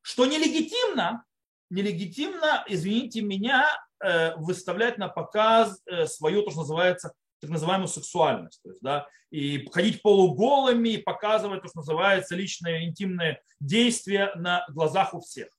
Что 0.01 0.25
нелегитимно, 0.25 1.25
нелегитимно, 1.69 2.63
извините 2.67 3.21
меня, 3.21 3.67
э, 4.03 4.35
выставлять 4.37 4.97
на 4.97 5.07
показ 5.07 5.81
э, 5.85 6.07
свою, 6.07 6.43
то, 6.43 6.51
что 6.51 6.61
называется, 6.61 7.13
так 7.39 7.49
называемую 7.49 7.87
сексуальность. 7.87 8.61
То 8.63 8.69
есть, 8.69 8.81
да, 8.81 9.07
и 9.31 9.67
ходить 9.71 10.01
полуголыми, 10.01 10.89
и 10.89 10.97
показывать, 11.01 11.61
то, 11.61 11.67
что 11.67 11.79
называется, 11.79 12.35
личные 12.35 12.87
интимные 12.87 13.41
действия 13.59 14.33
на 14.35 14.65
глазах 14.69 15.13
у 15.13 15.21
всех. 15.21 15.49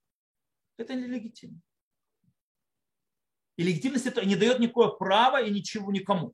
Это 0.76 0.94
нелегитимно. 0.94 1.60
И 3.56 3.62
легитимность 3.62 4.06
это 4.06 4.24
не 4.24 4.36
дает 4.36 4.58
никакое 4.58 4.88
право 4.88 5.42
и 5.42 5.50
ничего 5.50 5.92
никому. 5.92 6.32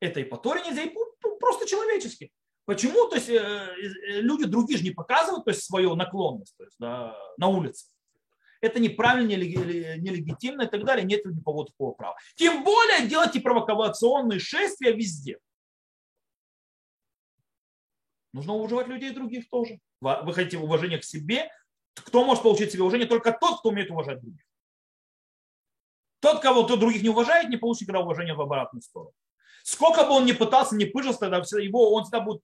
Это 0.00 0.20
и 0.20 0.24
по 0.24 0.36
Торе 0.36 0.62
нельзя, 0.62 0.82
и 0.82 0.94
просто 1.40 1.66
человечески. 1.66 2.30
Почему? 2.64 3.08
То 3.08 3.16
есть 3.16 3.28
э, 3.28 3.34
э, 3.34 4.20
люди 4.20 4.46
другие 4.46 4.78
же 4.78 4.84
не 4.84 4.90
показывают 4.90 5.44
то 5.44 5.50
есть, 5.50 5.64
свою 5.64 5.94
наклонность 5.96 6.56
то 6.56 6.64
есть, 6.64 6.76
да, 6.78 7.16
на 7.36 7.48
улице. 7.48 7.86
Это 8.64 8.80
неправильно, 8.80 9.28
нелегитимно 9.28 10.62
и 10.62 10.66
так 10.66 10.84
далее. 10.84 11.04
Нет 11.04 11.22
никакого 11.26 11.66
такого 11.66 11.92
права. 11.92 12.16
Тем 12.34 12.64
более 12.64 13.06
делать 13.06 13.36
и 13.36 13.40
провокационные 13.40 14.40
шествия 14.40 14.92
везде. 14.92 15.38
Нужно 18.32 18.54
уважать 18.54 18.88
людей 18.88 19.10
других 19.10 19.50
тоже. 19.50 19.80
Вы 20.00 20.32
хотите 20.32 20.56
уважения 20.56 20.96
к 20.96 21.04
себе. 21.04 21.50
Кто 21.94 22.24
может 22.24 22.42
получить 22.42 22.72
себе 22.72 22.84
уважение? 22.84 23.06
Только 23.06 23.32
тот, 23.32 23.60
кто 23.60 23.68
умеет 23.68 23.90
уважать 23.90 24.22
других. 24.22 24.42
Тот, 26.20 26.40
кого 26.40 26.64
кто 26.64 26.76
других 26.76 27.02
не 27.02 27.10
уважает, 27.10 27.50
не 27.50 27.58
получит 27.58 27.82
никогда 27.82 28.00
уважения 28.00 28.32
в 28.32 28.40
обратную 28.40 28.80
сторону. 28.80 29.12
Сколько 29.62 30.04
бы 30.04 30.10
он 30.10 30.26
ни 30.26 30.32
пытался, 30.32 30.76
не 30.76 30.84
пыжился, 30.84 31.20
тогда 31.20 31.38
его, 31.38 31.92
он 31.92 32.02
всегда 32.02 32.20
будет, 32.20 32.42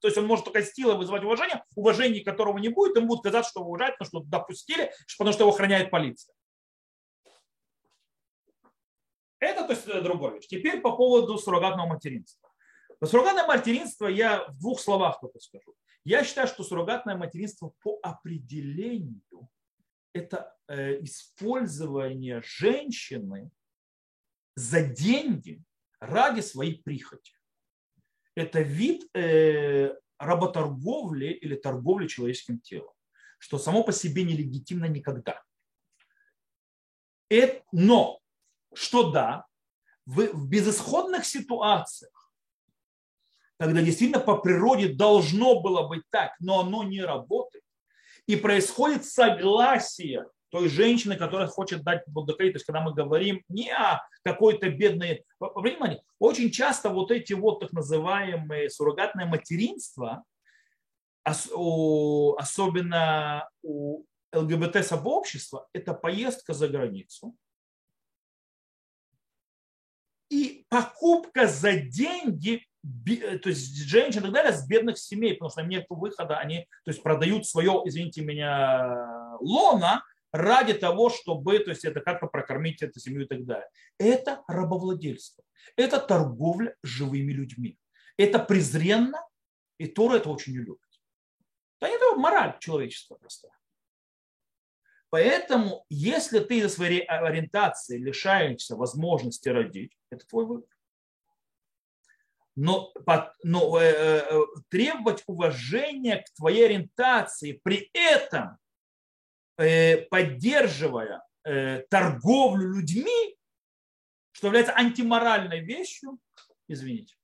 то 0.00 0.06
есть 0.06 0.16
он 0.16 0.26
может 0.26 0.44
только 0.44 0.62
силой 0.62 0.96
вызывать 0.96 1.24
уважение, 1.24 1.64
уважения 1.74 2.22
которого 2.22 2.58
не 2.58 2.68
будет, 2.68 2.96
ему 2.96 3.08
будет 3.08 3.22
казаться, 3.22 3.50
что 3.50 3.60
его 3.60 3.70
уважают, 3.70 3.98
потому 3.98 4.22
что 4.22 4.30
допустили, 4.30 4.92
потому 5.18 5.32
что 5.32 5.42
его 5.42 5.52
охраняет 5.52 5.90
полиция. 5.90 6.34
Это 9.40 9.64
то 9.64 9.72
есть 9.72 9.86
другая 9.86 10.34
вещь. 10.34 10.46
Теперь 10.46 10.80
по 10.80 10.96
поводу 10.96 11.38
суррогатного 11.38 11.88
материнства. 11.88 12.50
Про 12.98 13.08
суррогатное 13.08 13.46
материнство 13.46 14.06
я 14.06 14.44
в 14.48 14.58
двух 14.58 14.78
словах 14.80 15.18
только 15.20 15.40
скажу. 15.40 15.74
Я 16.04 16.22
считаю, 16.24 16.46
что 16.46 16.62
суррогатное 16.62 17.16
материнство 17.16 17.72
по 17.82 17.98
определению 18.02 19.48
это 20.12 20.54
э, 20.68 21.02
использование 21.02 22.42
женщины 22.44 23.50
за 24.56 24.82
деньги 24.82 25.62
ради 26.00 26.40
своей 26.40 26.82
прихоти. 26.82 27.34
Это 28.34 28.60
вид 28.60 29.08
э, 29.14 29.94
работорговли 30.18 31.26
или 31.26 31.56
торговли 31.56 32.06
человеческим 32.06 32.60
телом, 32.60 32.92
что 33.38 33.58
само 33.58 33.84
по 33.84 33.92
себе 33.92 34.24
нелегитимно 34.24 34.86
никогда. 34.86 35.42
Это, 37.28 37.62
но, 37.72 38.20
что 38.74 39.10
да, 39.10 39.46
в, 40.06 40.26
в 40.32 40.48
безысходных 40.48 41.24
ситуациях, 41.24 42.32
когда 43.58 43.82
действительно 43.82 44.20
по 44.20 44.38
природе 44.38 44.92
должно 44.92 45.60
было 45.60 45.86
быть 45.86 46.02
так, 46.10 46.34
но 46.40 46.60
оно 46.60 46.82
не 46.82 47.02
работает, 47.02 47.64
и 48.26 48.36
происходит 48.36 49.04
согласие 49.04 50.26
той 50.50 50.68
женщины, 50.68 51.16
которая 51.16 51.48
хочет 51.48 51.82
дать 51.82 52.02
Буддакари. 52.06 52.50
То 52.50 52.56
есть, 52.56 52.66
когда 52.66 52.80
мы 52.80 52.92
говорим 52.92 53.42
не 53.48 53.70
о 53.70 54.02
какой-то 54.22 54.70
бедной... 54.70 55.24
Внимание, 55.38 56.02
очень 56.18 56.50
часто 56.50 56.90
вот 56.90 57.10
эти 57.10 57.32
вот 57.32 57.60
так 57.60 57.72
называемые 57.72 58.70
суррогатное 58.70 59.26
материнство, 59.26 60.24
особенно 61.24 63.48
у 63.62 64.04
ЛГБТ-сообщества, 64.32 65.68
это 65.72 65.94
поездка 65.94 66.52
за 66.52 66.68
границу 66.68 67.34
и 70.30 70.64
покупка 70.68 71.46
за 71.46 71.76
деньги 71.76 72.64
то 73.42 73.50
есть 73.50 73.76
женщин 73.76 74.20
и 74.20 74.24
так 74.24 74.32
далее 74.32 74.52
с 74.52 74.66
бедных 74.66 74.96
семей, 74.96 75.34
потому 75.34 75.50
что 75.50 75.62
нет 75.62 75.84
выхода, 75.90 76.38
они 76.38 76.66
то 76.84 76.90
есть 76.90 77.02
продают 77.02 77.46
свое, 77.46 77.82
извините 77.84 78.22
меня, 78.22 79.36
лона 79.40 80.02
ради 80.32 80.74
того, 80.74 81.10
чтобы 81.10 81.58
то 81.58 81.70
есть, 81.70 81.84
это 81.84 82.00
как-то 82.00 82.26
прокормить 82.26 82.82
эту 82.82 83.00
семью 83.00 83.24
и 83.24 83.28
так 83.28 83.44
далее. 83.44 83.68
Это 83.98 84.42
рабовладельство. 84.48 85.44
Это 85.76 85.98
торговля 85.98 86.74
живыми 86.82 87.32
людьми. 87.32 87.78
Это 88.16 88.38
презренно, 88.38 89.20
и 89.78 89.86
Тора 89.86 90.16
это 90.16 90.30
очень 90.30 90.52
не 90.52 90.58
любит. 90.58 90.80
Да 91.80 91.88
это 91.88 92.16
мораль 92.16 92.58
человечества 92.58 93.14
просто. 93.14 93.48
Поэтому, 95.08 95.84
если 95.88 96.38
ты 96.38 96.58
из-за 96.58 96.68
своей 96.68 97.00
ориентации 97.00 97.98
лишаешься 97.98 98.76
возможности 98.76 99.48
родить, 99.48 99.96
это 100.10 100.26
твой 100.26 100.46
выбор. 100.46 100.68
Но, 102.54 102.92
но 103.42 103.80
э, 103.80 103.84
э, 103.84 104.40
требовать 104.68 105.22
уважения 105.26 106.18
к 106.18 106.34
твоей 106.34 106.66
ориентации, 106.66 107.60
при 107.64 107.90
этом 107.94 108.58
поддерживая 110.08 111.22
э, 111.44 111.80
торговлю 111.90 112.72
людьми, 112.72 113.36
что 114.32 114.46
является 114.46 114.74
антиморальной 114.74 115.60
вещью, 115.60 116.18
извините. 116.66 117.14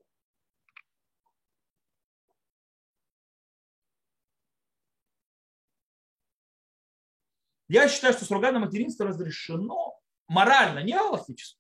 Я 7.69 7.89
считаю, 7.89 8.13
что 8.13 8.27
суррогатное 8.27 8.61
материнство 8.61 9.07
разрешено 9.07 9.99
морально, 10.29 10.81
не 10.81 10.93
галактически. 10.93 11.59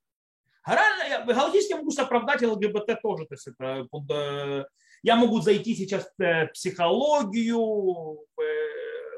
Морально, 0.66 1.03
я, 1.09 1.24
галактически 1.24 1.72
я 1.72 1.79
могу 1.79 1.91
оправдать 1.97 2.43
ЛГБТ 2.43 3.01
тоже. 3.03 3.24
То 3.24 3.35
есть 3.35 3.49
это, 3.49 3.89
э, 4.12 4.64
я 5.03 5.16
могу 5.16 5.41
зайти 5.41 5.74
сейчас 5.74 6.12
в 6.18 6.51
психологию, 6.53 8.18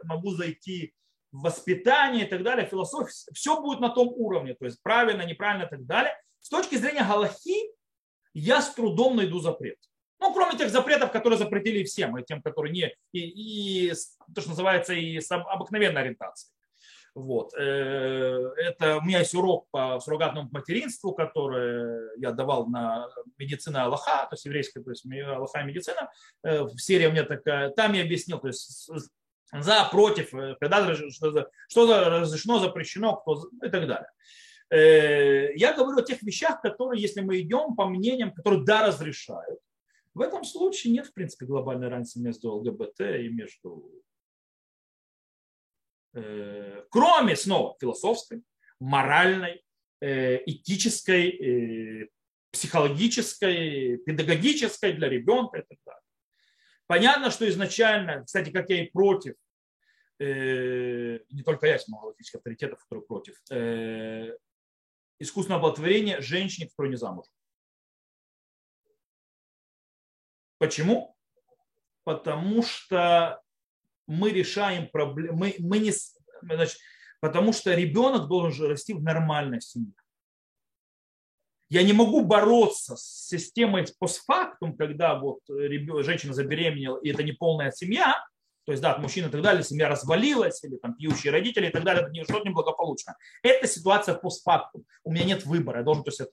могу 0.05 0.31
зайти 0.31 0.95
воспитание 1.33 2.27
и 2.27 2.29
так 2.29 2.43
далее, 2.43 2.67
философия, 2.67 3.13
все 3.33 3.61
будет 3.61 3.81
на 3.81 3.91
том 3.91 4.09
уровне, 4.09 4.55
то 4.55 4.65
есть 4.65 4.83
правильно, 4.83 5.23
неправильно 5.23 5.65
и 5.65 5.69
так 5.69 5.85
далее. 5.85 6.15
С 6.41 6.49
точки 6.49 6.77
зрения 6.77 7.05
Галахи 7.05 7.73
я 8.35 8.63
с 8.63 8.75
трудом 8.75 9.17
найду 9.17 9.41
запрет. 9.41 9.79
Ну, 10.21 10.33
кроме 10.35 10.59
тех 10.59 10.71
запретов, 10.71 11.13
которые 11.13 11.39
запретили 11.39 11.85
всем, 11.85 12.19
и 12.19 12.25
тем, 12.25 12.43
которые 12.43 12.73
не, 12.73 12.93
и, 13.13 13.89
и 13.89 13.93
то, 14.35 14.41
что 14.41 14.51
называется, 14.51 14.95
и 14.95 15.21
с 15.21 15.31
обыкновенной 15.31 16.01
ориентацией. 16.01 16.53
Вот. 17.15 17.53
Э, 17.55 18.53
это 18.57 18.99
у 18.99 19.03
меня 19.03 19.21
есть 19.21 19.35
урок 19.35 19.67
по 19.71 19.99
суррогатному 20.01 20.49
материнству, 20.53 21.13
который 21.13 22.19
я 22.21 22.33
давал 22.33 22.67
на 22.67 23.09
медицина 23.39 23.85
Аллаха, 23.85 24.27
то 24.29 24.35
есть 24.35 24.45
еврейская, 24.45 24.83
то 24.83 24.91
есть 24.91 25.05
Аллаха 25.05 25.61
и 25.61 25.65
медицина. 25.65 26.11
Э, 26.45 26.63
в 26.63 26.79
серии 26.79 27.07
у 27.07 27.11
меня 27.11 27.25
такая, 27.25 27.71
там 27.71 27.93
я 27.93 28.03
объяснил, 28.03 28.39
то 28.39 28.49
есть 28.49 28.91
за, 29.53 29.89
против, 29.91 30.35
э, 30.35 30.57
когда 30.61 30.95
что, 30.95 31.49
что 31.69 32.11
разрешено, 32.11 32.59
запрещено, 32.59 33.17
кто, 33.17 33.49
и 33.63 33.69
так 33.69 33.87
далее. 33.87 34.11
Я 34.71 35.73
говорю 35.73 35.97
о 35.97 36.03
тех 36.03 36.23
вещах, 36.23 36.61
которые, 36.61 37.01
если 37.01 37.23
мы 37.23 37.41
идем 37.41 37.75
по 37.75 37.87
мнениям, 37.87 38.35
которые 38.35 38.65
да 38.65 38.87
разрешают, 38.87 39.61
в 40.13 40.21
этом 40.21 40.45
случае 40.45 40.93
нет, 40.93 41.07
в 41.07 41.15
принципе, 41.15 41.47
глобальной 41.47 41.89
разницы 41.89 42.21
между 42.21 42.53
ЛГБТ 42.53 43.01
и 43.01 43.29
между 43.31 43.91
Э, 46.15 46.83
кроме 46.91 47.37
снова 47.37 47.77
философской, 47.81 48.43
моральной, 48.81 49.63
э, 50.01 50.43
этической, 50.47 51.29
э, 51.31 52.09
психологической, 52.51 53.99
педагогической 53.99 54.95
для 54.95 55.09
ребенка 55.09 55.59
и 55.59 55.63
так 55.63 55.79
далее. 55.85 56.03
Понятно, 56.89 57.31
что 57.31 57.49
изначально, 57.49 58.25
кстати, 58.25 58.51
как 58.51 58.69
я 58.71 58.83
и 58.83 58.91
против, 58.91 59.35
не 60.19 61.43
только 61.45 61.67
я, 61.67 61.75
есть 61.75 61.87
много 61.87 62.13
этических 62.15 62.39
авторитетов, 62.39 62.81
которые 62.81 63.05
против, 63.07 63.41
искусственного 65.21 65.61
оплодотворения 65.61 66.21
женщине, 66.21 66.69
которая 66.69 66.91
не 66.91 66.97
замужем. 66.97 67.33
Почему? 70.59 71.15
Потому 72.05 72.63
что 72.63 73.43
мы 74.07 74.31
решаем 74.31 74.89
проблемы, 74.89 75.37
мы, 75.37 75.57
мы 75.59 75.79
не, 75.81 75.93
значит, 76.41 76.79
потому 77.21 77.53
что 77.53 77.75
ребенок 77.75 78.29
должен 78.29 78.53
же 78.53 78.67
расти 78.67 78.95
в 78.95 79.03
нормальной 79.03 79.61
семье. 79.61 79.93
Я 81.69 81.83
не 81.83 81.93
могу 81.93 82.23
бороться 82.23 82.97
с 82.97 83.27
системой 83.29 83.87
постфактум, 83.99 84.77
когда 84.77 85.19
вот 85.19 85.41
ребенок, 85.49 86.05
женщина 86.05 86.33
забеременела, 86.33 86.99
и 86.99 87.11
это 87.11 87.23
не 87.23 87.33
полная 87.33 87.71
семья, 87.71 88.25
то 88.65 88.73
есть, 88.73 88.83
да, 88.83 88.93
от 88.93 88.99
мужчины 89.01 89.29
и 89.29 89.31
так 89.31 89.41
далее, 89.41 89.63
семья 89.63 89.89
развалилась, 89.89 90.63
или 90.63 90.77
там 90.77 90.95
пьющие 90.95 91.33
родители 91.33 91.69
и 91.69 91.71
так 91.71 91.85
далее, 91.85 92.05
это 92.05 92.25
что-то 92.25 92.49
неблагополучно. 92.49 93.17
Это 93.43 93.67
ситуация 93.67 94.15
постфактум. 94.15 94.85
У 95.05 95.13
меня 95.13 95.25
нет 95.25 95.47
выбора, 95.47 95.79
я 95.79 95.85
должен, 95.85 96.05
то 96.05 96.11
есть 96.11 96.21
это. 96.21 96.33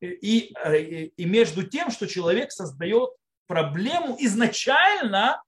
И, 0.00 0.52
и, 0.52 1.12
и 1.16 1.24
между 1.24 1.64
тем, 1.64 1.90
что 1.90 2.06
человек 2.06 2.52
создает 2.52 3.10
проблему 3.46 4.16
изначально 4.20 5.42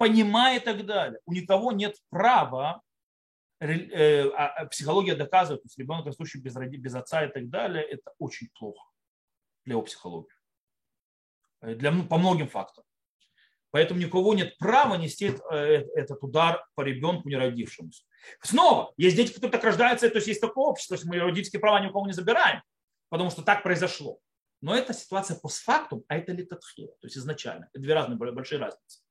понимая 0.00 0.56
и 0.56 0.60
так 0.60 0.86
далее. 0.86 1.20
У 1.26 1.34
никого 1.34 1.72
нет 1.72 1.94
права, 2.08 2.80
э, 2.80 2.89
психология 3.60 5.14
доказывает, 5.14 5.62
что 5.70 5.82
ребенок, 5.82 6.06
растущий 6.06 6.40
без, 6.40 6.54
без 6.56 6.94
отца 6.94 7.24
и 7.24 7.32
так 7.32 7.48
далее, 7.48 7.84
это 7.84 8.12
очень 8.18 8.48
плохо 8.58 8.88
для 9.64 9.74
его 9.74 9.82
психологии. 9.82 10.34
Э, 11.60 11.74
для, 11.74 11.92
по 11.92 12.18
многим 12.18 12.48
фактам. 12.48 12.84
Поэтому 13.70 14.00
никого 14.00 14.34
нет 14.34 14.58
права 14.58 14.96
нести 14.96 15.32
э, 15.50 15.56
этот 15.94 16.22
удар 16.22 16.66
по 16.74 16.80
ребенку, 16.80 17.28
не 17.28 17.36
родившемуся. 17.36 18.02
Снова, 18.42 18.92
есть 18.96 19.16
дети, 19.16 19.32
которые 19.32 19.52
так 19.52 19.64
рождаются, 19.64 20.08
то 20.08 20.16
есть 20.16 20.26
есть 20.26 20.40
такое 20.40 20.64
общество, 20.64 20.96
то 20.96 21.02
есть 21.02 21.10
мы 21.10 21.20
родительские 21.20 21.60
права 21.60 21.80
ни 21.80 21.86
у 21.86 21.92
кого 21.92 22.06
не 22.06 22.12
забираем, 22.12 22.62
потому 23.10 23.30
что 23.30 23.42
так 23.42 23.62
произошло. 23.62 24.18
Но 24.60 24.74
это 24.74 24.92
ситуация 24.92 25.38
постфактум, 25.38 26.04
а 26.08 26.16
это 26.16 26.32
литатхия, 26.32 26.88
то 26.88 27.06
есть 27.06 27.16
изначально. 27.16 27.68
Это 27.72 27.82
две 27.82 27.94
разные 27.94 28.18
большие 28.18 28.58
разницы. 28.58 29.02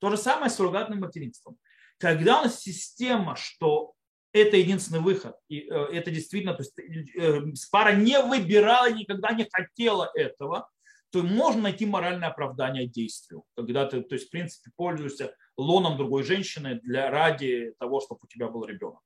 То 0.00 0.10
же 0.10 0.16
самое 0.16 0.50
с 0.50 0.54
суррогатным 0.54 1.00
материнством. 1.00 1.58
Когда 1.98 2.40
у 2.40 2.44
нас 2.44 2.60
система, 2.60 3.36
что 3.36 3.94
это 4.32 4.56
единственный 4.56 5.00
выход, 5.00 5.36
и 5.48 5.60
э, 5.60 5.84
это 5.92 6.10
действительно, 6.10 6.54
то 6.54 6.62
есть 6.62 6.78
э, 6.78 7.40
пара 7.70 7.94
не 7.94 8.20
выбирала 8.20 8.90
никогда 8.90 9.32
не 9.32 9.48
хотела 9.50 10.10
этого, 10.14 10.68
то 11.10 11.22
можно 11.22 11.62
найти 11.62 11.86
моральное 11.86 12.28
оправдание 12.28 12.86
действию, 12.86 13.44
когда 13.56 13.86
ты, 13.86 14.02
то 14.02 14.14
есть, 14.14 14.28
в 14.28 14.30
принципе, 14.30 14.70
пользуешься 14.76 15.34
лоном 15.56 15.96
другой 15.96 16.22
женщины 16.22 16.80
для, 16.82 17.10
ради 17.10 17.74
того, 17.78 18.00
чтобы 18.00 18.20
у 18.24 18.26
тебя 18.26 18.48
был 18.48 18.64
ребенок. 18.64 19.00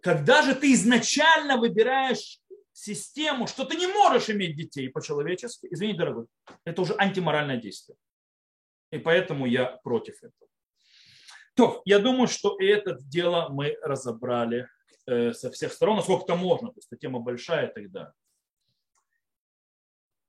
Когда 0.00 0.42
же 0.42 0.54
ты 0.54 0.72
изначально 0.72 1.56
выбираешь 1.56 2.40
систему, 2.72 3.46
что 3.46 3.64
ты 3.64 3.76
не 3.76 3.86
можешь 3.86 4.30
иметь 4.30 4.56
детей 4.56 4.88
по-человечески, 4.88 5.68
извини, 5.70 5.94
дорогой, 5.94 6.26
это 6.64 6.82
уже 6.82 6.94
антиморальное 6.98 7.56
действие. 7.56 7.96
И 8.92 8.98
поэтому 8.98 9.46
я 9.46 9.64
против 9.64 10.22
этого. 10.22 10.48
То, 11.54 11.82
я 11.84 11.98
думаю, 11.98 12.28
что 12.28 12.56
это 12.60 12.98
дело 13.00 13.48
мы 13.48 13.76
разобрали 13.82 14.68
э, 15.06 15.32
со 15.32 15.50
всех 15.50 15.72
сторон, 15.72 15.96
насколько 15.96 16.24
это 16.24 16.36
можно. 16.36 16.68
То 16.68 16.78
есть, 16.78 16.90
тема 17.00 17.18
большая 17.18 17.72
далее. 17.74 18.12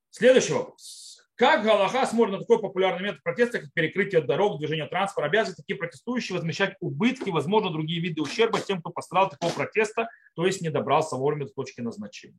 Следующий 0.10 0.54
вопрос. 0.54 1.14
Как 1.36 1.64
Галаха 1.64 2.06
смотрит 2.06 2.34
на 2.34 2.40
такой 2.40 2.62
популярный 2.62 3.04
метод 3.04 3.24
протеста, 3.24 3.60
как 3.60 3.74
перекрытие 3.74 4.22
дорог, 4.22 4.60
движение 4.60 4.88
транспорта, 4.88 5.28
обязывает 5.28 5.58
такие 5.58 5.78
протестующие 5.78 6.38
возмещать 6.38 6.76
убытки, 6.80 7.32
возможно, 7.32 7.72
другие 7.72 8.00
виды 8.00 8.22
ущерба 8.22 8.62
тем, 8.62 8.80
кто 8.80 8.92
пострадал 8.92 9.30
такого 9.30 9.52
протеста, 9.52 10.08
то 10.36 10.46
есть 10.46 10.62
не 10.62 10.70
добрался 10.70 11.16
вовремя 11.16 11.48
до 11.48 11.54
точки 11.54 11.82
назначения. 11.82 12.38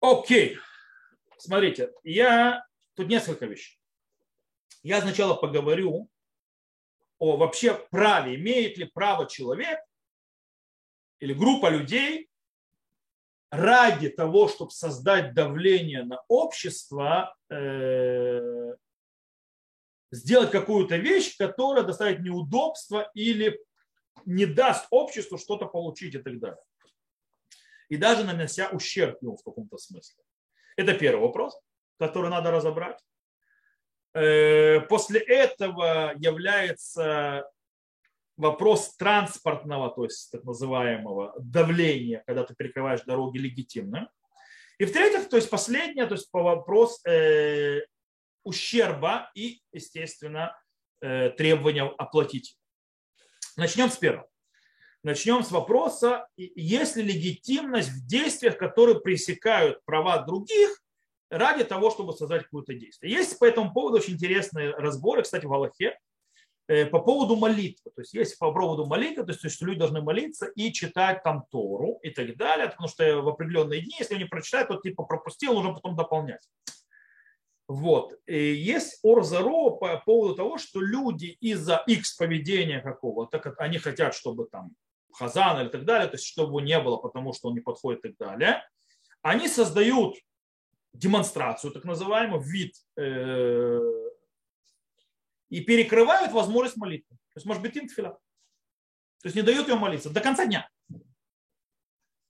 Окей. 0.00 0.58
Смотрите, 1.36 1.92
я 2.02 2.64
тут 2.94 3.08
несколько 3.08 3.46
вещей. 3.46 3.79
Я 4.82 5.00
сначала 5.00 5.34
поговорю 5.34 6.08
о 7.18 7.36
вообще 7.36 7.74
праве, 7.90 8.36
имеет 8.36 8.78
ли 8.78 8.86
право 8.86 9.26
человек 9.26 9.78
или 11.20 11.34
группа 11.34 11.68
людей 11.68 12.30
ради 13.50 14.08
того, 14.08 14.48
чтобы 14.48 14.70
создать 14.70 15.34
давление 15.34 16.04
на 16.04 16.22
общество, 16.28 17.36
э, 17.50 18.74
сделать 20.12 20.50
какую-то 20.50 20.96
вещь, 20.96 21.36
которая 21.36 21.84
доставит 21.84 22.20
неудобства 22.20 23.10
или 23.14 23.60
не 24.24 24.46
даст 24.46 24.86
обществу 24.90 25.36
что-то 25.36 25.66
получить 25.66 26.14
и 26.14 26.18
так 26.18 26.38
далее. 26.38 26.62
И 27.88 27.96
даже 27.96 28.24
нанося 28.24 28.68
ущерб 28.70 29.20
ему 29.22 29.36
в 29.36 29.42
каком-то 29.42 29.76
смысле. 29.78 30.22
Это 30.76 30.94
первый 30.94 31.22
вопрос, 31.22 31.60
который 31.98 32.30
надо 32.30 32.50
разобрать. 32.50 32.98
Э, 34.12 34.80
после 34.80 35.20
этого 35.20 36.12
является 36.16 37.48
вопрос 38.36 38.96
транспортного, 38.96 39.90
то 39.90 40.04
есть 40.04 40.30
так 40.32 40.44
называемого 40.44 41.34
давления, 41.38 42.24
когда 42.26 42.44
ты 42.44 42.54
перекрываешь 42.54 43.02
дороги 43.02 43.38
легитимно. 43.38 44.10
И 44.78 44.86
в-третьих, 44.86 45.28
то 45.28 45.36
есть 45.36 45.50
последнее, 45.50 46.06
то 46.06 46.14
есть 46.14 46.28
вопрос 46.32 47.04
э, 47.04 47.82
ущерба 48.42 49.30
и, 49.34 49.60
естественно, 49.72 50.58
э, 51.02 51.30
требования 51.30 51.84
оплатить. 51.84 52.56
Начнем 53.56 53.90
с 53.90 53.96
первого. 53.98 54.26
Начнем 55.02 55.42
с 55.42 55.50
вопроса, 55.50 56.26
есть 56.36 56.96
ли 56.96 57.02
легитимность 57.02 57.90
в 57.90 58.06
действиях, 58.06 58.58
которые 58.58 59.00
пресекают 59.00 59.84
права 59.84 60.18
других 60.22 60.82
ради 61.30 61.64
того, 61.64 61.90
чтобы 61.90 62.12
создать 62.12 62.44
какое-то 62.44 62.74
действие. 62.74 63.12
Есть 63.12 63.38
по 63.38 63.44
этому 63.44 63.72
поводу 63.72 63.96
очень 63.96 64.14
интересные 64.14 64.70
разборы, 64.72 65.22
кстати, 65.22 65.46
в 65.46 65.52
Аллахе, 65.52 65.96
Э, 66.70 66.86
по 66.86 67.00
поводу 67.00 67.34
молитвы. 67.34 67.90
То 67.96 68.00
есть 68.00 68.14
есть 68.14 68.38
по 68.38 68.52
поводу 68.52 68.86
молитвы, 68.86 69.24
то 69.24 69.32
есть 69.32 69.50
что 69.52 69.66
люди 69.66 69.80
должны 69.80 70.02
молиться 70.02 70.46
и 70.54 70.72
читать 70.72 71.20
там 71.24 71.44
Тору 71.50 71.98
и 72.04 72.10
так 72.10 72.36
далее, 72.36 72.68
потому 72.68 72.86
что 72.86 73.22
в 73.22 73.28
определенные 73.28 73.80
дни, 73.80 73.96
если 73.98 74.14
они 74.14 74.24
прочитают, 74.24 74.68
то 74.68 74.76
типа 74.76 75.02
пропустил, 75.02 75.54
нужно 75.54 75.74
потом 75.74 75.96
дополнять. 75.96 76.48
Вот. 77.66 78.14
И 78.26 78.54
есть 78.54 79.00
Орзаро 79.02 79.70
по 79.70 80.00
поводу 80.06 80.36
того, 80.36 80.58
что 80.58 80.80
люди 80.80 81.36
из-за 81.40 81.82
X 81.88 82.14
поведения 82.14 82.80
какого-то, 82.80 83.40
как 83.40 83.60
они 83.60 83.78
хотят, 83.78 84.14
чтобы 84.14 84.46
там 84.46 84.70
Хазан 85.12 85.62
или 85.62 85.70
так 85.70 85.84
далее, 85.84 86.06
то 86.06 86.14
есть 86.14 86.26
чтобы 86.26 86.62
не 86.62 86.78
было, 86.78 86.98
потому 86.98 87.32
что 87.32 87.48
он 87.48 87.54
не 87.54 87.60
подходит 87.60 88.04
и 88.04 88.08
так 88.10 88.16
далее, 88.16 88.62
они 89.22 89.48
создают 89.48 90.14
демонстрацию, 90.92 91.72
так 91.72 91.84
называемую, 91.84 92.42
вид 92.42 92.74
э, 92.96 93.80
и 95.48 95.60
перекрывают 95.60 96.32
возможность 96.32 96.76
молитвы. 96.76 97.16
То 97.16 97.36
есть, 97.36 97.46
может 97.46 97.62
быть, 97.62 97.76
им 97.76 97.88
тфила. 97.88 98.18
То 99.22 99.26
есть 99.26 99.36
не 99.36 99.42
дают 99.42 99.68
ее 99.68 99.76
молиться 99.76 100.10
до 100.10 100.20
конца 100.20 100.46
дня. 100.46 100.68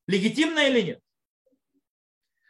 Легитимно 0.07 0.61
или 0.61 0.81
нет? 0.81 1.01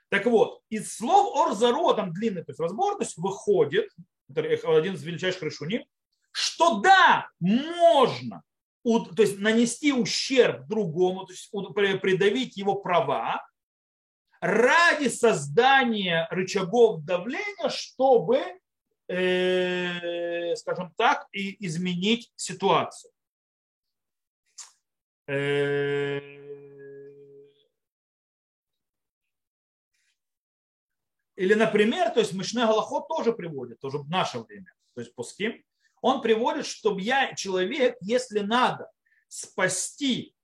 Так 0.08 0.26
вот, 0.26 0.62
из 0.70 0.96
слов 0.96 1.36
Орзаро, 1.36 1.92
там 1.94 2.12
длинный 2.12 2.42
то 2.42 2.50
есть 2.50 2.60
разбор, 2.60 2.96
то 2.96 3.04
есть 3.04 3.16
выходит, 3.16 3.88
один 4.34 4.94
из 4.94 5.02
величайших 5.04 5.42
решуним, 5.42 5.84
что 6.32 6.80
да, 6.80 7.28
можно 7.40 8.42
то 8.82 9.22
есть 9.22 9.38
нанести 9.38 9.92
ущерб 9.92 10.66
другому, 10.66 11.26
то 11.26 11.32
есть 11.32 11.50
придавить 11.50 12.56
его 12.56 12.76
права, 12.76 13.46
ради 14.40 15.08
создания 15.08 16.26
рычагов 16.30 17.04
давления, 17.04 17.68
чтобы, 17.68 18.42
э, 19.08 20.54
скажем 20.56 20.92
так, 20.96 21.26
и 21.32 21.64
изменить 21.66 22.32
ситуацию. 22.36 23.12
Э, 25.26 26.18
или, 31.36 31.54
например, 31.54 32.10
то 32.10 32.20
есть 32.20 32.32
Мишне 32.32 32.66
Галахот 32.66 33.08
тоже 33.08 33.32
приводит, 33.32 33.78
тоже 33.78 33.98
в 33.98 34.08
наше 34.08 34.40
время, 34.40 34.72
то 34.94 35.00
есть 35.02 35.14
Пуским, 35.14 35.62
он 36.00 36.22
приводит, 36.22 36.66
чтобы 36.66 37.02
я 37.02 37.34
человек, 37.34 37.96
если 38.00 38.40
надо 38.40 38.90
спасти 39.28 40.34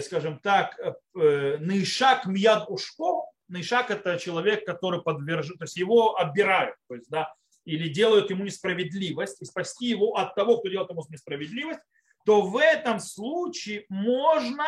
скажем 0.00 0.38
так, 0.38 0.78
э, 0.78 1.58
Нейшак 1.60 2.26
Мьяд 2.26 2.68
Ушко, 2.68 3.24
Нейшак 3.48 3.90
это 3.90 4.18
человек, 4.18 4.64
который 4.64 5.02
подвержен, 5.02 5.56
то 5.58 5.64
есть 5.64 5.76
его 5.76 6.16
обирают, 6.16 6.76
то 6.88 6.94
есть, 6.94 7.08
да, 7.08 7.34
или 7.64 7.88
делают 7.88 8.30
ему 8.30 8.44
несправедливость, 8.44 9.42
и 9.42 9.44
спасти 9.44 9.86
его 9.86 10.16
от 10.16 10.34
того, 10.34 10.58
кто 10.58 10.68
делает 10.68 10.90
ему 10.90 11.04
несправедливость, 11.08 11.80
то 12.24 12.42
в 12.42 12.56
этом 12.56 13.00
случае 13.00 13.84
можно, 13.88 14.64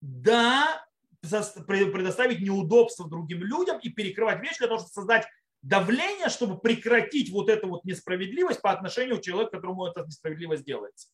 да, 0.00 0.84
предоставить 1.20 2.40
неудобства 2.40 3.08
другим 3.08 3.42
людям 3.42 3.78
и 3.78 3.88
перекрывать 3.88 4.42
вещи 4.42 4.58
для 4.58 4.68
того, 4.68 4.78
чтобы 4.78 4.92
создать 4.92 5.26
давление, 5.62 6.28
чтобы 6.28 6.58
прекратить 6.58 7.30
вот 7.30 7.48
эту 7.48 7.68
вот 7.68 7.84
несправедливость 7.84 8.60
по 8.60 8.72
отношению 8.72 9.18
к 9.18 9.22
человеку, 9.22 9.52
которому 9.52 9.86
эта 9.86 10.04
несправедливость 10.04 10.64
делается. 10.64 11.08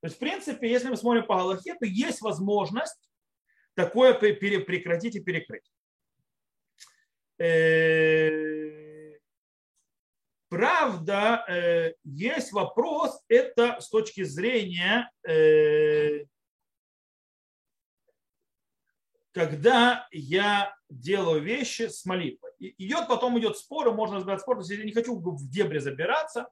То 0.00 0.06
есть, 0.06 0.16
в 0.16 0.18
принципе, 0.18 0.70
если 0.70 0.88
мы 0.88 0.96
смотрим 0.96 1.26
по 1.26 1.36
Галахе, 1.36 1.74
то 1.74 1.84
есть 1.84 2.22
возможность 2.22 3.10
такое 3.74 4.14
прекратить 4.14 5.16
и 5.16 5.20
перекрыть. 5.20 5.70
Э, 7.38 9.18
правда, 10.48 11.44
э, 11.48 11.94
есть 12.04 12.52
вопрос, 12.52 13.22
это 13.28 13.80
с 13.80 13.88
точки 13.88 14.24
зрения, 14.24 15.10
э, 15.26 16.24
когда 19.32 20.08
я 20.10 20.74
делаю 20.88 21.42
вещи 21.42 21.88
с 21.88 22.04
молитвой. 22.04 22.50
Идет, 22.58 23.06
потом 23.06 23.38
идет 23.38 23.56
спор, 23.56 23.92
можно 23.94 24.16
разбирать 24.16 24.40
спор, 24.40 24.60
я 24.62 24.84
не 24.84 24.92
хочу 24.92 25.16
в 25.18 25.48
дебри 25.48 25.78
забираться, 25.78 26.48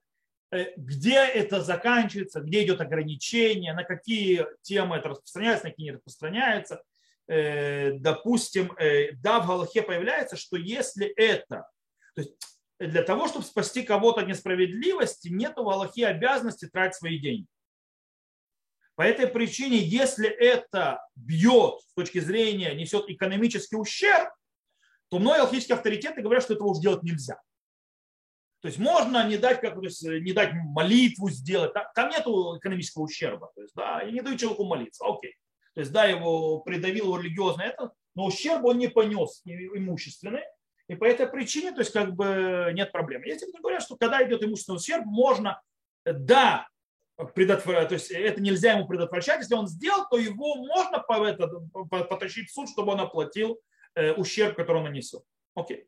где 0.76 1.16
это 1.16 1.62
заканчивается, 1.62 2.40
где 2.40 2.64
идет 2.64 2.80
ограничение, 2.80 3.74
на 3.74 3.84
какие 3.84 4.46
темы 4.62 4.96
это 4.96 5.10
распространяется, 5.10 5.66
на 5.66 5.70
какие 5.70 5.86
не 5.86 5.92
распространяется. 5.92 6.82
Э, 7.26 7.92
допустим, 7.92 8.72
э, 8.78 9.12
да, 9.12 9.40
в 9.40 9.46
Галахе 9.46 9.82
появляется, 9.82 10.36
что 10.36 10.56
если 10.56 11.06
это, 11.06 11.68
то 12.14 12.22
есть 12.22 12.32
для 12.78 13.02
того, 13.02 13.28
чтобы 13.28 13.44
спасти 13.44 13.82
кого-то 13.82 14.22
от 14.22 14.28
несправедливости, 14.28 15.28
нет 15.28 15.52
в 15.56 15.64
Галахе 15.64 16.06
обязанности 16.06 16.66
тратить 16.66 16.96
свои 16.96 17.18
деньги. 17.18 17.46
По 18.94 19.02
этой 19.02 19.28
причине, 19.28 19.76
если 19.76 20.28
это 20.28 21.06
бьет 21.14 21.80
с 21.82 21.94
точки 21.94 22.18
зрения, 22.18 22.74
несет 22.74 23.08
экономический 23.08 23.76
ущерб, 23.76 24.30
то 25.08 25.18
многие 25.18 25.42
алхимические 25.42 25.76
авторитеты 25.76 26.22
говорят, 26.22 26.42
что 26.42 26.54
этого 26.54 26.68
уже 26.68 26.80
делать 26.80 27.02
нельзя. 27.02 27.40
То 28.60 28.66
есть 28.68 28.78
можно 28.78 29.26
не 29.28 29.36
дать, 29.36 29.60
как, 29.60 29.74
то 29.74 29.82
есть, 29.82 30.02
не 30.02 30.32
дать 30.32 30.52
молитву 30.52 31.30
сделать. 31.30 31.72
Там 31.72 32.10
нет 32.10 32.22
экономического 32.22 33.04
ущерба. 33.04 33.52
То 33.54 33.62
есть, 33.62 33.74
да, 33.74 34.00
и 34.00 34.10
не 34.10 34.20
дают 34.20 34.40
человеку 34.40 34.64
молиться. 34.64 35.04
Окей. 35.06 35.34
То 35.74 35.80
есть, 35.80 35.92
да, 35.92 36.04
его 36.06 36.60
придавил 36.60 37.04
его 37.04 37.20
религиозно 37.20 37.62
это, 37.62 37.92
но 38.16 38.26
ущерб 38.26 38.64
он 38.64 38.78
не 38.78 38.88
понес 38.88 39.42
имущественный. 39.44 40.42
И 40.88 40.96
по 40.96 41.04
этой 41.04 41.28
причине, 41.28 41.70
то 41.70 41.80
есть, 41.80 41.92
как 41.92 42.16
бы 42.16 42.70
нет 42.74 42.90
проблем. 42.90 43.22
Если 43.22 43.46
не 43.46 43.60
говорят, 43.60 43.82
что 43.82 43.96
когда 43.96 44.26
идет 44.26 44.42
имущественный 44.42 44.76
ущерб, 44.76 45.04
можно, 45.04 45.60
да, 46.04 46.66
предотвращать, 47.34 47.88
то 47.88 47.94
есть 47.94 48.10
это 48.10 48.40
нельзя 48.40 48.72
ему 48.72 48.86
предотвращать. 48.86 49.40
Если 49.40 49.54
он 49.54 49.66
сделал, 49.66 50.06
то 50.08 50.16
его 50.16 50.56
можно 50.56 51.00
по 51.00 51.24
это, 51.24 51.48
потащить 51.88 52.48
в 52.48 52.52
суд, 52.52 52.68
чтобы 52.68 52.92
он 52.92 53.00
оплатил 53.00 53.60
э, 53.94 54.12
ущерб, 54.12 54.56
который 54.56 54.78
он 54.78 54.84
нанесет. 54.84 55.22
Окей. 55.54 55.86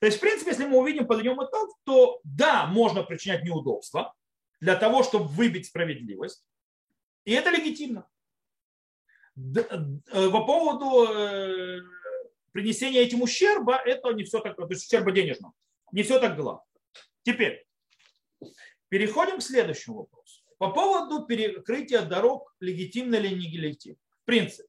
То 0.00 0.06
есть, 0.06 0.18
в 0.18 0.20
принципе, 0.20 0.50
если 0.50 0.64
мы 0.64 0.78
увидим, 0.78 1.06
подойдем 1.06 1.36
итог, 1.44 1.78
то 1.84 2.20
да, 2.24 2.66
можно 2.66 3.02
причинять 3.02 3.44
неудобства 3.44 4.14
для 4.58 4.74
того, 4.74 5.02
чтобы 5.02 5.26
выбить 5.26 5.66
справедливость. 5.66 6.44
И 7.26 7.32
это 7.32 7.50
легитимно. 7.50 8.08
Э, 9.36 10.30
по 10.30 10.44
поводу 10.44 11.06
э, 11.12 11.80
принесения 12.52 13.02
этим 13.02 13.20
ущерба, 13.20 13.76
это 13.76 14.10
не 14.12 14.24
все 14.24 14.40
так, 14.40 14.56
то 14.56 14.66
есть 14.68 14.86
ущерба 14.86 15.12
денежного, 15.12 15.52
не 15.92 16.02
все 16.02 16.18
так 16.18 16.34
гладко. 16.34 16.64
Теперь, 17.22 17.66
переходим 18.88 19.38
к 19.38 19.42
следующему 19.42 19.98
вопросу. 19.98 20.42
По 20.56 20.70
поводу 20.70 21.26
перекрытия 21.26 22.02
дорог, 22.02 22.54
легитимно 22.60 23.16
или 23.16 23.28
не 23.28 23.56
легитимно. 23.56 23.98
В 24.22 24.24
принципе, 24.24 24.68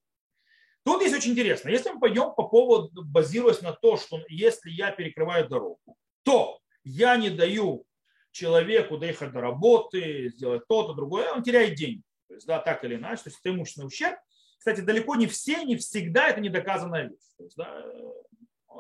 Тут 0.84 1.02
есть 1.02 1.16
очень 1.16 1.32
интересно. 1.32 1.70
Если 1.70 1.90
мы 1.90 2.00
пойдем 2.00 2.34
по 2.34 2.48
поводу, 2.48 3.04
базируясь 3.04 3.62
на 3.62 3.72
то, 3.72 3.98
что 3.98 4.20
если 4.28 4.72
я 4.72 4.92
перекрываю 4.92 5.48
дорогу, 5.48 5.80
то 6.24 6.60
я 6.84 7.18
не 7.18 7.30
даю 7.30 7.86
человеку 8.32 8.98
доехать 8.98 9.32
до 9.32 9.42
работы, 9.42 10.30
сделать 10.30 10.64
то-то, 10.68 10.94
другое, 10.94 11.32
он 11.32 11.44
теряет 11.44 11.76
деньги. 11.76 12.02
То 12.28 12.36
есть, 12.36 12.48
да, 12.48 12.60
так 12.60 12.84
или 12.84 12.96
иначе, 12.96 13.24
то 13.24 13.30
есть 13.30 13.40
это 13.44 13.54
имущественный 13.54 13.88
ущерб. 13.88 14.18
Кстати, 14.58 14.82
далеко 14.82 15.16
не 15.16 15.28
все, 15.28 15.64
не 15.64 15.76
всегда 15.76 16.30
это 16.30 16.40
недоказанная 16.40 17.10
вещь. 17.10 17.36
То 17.38 17.44
есть, 17.44 17.58
да, 17.58 17.84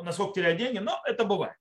насколько 0.03 0.35
теряет 0.35 0.57
деньги, 0.57 0.77
но 0.79 0.99
это 1.05 1.25
бывает. 1.25 1.57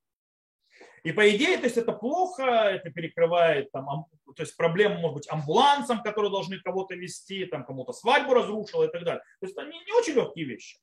И 1.02 1.12
по 1.12 1.28
идее, 1.30 1.56
то 1.58 1.64
есть 1.64 1.76
это 1.76 1.92
плохо, 1.92 2.42
это 2.42 2.90
перекрывает 2.90 3.70
там, 3.72 4.06
то 4.36 4.42
есть 4.42 4.56
проблему, 4.56 4.98
может 4.98 5.14
быть, 5.14 5.30
амбулансом, 5.30 6.02
которые 6.02 6.30
должны 6.30 6.58
кого-то 6.60 6.94
вести, 6.94 7.46
там 7.46 7.64
кому-то 7.64 7.92
свадьбу 7.92 8.34
разрушило 8.34 8.84
и 8.84 8.90
так 8.90 9.04
далее. 9.04 9.22
То 9.40 9.46
есть 9.46 9.58
они 9.58 9.78
не 9.78 9.92
очень 9.92 10.14
легкие 10.14 10.44
вещи. 10.44 10.78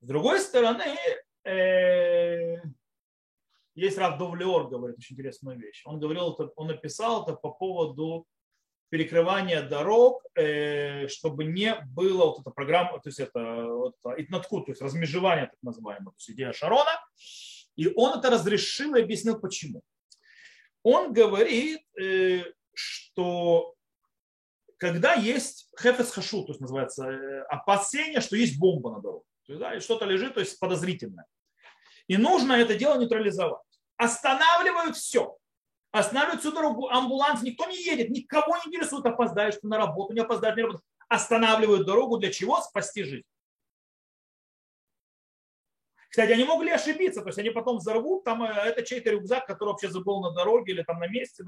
С 0.00 0.06
другой 0.06 0.40
стороны, 0.40 0.96
э, 1.44 2.56
есть 3.74 3.98
Рав 3.98 4.18
Довлеор, 4.18 4.68
говорит 4.68 4.98
очень 4.98 5.14
интересную 5.14 5.58
вещь. 5.58 5.82
Он 5.84 5.98
говорил, 5.98 6.36
он 6.56 6.66
написал 6.68 7.24
это 7.24 7.34
по 7.34 7.50
поводу 7.50 8.26
перекрывания 8.88 9.62
дорог, 9.62 10.22
э, 10.36 11.08
чтобы 11.08 11.44
не 11.44 11.74
было 11.94 12.26
вот 12.26 12.40
эта 12.40 12.50
программа, 12.50 13.00
то 13.00 13.08
есть 13.08 13.18
это, 13.18 13.66
вот, 13.66 13.96
итнаткут, 14.16 14.66
то 14.66 14.72
есть 14.72 14.80
размежевание 14.80 15.46
так 15.46 15.58
называемое, 15.62 16.12
то 16.12 16.16
есть 16.18 16.30
идея 16.30 16.52
Шарона, 16.52 16.90
и 17.76 17.92
он 17.94 18.18
это 18.18 18.30
разрешил 18.30 18.94
и 18.94 19.02
объяснил 19.02 19.38
почему. 19.38 19.82
Он 20.82 21.12
говорит, 21.12 21.80
э, 22.00 22.44
что 22.72 23.74
когда 24.78 25.14
есть 25.14 25.70
хефес 25.80 26.10
хашу, 26.10 26.44
то 26.44 26.52
есть 26.52 26.60
называется 26.60 27.06
э, 27.06 27.42
опасение, 27.48 28.20
что 28.20 28.36
есть 28.36 28.58
бомба 28.58 28.92
на 28.92 29.00
дороге, 29.00 29.24
да, 29.48 29.80
что-то 29.80 30.04
лежит, 30.04 30.34
то 30.34 30.40
есть 30.40 30.58
подозрительное. 30.58 31.26
И 32.08 32.16
нужно 32.16 32.52
это 32.54 32.74
дело 32.74 32.98
нейтрализовать. 32.98 33.62
Останавливают 33.96 34.96
все. 34.96 35.36
Останавливают 35.90 36.40
всю 36.40 36.52
дорогу, 36.52 36.88
амбуланс, 36.88 37.42
никто 37.42 37.66
не 37.66 37.82
едет, 37.82 38.10
никого 38.10 38.56
не 38.58 38.68
интересует, 38.68 39.06
опоздаешь 39.06 39.56
ты 39.56 39.66
на 39.66 39.78
работу, 39.78 40.12
не 40.12 40.20
опоздаешь 40.20 40.56
на 40.56 40.62
работу. 40.62 40.84
Останавливают 41.08 41.86
дорогу 41.86 42.18
для 42.18 42.30
чего? 42.30 42.60
Спасти 42.60 43.02
жизнь. 43.02 43.26
Кстати, 46.16 46.32
они 46.32 46.44
могли 46.44 46.70
ошибиться, 46.70 47.20
то 47.20 47.26
есть 47.26 47.38
они 47.38 47.50
потом 47.50 47.76
взорвут, 47.76 48.24
там 48.24 48.42
э, 48.42 48.46
это 48.46 48.82
чей-то 48.82 49.10
рюкзак, 49.10 49.46
который 49.46 49.68
вообще 49.68 49.90
забыл 49.90 50.22
на 50.22 50.30
дороге 50.30 50.72
или 50.72 50.82
там 50.82 50.98
на 50.98 51.08
месте 51.08 51.44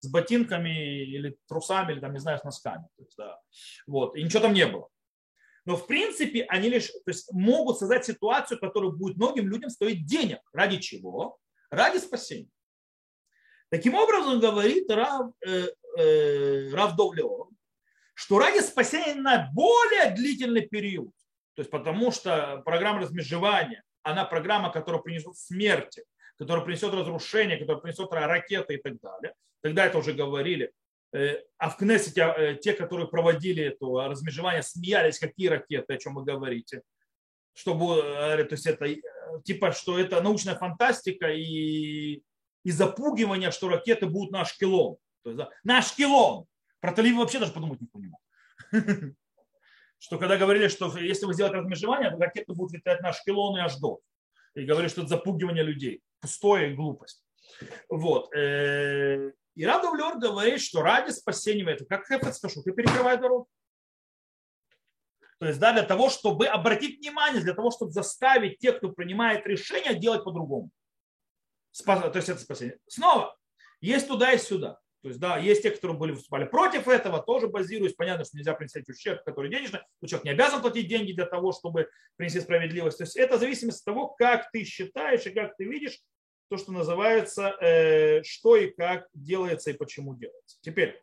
с 0.00 0.10
ботинками 0.10 1.02
или 1.02 1.38
трусами, 1.48 1.92
или 1.92 2.00
там, 2.00 2.12
не 2.12 2.18
знаю, 2.18 2.38
с 2.38 2.44
носками. 2.44 2.86
То 2.98 3.02
есть, 3.02 3.16
да. 3.16 3.40
вот. 3.86 4.14
И 4.14 4.22
ничего 4.22 4.42
там 4.42 4.52
не 4.52 4.66
было. 4.66 4.90
Но 5.64 5.78
в 5.78 5.86
принципе 5.86 6.44
они 6.44 6.68
лишь 6.68 6.88
то 6.88 7.06
есть, 7.06 7.32
могут 7.32 7.78
создать 7.78 8.04
ситуацию, 8.04 8.60
которая 8.60 8.90
будет 8.90 9.16
многим 9.16 9.48
людям 9.48 9.70
стоить 9.70 10.04
денег. 10.04 10.40
Ради 10.52 10.76
чего? 10.76 11.38
Ради 11.70 11.96
спасения. 11.96 12.50
Таким 13.70 13.94
образом, 13.94 14.40
говорит 14.40 14.90
Рав, 14.90 15.32
э, 15.40 15.68
э, 15.96 16.70
Рав 16.74 16.96
Довлеор, 16.96 17.48
что 18.12 18.40
ради 18.40 18.58
спасения 18.60 19.14
на 19.14 19.50
более 19.54 20.10
длительный 20.14 20.68
период, 20.68 21.12
то 21.54 21.60
есть 21.60 21.70
потому 21.70 22.10
что 22.10 22.60
программа 22.66 23.00
размежевания 23.00 23.82
она 24.06 24.24
программа, 24.24 24.70
которая 24.70 25.02
принесет 25.02 25.36
смерти, 25.36 26.04
которая 26.38 26.64
принесет 26.64 26.94
разрушение, 26.94 27.58
которая 27.58 27.82
принесет 27.82 28.12
ракеты 28.12 28.74
и 28.74 28.80
так 28.80 29.00
далее. 29.00 29.34
Тогда 29.62 29.86
это 29.86 29.98
уже 29.98 30.12
говорили. 30.12 30.70
Э, 31.12 31.42
а 31.58 31.70
в 31.70 31.76
Кнессете 31.76 32.22
э, 32.36 32.54
те, 32.54 32.72
которые 32.72 33.08
проводили 33.08 33.64
это 33.64 33.86
размежевание, 34.08 34.62
смеялись, 34.62 35.18
какие 35.18 35.48
ракеты, 35.48 35.94
о 35.94 35.98
чем 35.98 36.14
вы 36.14 36.24
говорите. 36.24 36.82
Чтобы, 37.52 37.96
э, 37.96 38.44
то 38.44 38.54
есть 38.54 38.66
это 38.66 38.86
типа, 39.44 39.72
что 39.72 39.98
это 39.98 40.20
научная 40.20 40.54
фантастика 40.54 41.32
и, 41.32 42.22
и 42.62 42.70
запугивание, 42.70 43.50
что 43.50 43.68
ракеты 43.68 44.06
будут 44.06 44.30
на 44.30 44.42
Ашкелон. 44.42 44.98
То 45.24 45.30
есть, 45.30 45.38
да, 45.38 45.50
на. 45.64 46.46
Про 46.78 46.92
Талиб 46.92 47.16
вообще 47.16 47.40
даже 47.40 47.52
подумать 47.52 47.80
не 47.80 47.88
понимал. 47.88 48.20
что 50.06 50.18
когда 50.18 50.36
говорили, 50.36 50.68
что 50.68 50.96
если 50.96 51.26
вы 51.26 51.34
сделаете 51.34 51.58
размежевание, 51.58 52.12
то 52.12 52.16
ракеты 52.18 52.52
будут 52.52 52.74
летать 52.74 53.00
на 53.00 53.08
Ашкелон 53.08 53.58
и 53.58 53.60
Аждот. 53.60 54.02
И 54.54 54.64
говорили, 54.64 54.88
что 54.88 55.00
это 55.00 55.10
запугивание 55.10 55.64
людей. 55.64 56.00
Пустое 56.20 56.70
и 56.70 56.74
глупость. 56.76 57.24
Вот. 57.88 58.32
Э, 58.32 59.32
и 59.56 59.66
Радовлер 59.66 60.16
говорит, 60.18 60.60
что 60.60 60.82
ради 60.82 61.10
спасения 61.10 61.68
это 61.68 61.84
как 61.86 62.06
Хефец 62.06 62.38
Кашук 62.38 62.64
и 62.68 62.70
перекрывает 62.70 63.20
дорогу. 63.20 63.48
То 65.40 65.46
есть, 65.46 65.58
да, 65.58 65.72
для 65.72 65.82
того, 65.82 66.08
чтобы 66.08 66.46
обратить 66.46 67.00
внимание, 67.00 67.42
для 67.42 67.54
того, 67.54 67.72
чтобы 67.72 67.90
заставить 67.90 68.58
тех, 68.58 68.78
кто 68.78 68.92
принимает 68.92 69.44
решения, 69.44 69.98
делать 69.98 70.22
по-другому. 70.22 70.70
То 71.84 72.12
есть 72.14 72.28
это 72.28 72.38
спасение. 72.38 72.78
Снова, 72.86 73.36
есть 73.80 74.06
туда 74.06 74.32
и 74.32 74.38
сюда. 74.38 74.78
То 75.02 75.08
есть, 75.08 75.20
да, 75.20 75.38
есть 75.38 75.62
те, 75.62 75.70
которые 75.70 75.96
были 75.96 76.12
выступали 76.12 76.44
против 76.44 76.88
этого, 76.88 77.22
тоже 77.22 77.48
базируясь. 77.48 77.94
Понятно, 77.94 78.24
что 78.24 78.36
нельзя 78.36 78.54
принести 78.54 78.82
ущерб, 78.90 79.22
который 79.24 79.50
денежный. 79.50 79.80
Но 80.00 80.08
человек 80.08 80.24
не 80.24 80.30
обязан 80.32 80.60
платить 80.62 80.88
деньги 80.88 81.12
для 81.12 81.26
того, 81.26 81.52
чтобы 81.52 81.88
принести 82.16 82.40
справедливость. 82.40 82.98
То 82.98 83.04
есть 83.04 83.16
это 83.16 83.38
зависимость 83.38 83.80
от 83.80 83.84
того, 83.84 84.08
как 84.08 84.50
ты 84.50 84.64
считаешь 84.64 85.26
и 85.26 85.30
как 85.30 85.56
ты 85.56 85.64
видишь 85.64 86.00
то, 86.48 86.56
что 86.56 86.72
называется, 86.72 87.56
э, 87.60 88.22
что 88.22 88.56
и 88.56 88.70
как 88.70 89.08
делается 89.14 89.70
и 89.70 89.74
почему 89.74 90.14
делается. 90.14 90.58
Теперь, 90.60 91.00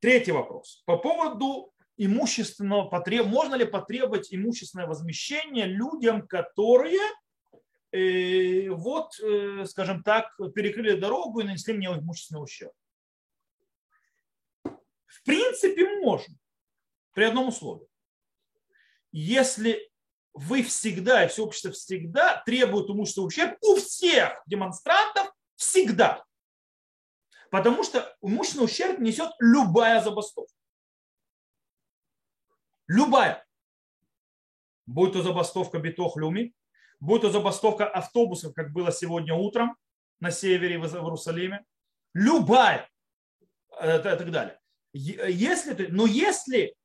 третий 0.00 0.32
вопрос. 0.32 0.82
По 0.86 0.96
поводу 0.96 1.72
имущественного 1.96 2.88
потреб... 2.88 3.26
Можно 3.26 3.54
ли 3.54 3.64
потребовать 3.64 4.32
имущественное 4.32 4.86
возмещение 4.86 5.66
людям, 5.66 6.26
которые 6.26 7.00
э, 7.94 8.68
вот, 8.70 9.18
э, 9.20 9.64
скажем 9.66 10.02
так, 10.02 10.36
перекрыли 10.54 10.98
дорогу 10.98 11.40
и 11.40 11.44
нанесли 11.44 11.74
мне 11.74 11.86
имущественный 11.86 12.42
ущерб? 12.42 12.72
В 14.64 15.22
принципе, 15.24 16.00
можно. 16.00 16.34
При 17.12 17.24
одном 17.24 17.48
условии. 17.48 17.86
Если 19.12 19.90
вы 20.32 20.64
всегда, 20.64 21.24
и 21.24 21.28
все 21.28 21.44
общество 21.44 21.70
всегда 21.70 22.42
требует 22.44 22.90
имущественного 22.90 23.28
ущерб 23.28 23.56
у 23.62 23.76
всех 23.76 24.42
демонстрантов 24.46 25.32
всегда. 25.54 26.24
Потому 27.50 27.84
что 27.84 28.16
имущественный 28.20 28.64
ущерб 28.64 28.98
несет 28.98 29.30
любая 29.38 30.02
забастовка. 30.02 30.52
Любая. 32.88 33.46
Будь 34.86 35.12
то 35.12 35.22
забастовка 35.22 35.78
Битох 35.78 36.16
Люми, 36.16 36.52
будь 37.00 37.22
то 37.22 37.30
забастовка 37.30 37.88
автобусов, 37.88 38.54
как 38.54 38.72
было 38.72 38.92
сегодня 38.92 39.34
утром 39.34 39.76
на 40.20 40.30
севере 40.30 40.78
в 40.78 40.84
Иерусалиме. 40.84 41.64
Любая. 42.14 42.88
И 43.72 43.98
так 43.98 44.30
далее. 44.30 44.58
Если 44.92 45.74
ты, 45.74 45.88
но 45.88 46.06
если 46.06 46.76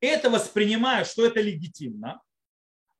это 0.00 0.30
воспринимаешь, 0.30 1.08
что 1.08 1.26
это 1.26 1.40
легитимно, 1.40 2.22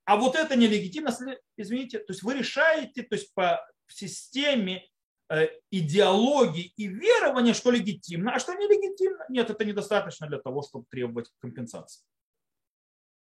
а 0.04 0.16
вот 0.16 0.34
это 0.34 0.56
нелегитимно, 0.56 1.16
извините, 1.56 1.98
то 1.98 2.12
есть 2.12 2.22
вы 2.22 2.34
решаете, 2.34 3.02
то 3.02 3.14
есть 3.14 3.32
по 3.34 3.64
системе 3.88 4.88
э, 5.28 5.48
идеологии 5.70 6.72
и 6.76 6.86
верования, 6.88 7.54
что 7.54 7.70
легитимно, 7.70 8.34
а 8.34 8.38
что 8.38 8.54
нелегитимно. 8.54 9.24
Нет, 9.28 9.50
это 9.50 9.64
недостаточно 9.64 10.26
для 10.26 10.38
того, 10.38 10.62
чтобы 10.62 10.86
требовать 10.90 11.30
компенсации. 11.40 12.04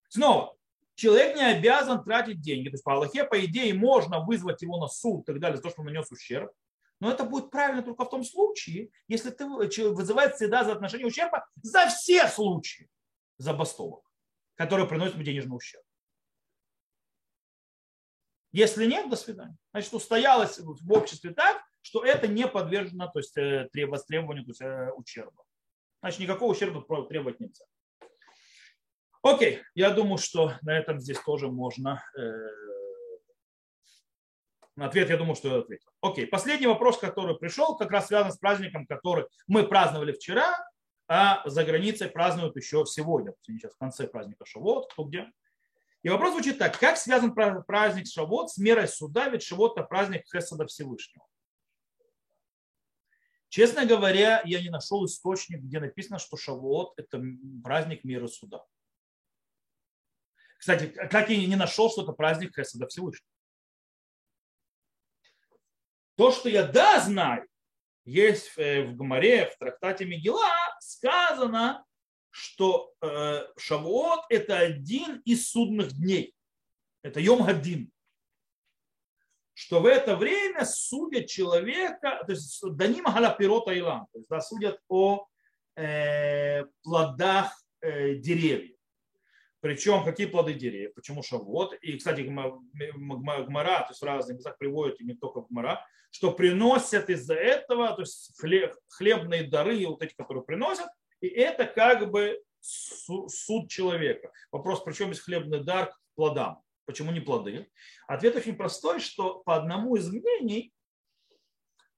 Снова, 0.10 0.56
человек 0.96 1.36
не 1.36 1.44
обязан 1.44 2.04
тратить 2.04 2.42
деньги. 2.42 2.70
То 2.70 2.76
есть 2.76 2.84
по 2.84 2.94
Аллахе, 2.94 3.24
по 3.24 3.44
идее, 3.46 3.74
можно 3.74 4.20
вызвать 4.20 4.62
его 4.62 4.78
на 4.78 4.88
суд 4.88 5.24
и 5.24 5.34
так 5.34 5.40
далее 5.40 5.58
за 5.58 5.64
то, 5.64 5.70
что 5.70 5.82
он 5.82 5.88
нанес 5.88 6.10
ущерб. 6.12 6.52
Но 7.00 7.12
это 7.12 7.24
будет 7.26 7.52
правильно 7.52 7.82
только 7.82 8.06
в 8.06 8.10
том 8.10 8.24
случае, 8.24 8.90
если 9.08 9.30
ты 9.30 9.46
вызывает 9.46 10.36
всегда 10.36 10.64
за 10.64 10.74
отношение 10.74 11.08
ущерба 11.08 11.46
за 11.62 11.88
все 11.88 12.28
случаи 12.28 12.90
забастовок, 13.38 14.10
которые 14.56 14.88
приносят 14.88 15.22
денежный 15.22 15.56
ущерб. 15.56 15.84
Если 18.54 18.86
нет, 18.86 19.10
до 19.10 19.16
свидания. 19.16 19.58
Значит, 19.72 19.94
устоялось 19.94 20.60
в 20.60 20.94
обществе 20.94 21.32
так, 21.32 21.62
что 21.82 22.06
это 22.06 22.28
не 22.28 22.48
подвержено 22.48 23.08
то 23.08 23.20
есть, 23.20 23.36
э, 23.36 23.68
востребованию 23.88 24.46
то 24.46 24.52
есть, 24.52 24.62
э, 24.62 24.92
ущерба. 24.92 25.44
Значит, 26.02 26.20
никакого 26.20 26.52
ущерба 26.52 26.82
требовать 27.08 27.40
нельзя. 27.40 27.66
Окей, 29.24 29.62
я 29.74 29.92
думаю, 29.92 30.18
что 30.18 30.54
на 30.64 30.78
этом 30.78 31.00
здесь 31.00 31.18
тоже 31.20 31.48
можно... 31.48 32.04
Э, 32.18 32.50
ответ, 34.76 35.10
я 35.10 35.16
думаю, 35.16 35.36
что 35.36 35.48
я 35.48 35.60
ответил. 35.60 35.90
Окей, 36.02 36.28
последний 36.28 36.68
вопрос, 36.68 36.98
который 36.98 37.38
пришел, 37.38 37.78
как 37.78 37.90
раз 37.92 38.08
связан 38.08 38.34
с 38.34 38.38
праздником, 38.38 38.86
который 38.86 39.26
мы 39.48 39.66
праздновали 39.66 40.12
вчера, 40.12 40.54
а 41.08 41.42
за 41.50 41.64
границей 41.64 42.10
празднуют 42.10 42.58
еще 42.58 42.86
сегодня. 42.86 43.34
Сейчас 43.44 43.74
в 43.74 43.78
конце 43.78 44.08
праздника 44.08 44.46
Шавот, 44.46 44.92
кто 44.92 45.06
где. 45.06 45.32
И 46.02 46.10
вопрос 46.10 46.34
звучит 46.34 46.58
так. 46.58 46.78
Как 46.78 46.98
связан 46.98 47.34
праздник 47.34 48.08
Шавот 48.08 48.52
с 48.52 48.58
мерой 48.58 48.90
суда? 48.90 49.30
Ведь 49.30 49.44
Шавот– 49.44 49.78
это 49.78 49.88
праздник 49.88 50.26
Хесада 50.26 50.68
Всевышнего. 50.68 51.26
Честно 53.48 53.86
говоря, 53.86 54.42
я 54.44 54.62
не 54.62 54.70
нашел 54.70 55.06
источник, 55.06 55.62
где 55.62 55.80
написано, 55.80 56.20
что 56.20 56.36
Шавот– 56.36 56.94
это 56.98 57.24
праздник 57.64 58.04
мира 58.04 58.28
суда. 58.28 58.66
Кстати, 60.64 60.88
как 60.88 61.30
я 61.30 61.46
не 61.46 61.58
нашел, 61.58 61.92
что 61.92 62.04
это 62.04 62.14
праздник 62.14 62.56
Хесада 62.56 62.88
Всевышнего. 62.88 63.28
То, 66.16 66.32
что 66.32 66.48
я 66.48 66.66
да 66.66 67.02
знаю, 67.02 67.46
есть 68.06 68.56
в 68.56 68.96
Гамаре, 68.96 69.48
в 69.48 69.58
трактате 69.58 70.06
Мегила, 70.06 70.48
сказано, 70.80 71.84
что 72.30 72.94
э, 73.02 73.46
Шавуот– 73.58 74.22
это 74.30 74.58
один 74.58 75.20
из 75.26 75.50
судных 75.50 75.92
дней. 75.98 76.34
Это 77.02 77.20
Йом 77.20 77.46
Гадин. 77.46 77.92
Что 79.54 79.82
в 79.82 79.86
это 79.86 80.16
время 80.16 80.64
судят 80.64 81.28
человека, 81.28 82.24
то 82.26 82.32
есть 82.32 82.62
Данима 82.78 83.12
Галапирота 83.12 83.74
Илам, 83.74 84.08
то 84.14 84.20
есть 84.20 84.30
да, 84.30 84.40
судят 84.40 84.80
о 84.88 85.28
э, 85.76 86.64
плодах 86.84 87.52
э, 87.82 88.16
деревьев. 88.16 88.73
Причем 89.64 90.04
какие 90.04 90.28
плоды 90.28 90.56
деревьев, 90.56 90.94
почему 90.94 91.24
шавот. 91.24 91.74
И, 91.76 91.98
кстати, 91.98 92.20
Гмара, 92.20 92.60
то 92.84 93.88
есть 93.92 94.02
в 94.02 94.04
разных 94.04 94.36
местах 94.36 94.58
приводят, 94.58 95.00
и 95.00 95.06
не 95.06 95.14
только 95.14 95.40
Гмара, 95.40 95.88
что 96.12 96.34
приносят 96.34 97.10
из-за 97.10 97.36
этого, 97.36 97.96
то 97.96 98.02
есть 98.02 98.38
хлеб, 98.38 98.76
хлебные 98.90 99.44
дары, 99.44 99.88
вот 99.88 100.02
эти, 100.04 100.14
которые 100.16 100.44
приносят, 100.44 100.88
и 101.22 101.28
это 101.28 101.66
как 101.66 102.12
бы 102.12 102.44
суд 102.60 103.70
человека. 103.70 104.34
Вопрос, 104.52 104.84
причем 104.84 105.12
есть 105.12 105.22
хлебный 105.22 105.64
дар 105.64 105.92
к 105.92 105.98
плодам? 106.16 106.62
Почему 106.84 107.14
не 107.14 107.22
плоды? 107.22 107.72
Ответ 108.06 108.36
очень 108.36 108.58
простой, 108.58 109.00
что 109.00 109.44
по 109.46 109.56
одному 109.56 109.96
из 109.96 110.10
мнений 110.10 110.74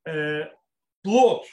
э, 0.07 0.51
плод 1.01 1.47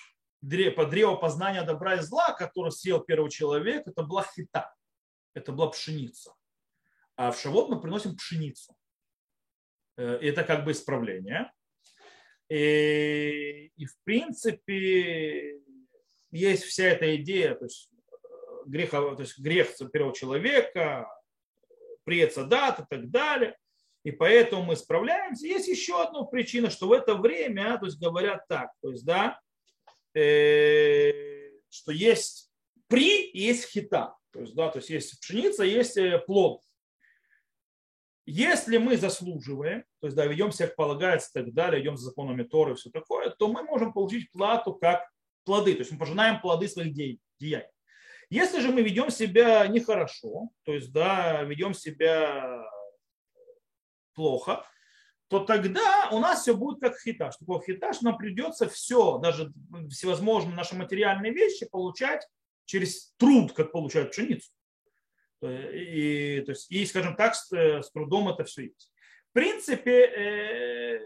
по 0.77 1.17
познания 1.17 1.63
добра 1.63 1.95
и 1.95 2.01
зла, 2.01 2.35
который 2.35 2.71
съел 2.71 3.01
первый 3.01 3.31
человек, 3.31 3.87
это 3.87 4.03
была 4.03 4.25
хита, 4.25 4.75
это 5.35 5.53
была 5.53 5.69
пшеница. 5.69 6.35
А 7.17 7.31
в 7.31 7.41
шавот 7.41 7.69
мы 7.71 7.81
приносим 7.81 8.17
пшеницу. 8.17 8.77
Э, 9.97 10.19
это 10.21 10.45
как 10.45 10.65
бы 10.65 10.73
исправление. 10.73 11.53
И, 12.49 13.73
и 13.77 13.85
в 13.87 13.97
принципе 14.05 15.61
есть 16.31 16.65
вся 16.65 16.85
эта 16.85 17.17
идея, 17.17 17.55
то 17.55 17.65
есть, 17.65 17.91
э, 17.93 18.29
греха, 18.67 19.15
то 19.15 19.23
есть 19.23 19.39
грех 19.39 19.69
первого 19.93 20.15
человека, 20.15 21.09
преца 22.05 22.45
дат 22.45 22.81
и 22.81 22.85
так 22.89 23.11
далее. 23.11 23.57
И 24.05 24.11
поэтому 24.11 24.65
мы 24.65 24.77
справляемся. 24.77 25.47
Есть 25.47 25.69
еще 25.69 26.03
одна 26.03 26.25
причина, 26.25 26.71
что 26.71 26.89
в 26.89 26.93
это 26.93 27.15
время, 27.15 27.79
то 27.79 27.87
есть 27.87 28.01
говорят 28.01 28.47
так, 28.49 28.71
то 28.81 28.91
есть, 28.91 29.05
да, 29.05 29.41
э, 30.15 31.53
что 31.71 31.93
есть 31.93 32.51
при 32.89 33.31
и 33.31 33.43
есть 33.43 33.71
хита. 33.71 34.17
То 34.33 34.41
есть, 34.41 34.55
да, 34.55 34.69
то 34.69 34.79
есть 34.79 34.91
есть 34.91 35.21
пшеница, 35.21 35.65
есть 35.65 35.97
э, 35.97 36.19
плод. 36.19 36.63
Если 38.25 38.79
мы 38.79 38.97
заслуживаем, 38.97 39.85
то 40.01 40.07
есть 40.07 40.17
да, 40.17 40.27
ведем 40.27 40.53
себя 40.53 40.69
как 40.69 40.77
полагается 40.77 41.29
и 41.31 41.43
так 41.43 41.53
далее, 41.53 41.83
идем 41.83 41.97
за 41.97 42.07
законами 42.07 42.45
Торы 42.45 42.73
и 42.73 42.77
все 42.77 42.91
такое, 42.91 43.31
то 43.31 43.49
мы 43.49 43.63
можем 43.63 43.93
получить 43.93 44.31
плату 44.31 44.75
как 44.75 45.11
плоды, 45.45 45.75
то 45.75 45.81
есть 45.81 45.93
мы 45.93 45.99
пожинаем 45.99 46.41
плоды 46.41 46.69
своих 46.69 46.95
деяний. 46.95 47.67
Если 48.31 48.61
же 48.61 48.71
мы 48.71 48.83
ведем 48.83 49.11
себя 49.11 49.67
нехорошо, 49.67 50.49
то 50.65 50.73
есть 50.73 50.93
да, 50.93 51.43
ведем 51.43 51.75
себя 51.75 52.65
плохо, 54.15 54.65
то 55.29 55.41
тогда 55.41 56.09
у 56.13 56.19
нас 56.19 56.43
все 56.43 56.55
будет 56.55 56.81
как 56.81 56.99
хитаж. 56.99 57.37
Такой 57.37 57.61
хитаж, 57.65 58.01
нам 58.03 58.17
придется 58.17 58.69
все, 58.69 59.19
даже 59.19 59.53
всевозможные 59.91 60.55
наши 60.55 60.77
материальные 60.77 61.33
вещи 61.33 61.67
получать 61.67 62.27
через 62.73 63.13
труд, 63.19 63.53
как 63.53 63.71
получают 63.71 64.13
пшеницу. 64.13 64.51
И, 65.43 66.43
то 66.47 66.53
есть, 66.53 66.71
и, 66.71 66.87
скажем 66.87 67.17
так, 67.17 67.35
с, 67.35 67.53
с 67.53 67.91
трудом 67.91 68.31
это 68.31 68.45
все 68.45 68.63
есть. 68.63 68.91
В 69.31 69.35
принципе, 69.35 70.07
э, 70.07 71.01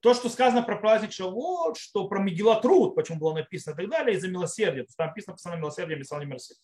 то, 0.00 0.12
что 0.12 0.28
сказано 0.28 0.62
про 0.62 0.76
праздник 0.76 1.12
Шавуот, 1.12 1.78
что 1.78 2.08
про 2.08 2.20
Мегила 2.20 2.60
труд, 2.60 2.94
почему 2.94 3.20
было 3.20 3.34
написано 3.34 3.72
и 3.72 3.76
так 3.76 3.88
далее, 3.88 4.16
из-за 4.16 4.28
милосердия. 4.28 4.82
То 4.82 4.88
есть 4.88 4.96
там 4.98 5.06
написано 5.06 5.34
постоянно 5.34 5.60
милосердие, 5.60 5.98
писал 5.98 6.20
не 6.20 6.26
мерси. 6.26 6.54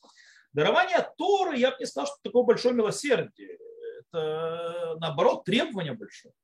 Дарование 0.53 1.09
Торы, 1.17 1.57
я 1.57 1.71
бы 1.71 1.77
не 1.81 1.87
сказал, 1.87 2.07
что 2.07 2.17
такое 2.23 2.43
большое 2.43 2.75
милосердие. 2.75 3.57
Это, 4.01 4.97
наоборот, 5.01 5.45
требование 5.45 5.95
большое. 5.95 6.35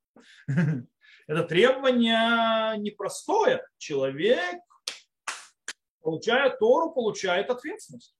Это 1.27 1.43
требование 1.43 2.79
непростое. 2.79 3.63
Человек, 3.77 4.61
получая 6.07 6.51
Тору, 6.51 6.91
получает 6.91 7.49
ответственность. 7.49 8.15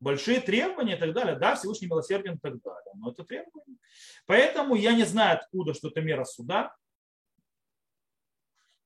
Большие 0.00 0.40
требования 0.40 0.96
и 0.96 0.98
так 0.98 1.12
далее. 1.12 1.36
Да, 1.36 1.54
Всевышний 1.54 1.86
милосерден 1.86 2.36
и 2.36 2.38
так 2.38 2.62
далее. 2.62 2.92
Но 2.94 3.10
это 3.10 3.24
требование. 3.24 3.76
Поэтому 4.24 4.74
я 4.74 4.94
не 4.94 5.04
знаю, 5.04 5.36
откуда, 5.38 5.74
что 5.74 5.88
это 5.88 6.00
мера 6.00 6.24
суда. 6.24 6.74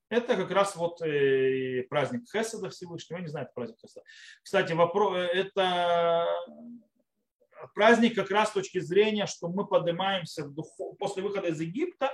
Это 0.08 0.34
как 0.34 0.50
раз 0.50 0.74
вот 0.74 1.00
э, 1.02 1.84
праздник 1.88 2.22
Хеседа 2.28 2.70
Всевышнего. 2.70 3.18
Я 3.18 3.22
не 3.22 3.28
знаю, 3.28 3.46
это 3.46 3.54
праздник 3.54 3.78
Хеседа. 3.78 4.04
Кстати, 4.42 4.72
вопрос, 4.72 5.16
э, 5.16 5.26
это 5.26 6.26
праздник 7.76 8.16
как 8.16 8.32
раз 8.32 8.48
с 8.48 8.54
точки 8.54 8.80
зрения, 8.80 9.26
что 9.26 9.46
мы 9.46 9.64
поднимаемся 9.64 10.42
в 10.42 10.52
дух, 10.52 10.76
после 10.98 11.22
выхода 11.22 11.46
из 11.46 11.60
Египта 11.60 12.10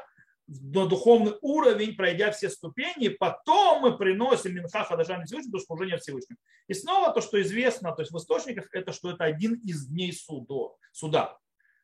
на 0.49 0.87
духовный 0.87 1.35
уровень, 1.41 1.97
пройдя 1.97 2.31
все 2.31 2.49
ступени, 2.49 3.09
потом 3.09 3.83
мы 3.83 3.97
приносим 3.97 4.55
Минхаха 4.55 4.97
Дажан 4.97 5.25
Всевышнему 5.25 5.59
до 5.59 5.65
служения 5.65 5.99
Всевышнему. 5.99 6.39
И 6.69 6.75
снова 6.75 7.13
то, 7.13 7.21
что 7.21 7.41
известно, 7.43 7.93
то 7.93 8.03
есть 8.03 8.13
в 8.13 8.17
источниках, 8.17 8.69
это 8.73 8.93
что 8.93 9.11
это 9.11 9.25
один 9.25 9.55
из 9.55 9.87
дней 9.87 10.13
судо, 10.13 10.77
суда. 10.93 11.37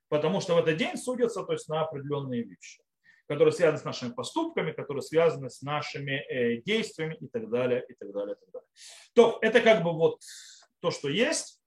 Потому 0.08 0.40
что 0.40 0.54
в 0.54 0.58
этот 0.58 0.76
день 0.76 0.96
судятся 0.96 1.42
то 1.42 1.52
есть, 1.52 1.68
на 1.68 1.82
определенные 1.82 2.42
вещи, 2.42 2.82
которые 3.26 3.52
связаны 3.52 3.78
с 3.78 3.84
нашими 3.84 4.12
поступками, 4.12 4.72
которые 4.72 5.02
связаны 5.02 5.50
с 5.50 5.62
нашими 5.62 6.12
э, 6.12 6.62
действиями 6.62 7.16
и 7.20 7.26
так 7.26 7.50
далее, 7.50 7.84
и 7.88 7.94
так 7.94 8.12
далее, 8.12 8.36
и 8.36 8.44
так 8.44 8.52
далее. 8.52 8.68
То 9.14 9.38
это 9.40 9.60
как 9.60 9.82
бы 9.82 9.92
вот 9.92 10.20
то, 10.80 10.90
что 10.90 11.08
есть. 11.08 11.58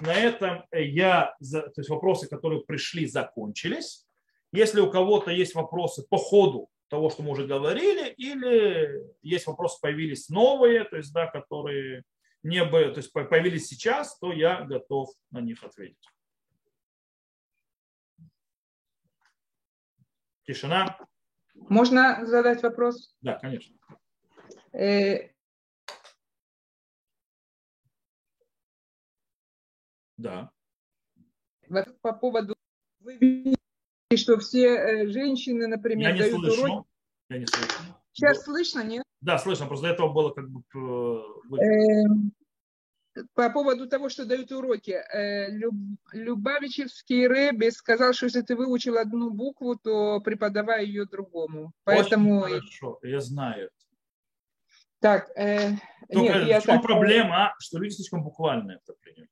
На 0.00 0.14
этом 0.14 0.64
я, 0.72 1.36
то 1.40 1.72
есть 1.76 1.90
вопросы, 1.90 2.28
которые 2.28 2.62
пришли, 2.62 3.06
закончились. 3.06 4.03
Если 4.54 4.78
у 4.78 4.88
кого-то 4.88 5.32
есть 5.32 5.56
вопросы 5.56 6.06
по 6.08 6.16
ходу 6.16 6.70
того, 6.86 7.10
что 7.10 7.24
мы 7.24 7.30
уже 7.30 7.44
говорили, 7.44 8.10
или 8.10 9.04
есть 9.20 9.48
вопросы, 9.48 9.80
появились 9.80 10.28
новые, 10.28 10.84
то 10.84 10.96
есть, 10.96 11.12
да, 11.12 11.26
которые 11.26 12.04
не 12.44 12.64
бы, 12.64 12.84
то 12.84 12.98
есть 12.98 13.12
появились 13.12 13.66
сейчас, 13.66 14.16
то 14.16 14.32
я 14.32 14.62
готов 14.62 15.10
на 15.32 15.40
них 15.40 15.64
ответить. 15.64 16.08
Тишина. 20.44 21.00
Можно 21.54 22.24
задать 22.24 22.62
вопрос? 22.62 23.16
Да, 23.22 23.34
конечно. 23.40 23.76
Э... 24.72 25.30
Да. 30.16 30.52
По 32.02 32.12
поводу 32.12 32.54
вы 34.10 34.16
что 34.16 34.38
все 34.38 34.66
э, 34.66 35.06
женщины, 35.08 35.66
например, 35.66 36.10
Я 36.10 36.12
не 36.14 36.20
дают 36.20 36.40
слышу. 36.40 36.62
уроки. 36.62 36.88
Я 37.30 37.38
не 37.38 37.46
слышу. 37.46 37.74
Сейчас 38.12 38.38
Но... 38.38 38.52
слышно, 38.52 38.84
нет? 38.84 39.04
Да, 39.20 39.38
слышно. 39.38 39.66
Просто 39.66 39.86
до 39.86 39.92
этого 39.92 40.12
было 40.12 40.30
как 40.30 40.48
бы... 40.48 40.62
Э, 40.74 41.64
эм, 41.64 42.32
по 43.34 43.50
поводу 43.50 43.88
того, 43.88 44.08
что 44.08 44.24
дают 44.24 44.52
уроки. 44.52 44.90
Э, 44.92 45.50
Люб... 45.50 45.74
Любавичевский 46.12 47.26
Рэбби 47.26 47.70
сказал, 47.70 48.12
что 48.12 48.26
если 48.26 48.42
ты 48.42 48.56
выучил 48.56 48.98
одну 48.98 49.30
букву, 49.30 49.76
то 49.76 50.20
преподавай 50.20 50.86
ее 50.86 51.06
другому. 51.06 51.72
Поэтому... 51.84 52.40
Очень 52.40 52.54
хорошо, 52.60 52.98
я 53.02 53.20
знаю. 53.20 53.70
Так, 55.00 55.30
э... 55.36 55.72
Только 56.10 56.44
нет, 56.44 56.62
в 56.62 56.66
чем 56.66 56.76
так... 56.76 56.82
проблема, 56.82 57.54
что 57.58 57.78
люди 57.78 57.94
слишком 57.94 58.22
буквально 58.22 58.72
это 58.72 58.94
приняли. 59.00 59.28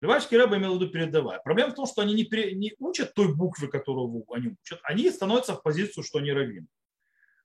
Левальский 0.00 0.36
рэб 0.36 0.52
имел 0.54 0.76
в 0.76 0.80
виду 0.80 0.92
передавая. 0.92 1.38
Проблема 1.40 1.70
в 1.70 1.74
том, 1.74 1.86
что 1.86 2.02
они 2.02 2.14
не, 2.14 2.24
пере, 2.24 2.54
не 2.54 2.74
учат 2.78 3.14
той 3.14 3.34
буквы, 3.34 3.68
которую 3.68 4.24
они 4.30 4.54
учат. 4.60 4.78
Они 4.82 5.10
становятся 5.10 5.54
в 5.54 5.62
позицию, 5.62 6.04
что 6.04 6.18
они 6.18 6.32
раввины. 6.32 6.66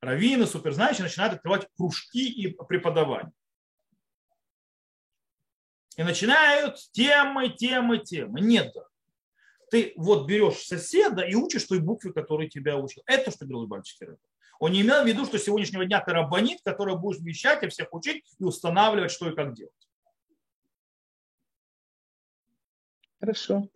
Раввины, 0.01 0.45
суперзнающие 0.45 1.03
начинают 1.03 1.35
открывать 1.35 1.67
кружки 1.77 2.27
и 2.27 2.47
преподавание. 2.47 3.31
И 5.95 6.03
начинают 6.03 6.77
темы, 6.91 7.49
темы, 7.49 7.99
темы. 7.99 8.41
Нет. 8.41 8.73
Ты 9.69 9.93
вот 9.95 10.27
берешь 10.27 10.65
соседа 10.65 11.21
и 11.21 11.35
учишь 11.35 11.63
той 11.63 11.79
букве, 11.79 12.11
которую 12.11 12.49
тебя 12.49 12.77
учил. 12.77 13.03
Это 13.05 13.31
что 13.31 13.45
говорил 13.45 13.65
Левальский 13.67 14.07
рэб. 14.07 14.19
Он 14.59 14.71
не 14.73 14.81
имел 14.81 15.03
в 15.03 15.07
виду, 15.07 15.25
что 15.25 15.39
с 15.39 15.43
сегодняшнего 15.43 15.85
дня 15.85 16.01
ты 16.01 16.11
рабонит, 16.11 16.59
который 16.63 16.97
будешь 16.97 17.21
вещать 17.21 17.63
и 17.63 17.67
всех 17.67 17.93
учить 17.93 18.25
и 18.37 18.43
устанавливать, 18.43 19.11
что 19.11 19.29
и 19.29 19.35
как 19.35 19.53
делать. 19.53 19.73
Хорошо. 23.21 23.69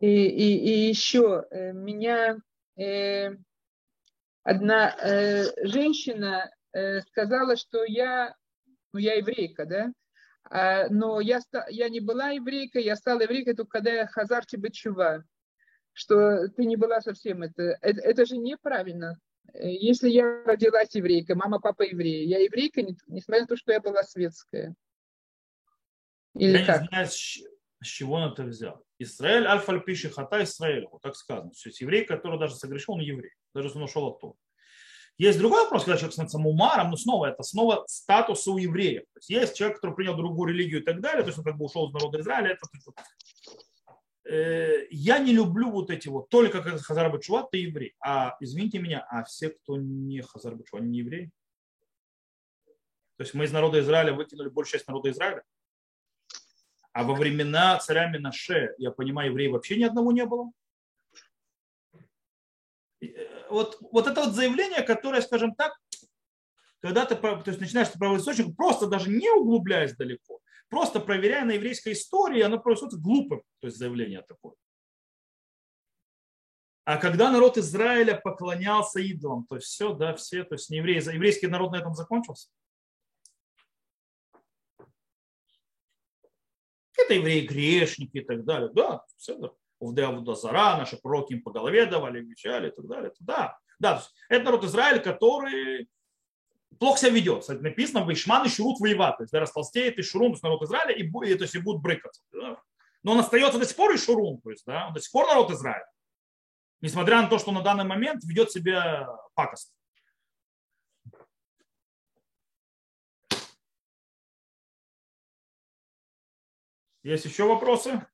И, 0.00 0.06
и, 0.06 0.58
и 0.58 0.88
еще 0.88 1.46
э, 1.50 1.72
меня 1.72 2.36
э, 2.76 3.30
одна 4.42 4.94
э, 4.94 5.66
женщина 5.66 6.50
э, 6.72 7.00
сказала, 7.00 7.56
что 7.56 7.84
я, 7.84 8.34
ну 8.92 8.98
я 8.98 9.14
еврейка, 9.14 9.64
да, 9.64 9.92
а, 10.50 10.88
но 10.90 11.20
я, 11.20 11.40
я 11.68 11.88
не 11.88 12.00
была 12.00 12.30
еврейкой, 12.30 12.84
я 12.84 12.96
стала 12.96 13.22
еврейкой 13.22 13.54
только 13.54 13.78
когда 13.78 13.92
я 13.92 14.06
хазарти 14.06 14.56
бачува, 14.56 15.24
что 15.92 16.48
ты 16.48 16.66
не 16.66 16.76
была 16.76 17.00
совсем 17.00 17.42
это, 17.42 17.78
это, 17.80 18.00
это 18.02 18.26
же 18.26 18.36
неправильно. 18.36 19.18
Э, 19.54 19.66
если 19.70 20.10
я 20.10 20.44
родилась 20.44 20.94
еврейкой, 20.94 21.36
мама, 21.36 21.58
папа 21.58 21.82
евреи, 21.82 22.26
я 22.26 22.38
еврейка, 22.38 22.82
несмотря 22.82 23.42
на 23.42 23.46
то, 23.46 23.56
что 23.56 23.72
я 23.72 23.80
была 23.80 24.02
светская. 24.02 24.74
Или 26.34 26.58
я 26.58 26.66
как? 26.66 26.82
Не 26.82 26.88
знаю, 26.88 27.08
с 27.82 27.86
чего 27.86 28.14
он 28.14 28.32
это 28.32 28.44
взял? 28.44 28.84
Израиль 28.98 29.46
альфа 29.46 29.78
пишет 29.78 30.14
хата 30.14 30.42
Израиль, 30.42 30.86
вот 30.90 31.02
так 31.02 31.16
сказано. 31.16 31.50
То 31.50 31.68
есть 31.68 31.80
еврей, 31.80 32.04
который 32.04 32.38
даже 32.38 32.56
согрешил, 32.56 32.94
он 32.94 33.00
еврей, 33.00 33.32
даже 33.54 33.68
если 33.68 33.78
он 33.78 33.84
ушел 33.84 34.06
от 34.06 34.20
того. 34.20 34.36
Есть 35.18 35.38
другой 35.38 35.64
вопрос, 35.64 35.84
когда 35.84 35.96
человек 35.96 36.12
становится 36.12 36.38
мумаром, 36.38 36.90
но 36.90 36.96
снова 36.96 37.26
это 37.26 37.42
снова 37.42 37.84
статус 37.88 38.46
у 38.46 38.56
евреев. 38.56 39.02
То 39.02 39.18
есть 39.18 39.30
есть 39.30 39.56
человек, 39.56 39.78
который 39.78 39.94
принял 39.96 40.16
другую 40.16 40.52
религию 40.52 40.80
и 40.80 40.84
так 40.84 41.00
далее, 41.00 41.22
то 41.22 41.28
есть 41.28 41.38
он 41.38 41.44
как 41.44 41.56
бы 41.56 41.64
ушел 41.64 41.88
из 41.88 41.92
народа 41.92 42.20
Израиля. 42.20 42.50
Это, 42.50 42.66
э, 44.30 44.86
я 44.90 45.18
не 45.18 45.32
люблю 45.32 45.70
вот 45.70 45.90
эти 45.90 46.06
вот, 46.06 46.28
только 46.28 46.62
как 46.62 46.80
Хазар 46.80 47.10
Бачува, 47.10 47.48
ты 47.50 47.58
еврей. 47.58 47.96
А 48.00 48.36
извините 48.38 48.78
меня, 48.78 49.04
а 49.10 49.24
все, 49.24 49.50
кто 49.50 49.76
не 49.76 50.22
Хазар 50.22 50.54
они 50.72 50.88
не 50.88 50.98
евреи? 50.98 51.32
То 53.16 53.22
есть 53.24 53.34
мы 53.34 53.44
из 53.44 53.52
народа 53.52 53.80
Израиля 53.80 54.12
выкинули 54.12 54.48
большую 54.48 54.78
часть 54.78 54.86
народа 54.86 55.10
Израиля? 55.10 55.42
А 56.98 57.04
во 57.04 57.14
времена 57.14 57.78
царя 57.78 58.10
Минаше, 58.10 58.74
я 58.76 58.90
понимаю, 58.90 59.30
евреев 59.30 59.52
вообще 59.52 59.76
ни 59.76 59.84
одного 59.84 60.10
не 60.10 60.26
было. 60.26 60.50
Э, 63.00 63.06
вот, 63.50 63.78
вот 63.80 64.08
это 64.08 64.24
вот 64.24 64.34
заявление, 64.34 64.82
которое, 64.82 65.22
скажем 65.22 65.54
так, 65.54 65.78
когда 66.80 67.06
ты 67.06 67.14
то 67.14 67.40
есть, 67.46 67.60
начинаешь 67.60 67.92
проводить 67.92 68.22
источник, 68.22 68.56
просто 68.56 68.88
даже 68.88 69.10
не 69.10 69.30
углубляясь 69.30 69.94
далеко, 69.94 70.40
просто 70.68 70.98
проверяя 70.98 71.44
на 71.44 71.52
еврейской 71.52 71.92
истории, 71.92 72.40
оно 72.40 72.58
просто 72.58 72.88
глупым, 72.96 73.42
то 73.60 73.68
есть 73.68 73.78
заявление 73.78 74.22
такое. 74.22 74.54
А 76.84 76.96
когда 76.96 77.30
народ 77.30 77.58
Израиля 77.58 78.20
поклонялся 78.20 78.98
идолам, 78.98 79.46
то 79.46 79.54
есть 79.54 79.68
все, 79.68 79.94
да, 79.94 80.16
все, 80.16 80.42
то 80.42 80.56
есть 80.56 80.68
не 80.68 80.78
евреи, 80.78 80.96
еврейский 81.14 81.46
народ 81.46 81.70
на 81.70 81.76
этом 81.76 81.94
закончился. 81.94 82.48
Это 86.98 87.14
евреи 87.14 87.46
грешники 87.46 88.18
и 88.18 88.24
так 88.24 88.44
далее. 88.44 88.70
Да, 88.74 89.04
все, 89.16 89.36
да. 89.36 89.50
Увдеавуда 89.78 90.34
Зара, 90.34 90.76
наши 90.76 90.96
пророки 90.96 91.34
им 91.34 91.42
по 91.42 91.52
голове 91.52 91.86
давали, 91.86 92.20
вещали 92.20 92.68
и 92.68 92.72
так 92.72 92.86
далее. 92.86 93.12
Да, 93.20 93.56
да, 93.78 94.02
это 94.28 94.44
народ 94.44 94.64
Израиль, 94.64 95.00
который 95.00 95.88
плохо 96.80 96.98
себя 96.98 97.10
ведет. 97.10 97.42
Кстати, 97.42 97.60
написано, 97.60 98.04
в 98.04 98.12
Ишман 98.12 98.46
и 98.46 98.48
Шурут 98.48 98.80
воевать. 98.80 99.16
То 99.16 99.22
есть, 99.22 99.32
да, 99.32 99.40
растолстеет 99.40 99.98
и 99.98 100.02
Шурун, 100.02 100.32
то 100.32 100.34
есть 100.34 100.42
народ 100.42 100.62
Израиля, 100.62 100.92
и, 100.92 101.04
и, 101.04 101.34
то 101.34 101.42
есть, 101.42 101.54
и 101.54 101.60
будут 101.60 101.80
брыкаться. 101.80 102.22
Да. 102.32 102.60
Но 103.04 103.12
он 103.12 103.20
остается 103.20 103.58
до 103.58 103.66
сих 103.66 103.76
пор 103.76 103.94
и 103.94 103.96
Шурун, 103.96 104.40
то 104.40 104.50
есть, 104.50 104.64
да, 104.66 104.88
он 104.88 104.94
до 104.94 105.00
сих 105.00 105.12
пор 105.12 105.26
народ 105.26 105.50
Израиля. 105.52 105.86
Несмотря 106.80 107.22
на 107.22 107.28
то, 107.28 107.38
что 107.38 107.52
на 107.52 107.62
данный 107.62 107.84
момент 107.84 108.24
ведет 108.24 108.50
себя 108.50 109.08
пакостно. 109.34 109.74
Есть 117.08 117.24
еще 117.24 117.44
вопросы? 117.44 118.06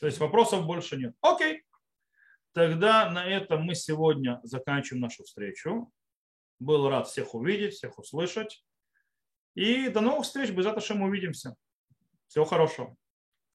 То 0.00 0.06
есть 0.06 0.18
вопросов 0.20 0.64
больше 0.64 0.96
нет. 0.96 1.14
Окей. 1.20 1.64
Тогда 2.52 3.10
на 3.10 3.26
этом 3.26 3.64
мы 3.64 3.74
сегодня 3.74 4.40
заканчиваем 4.42 5.02
нашу 5.02 5.24
встречу. 5.24 5.92
Был 6.58 6.88
рад 6.88 7.08
всех 7.08 7.34
увидеть, 7.34 7.74
всех 7.74 7.98
услышать. 7.98 8.64
И 9.54 9.90
до 9.90 10.00
новых 10.00 10.24
встреч. 10.24 10.48
Без 10.48 10.64
мы 10.64 11.08
увидимся. 11.08 11.56
Всего 12.26 12.46
хорошего. 12.46 12.96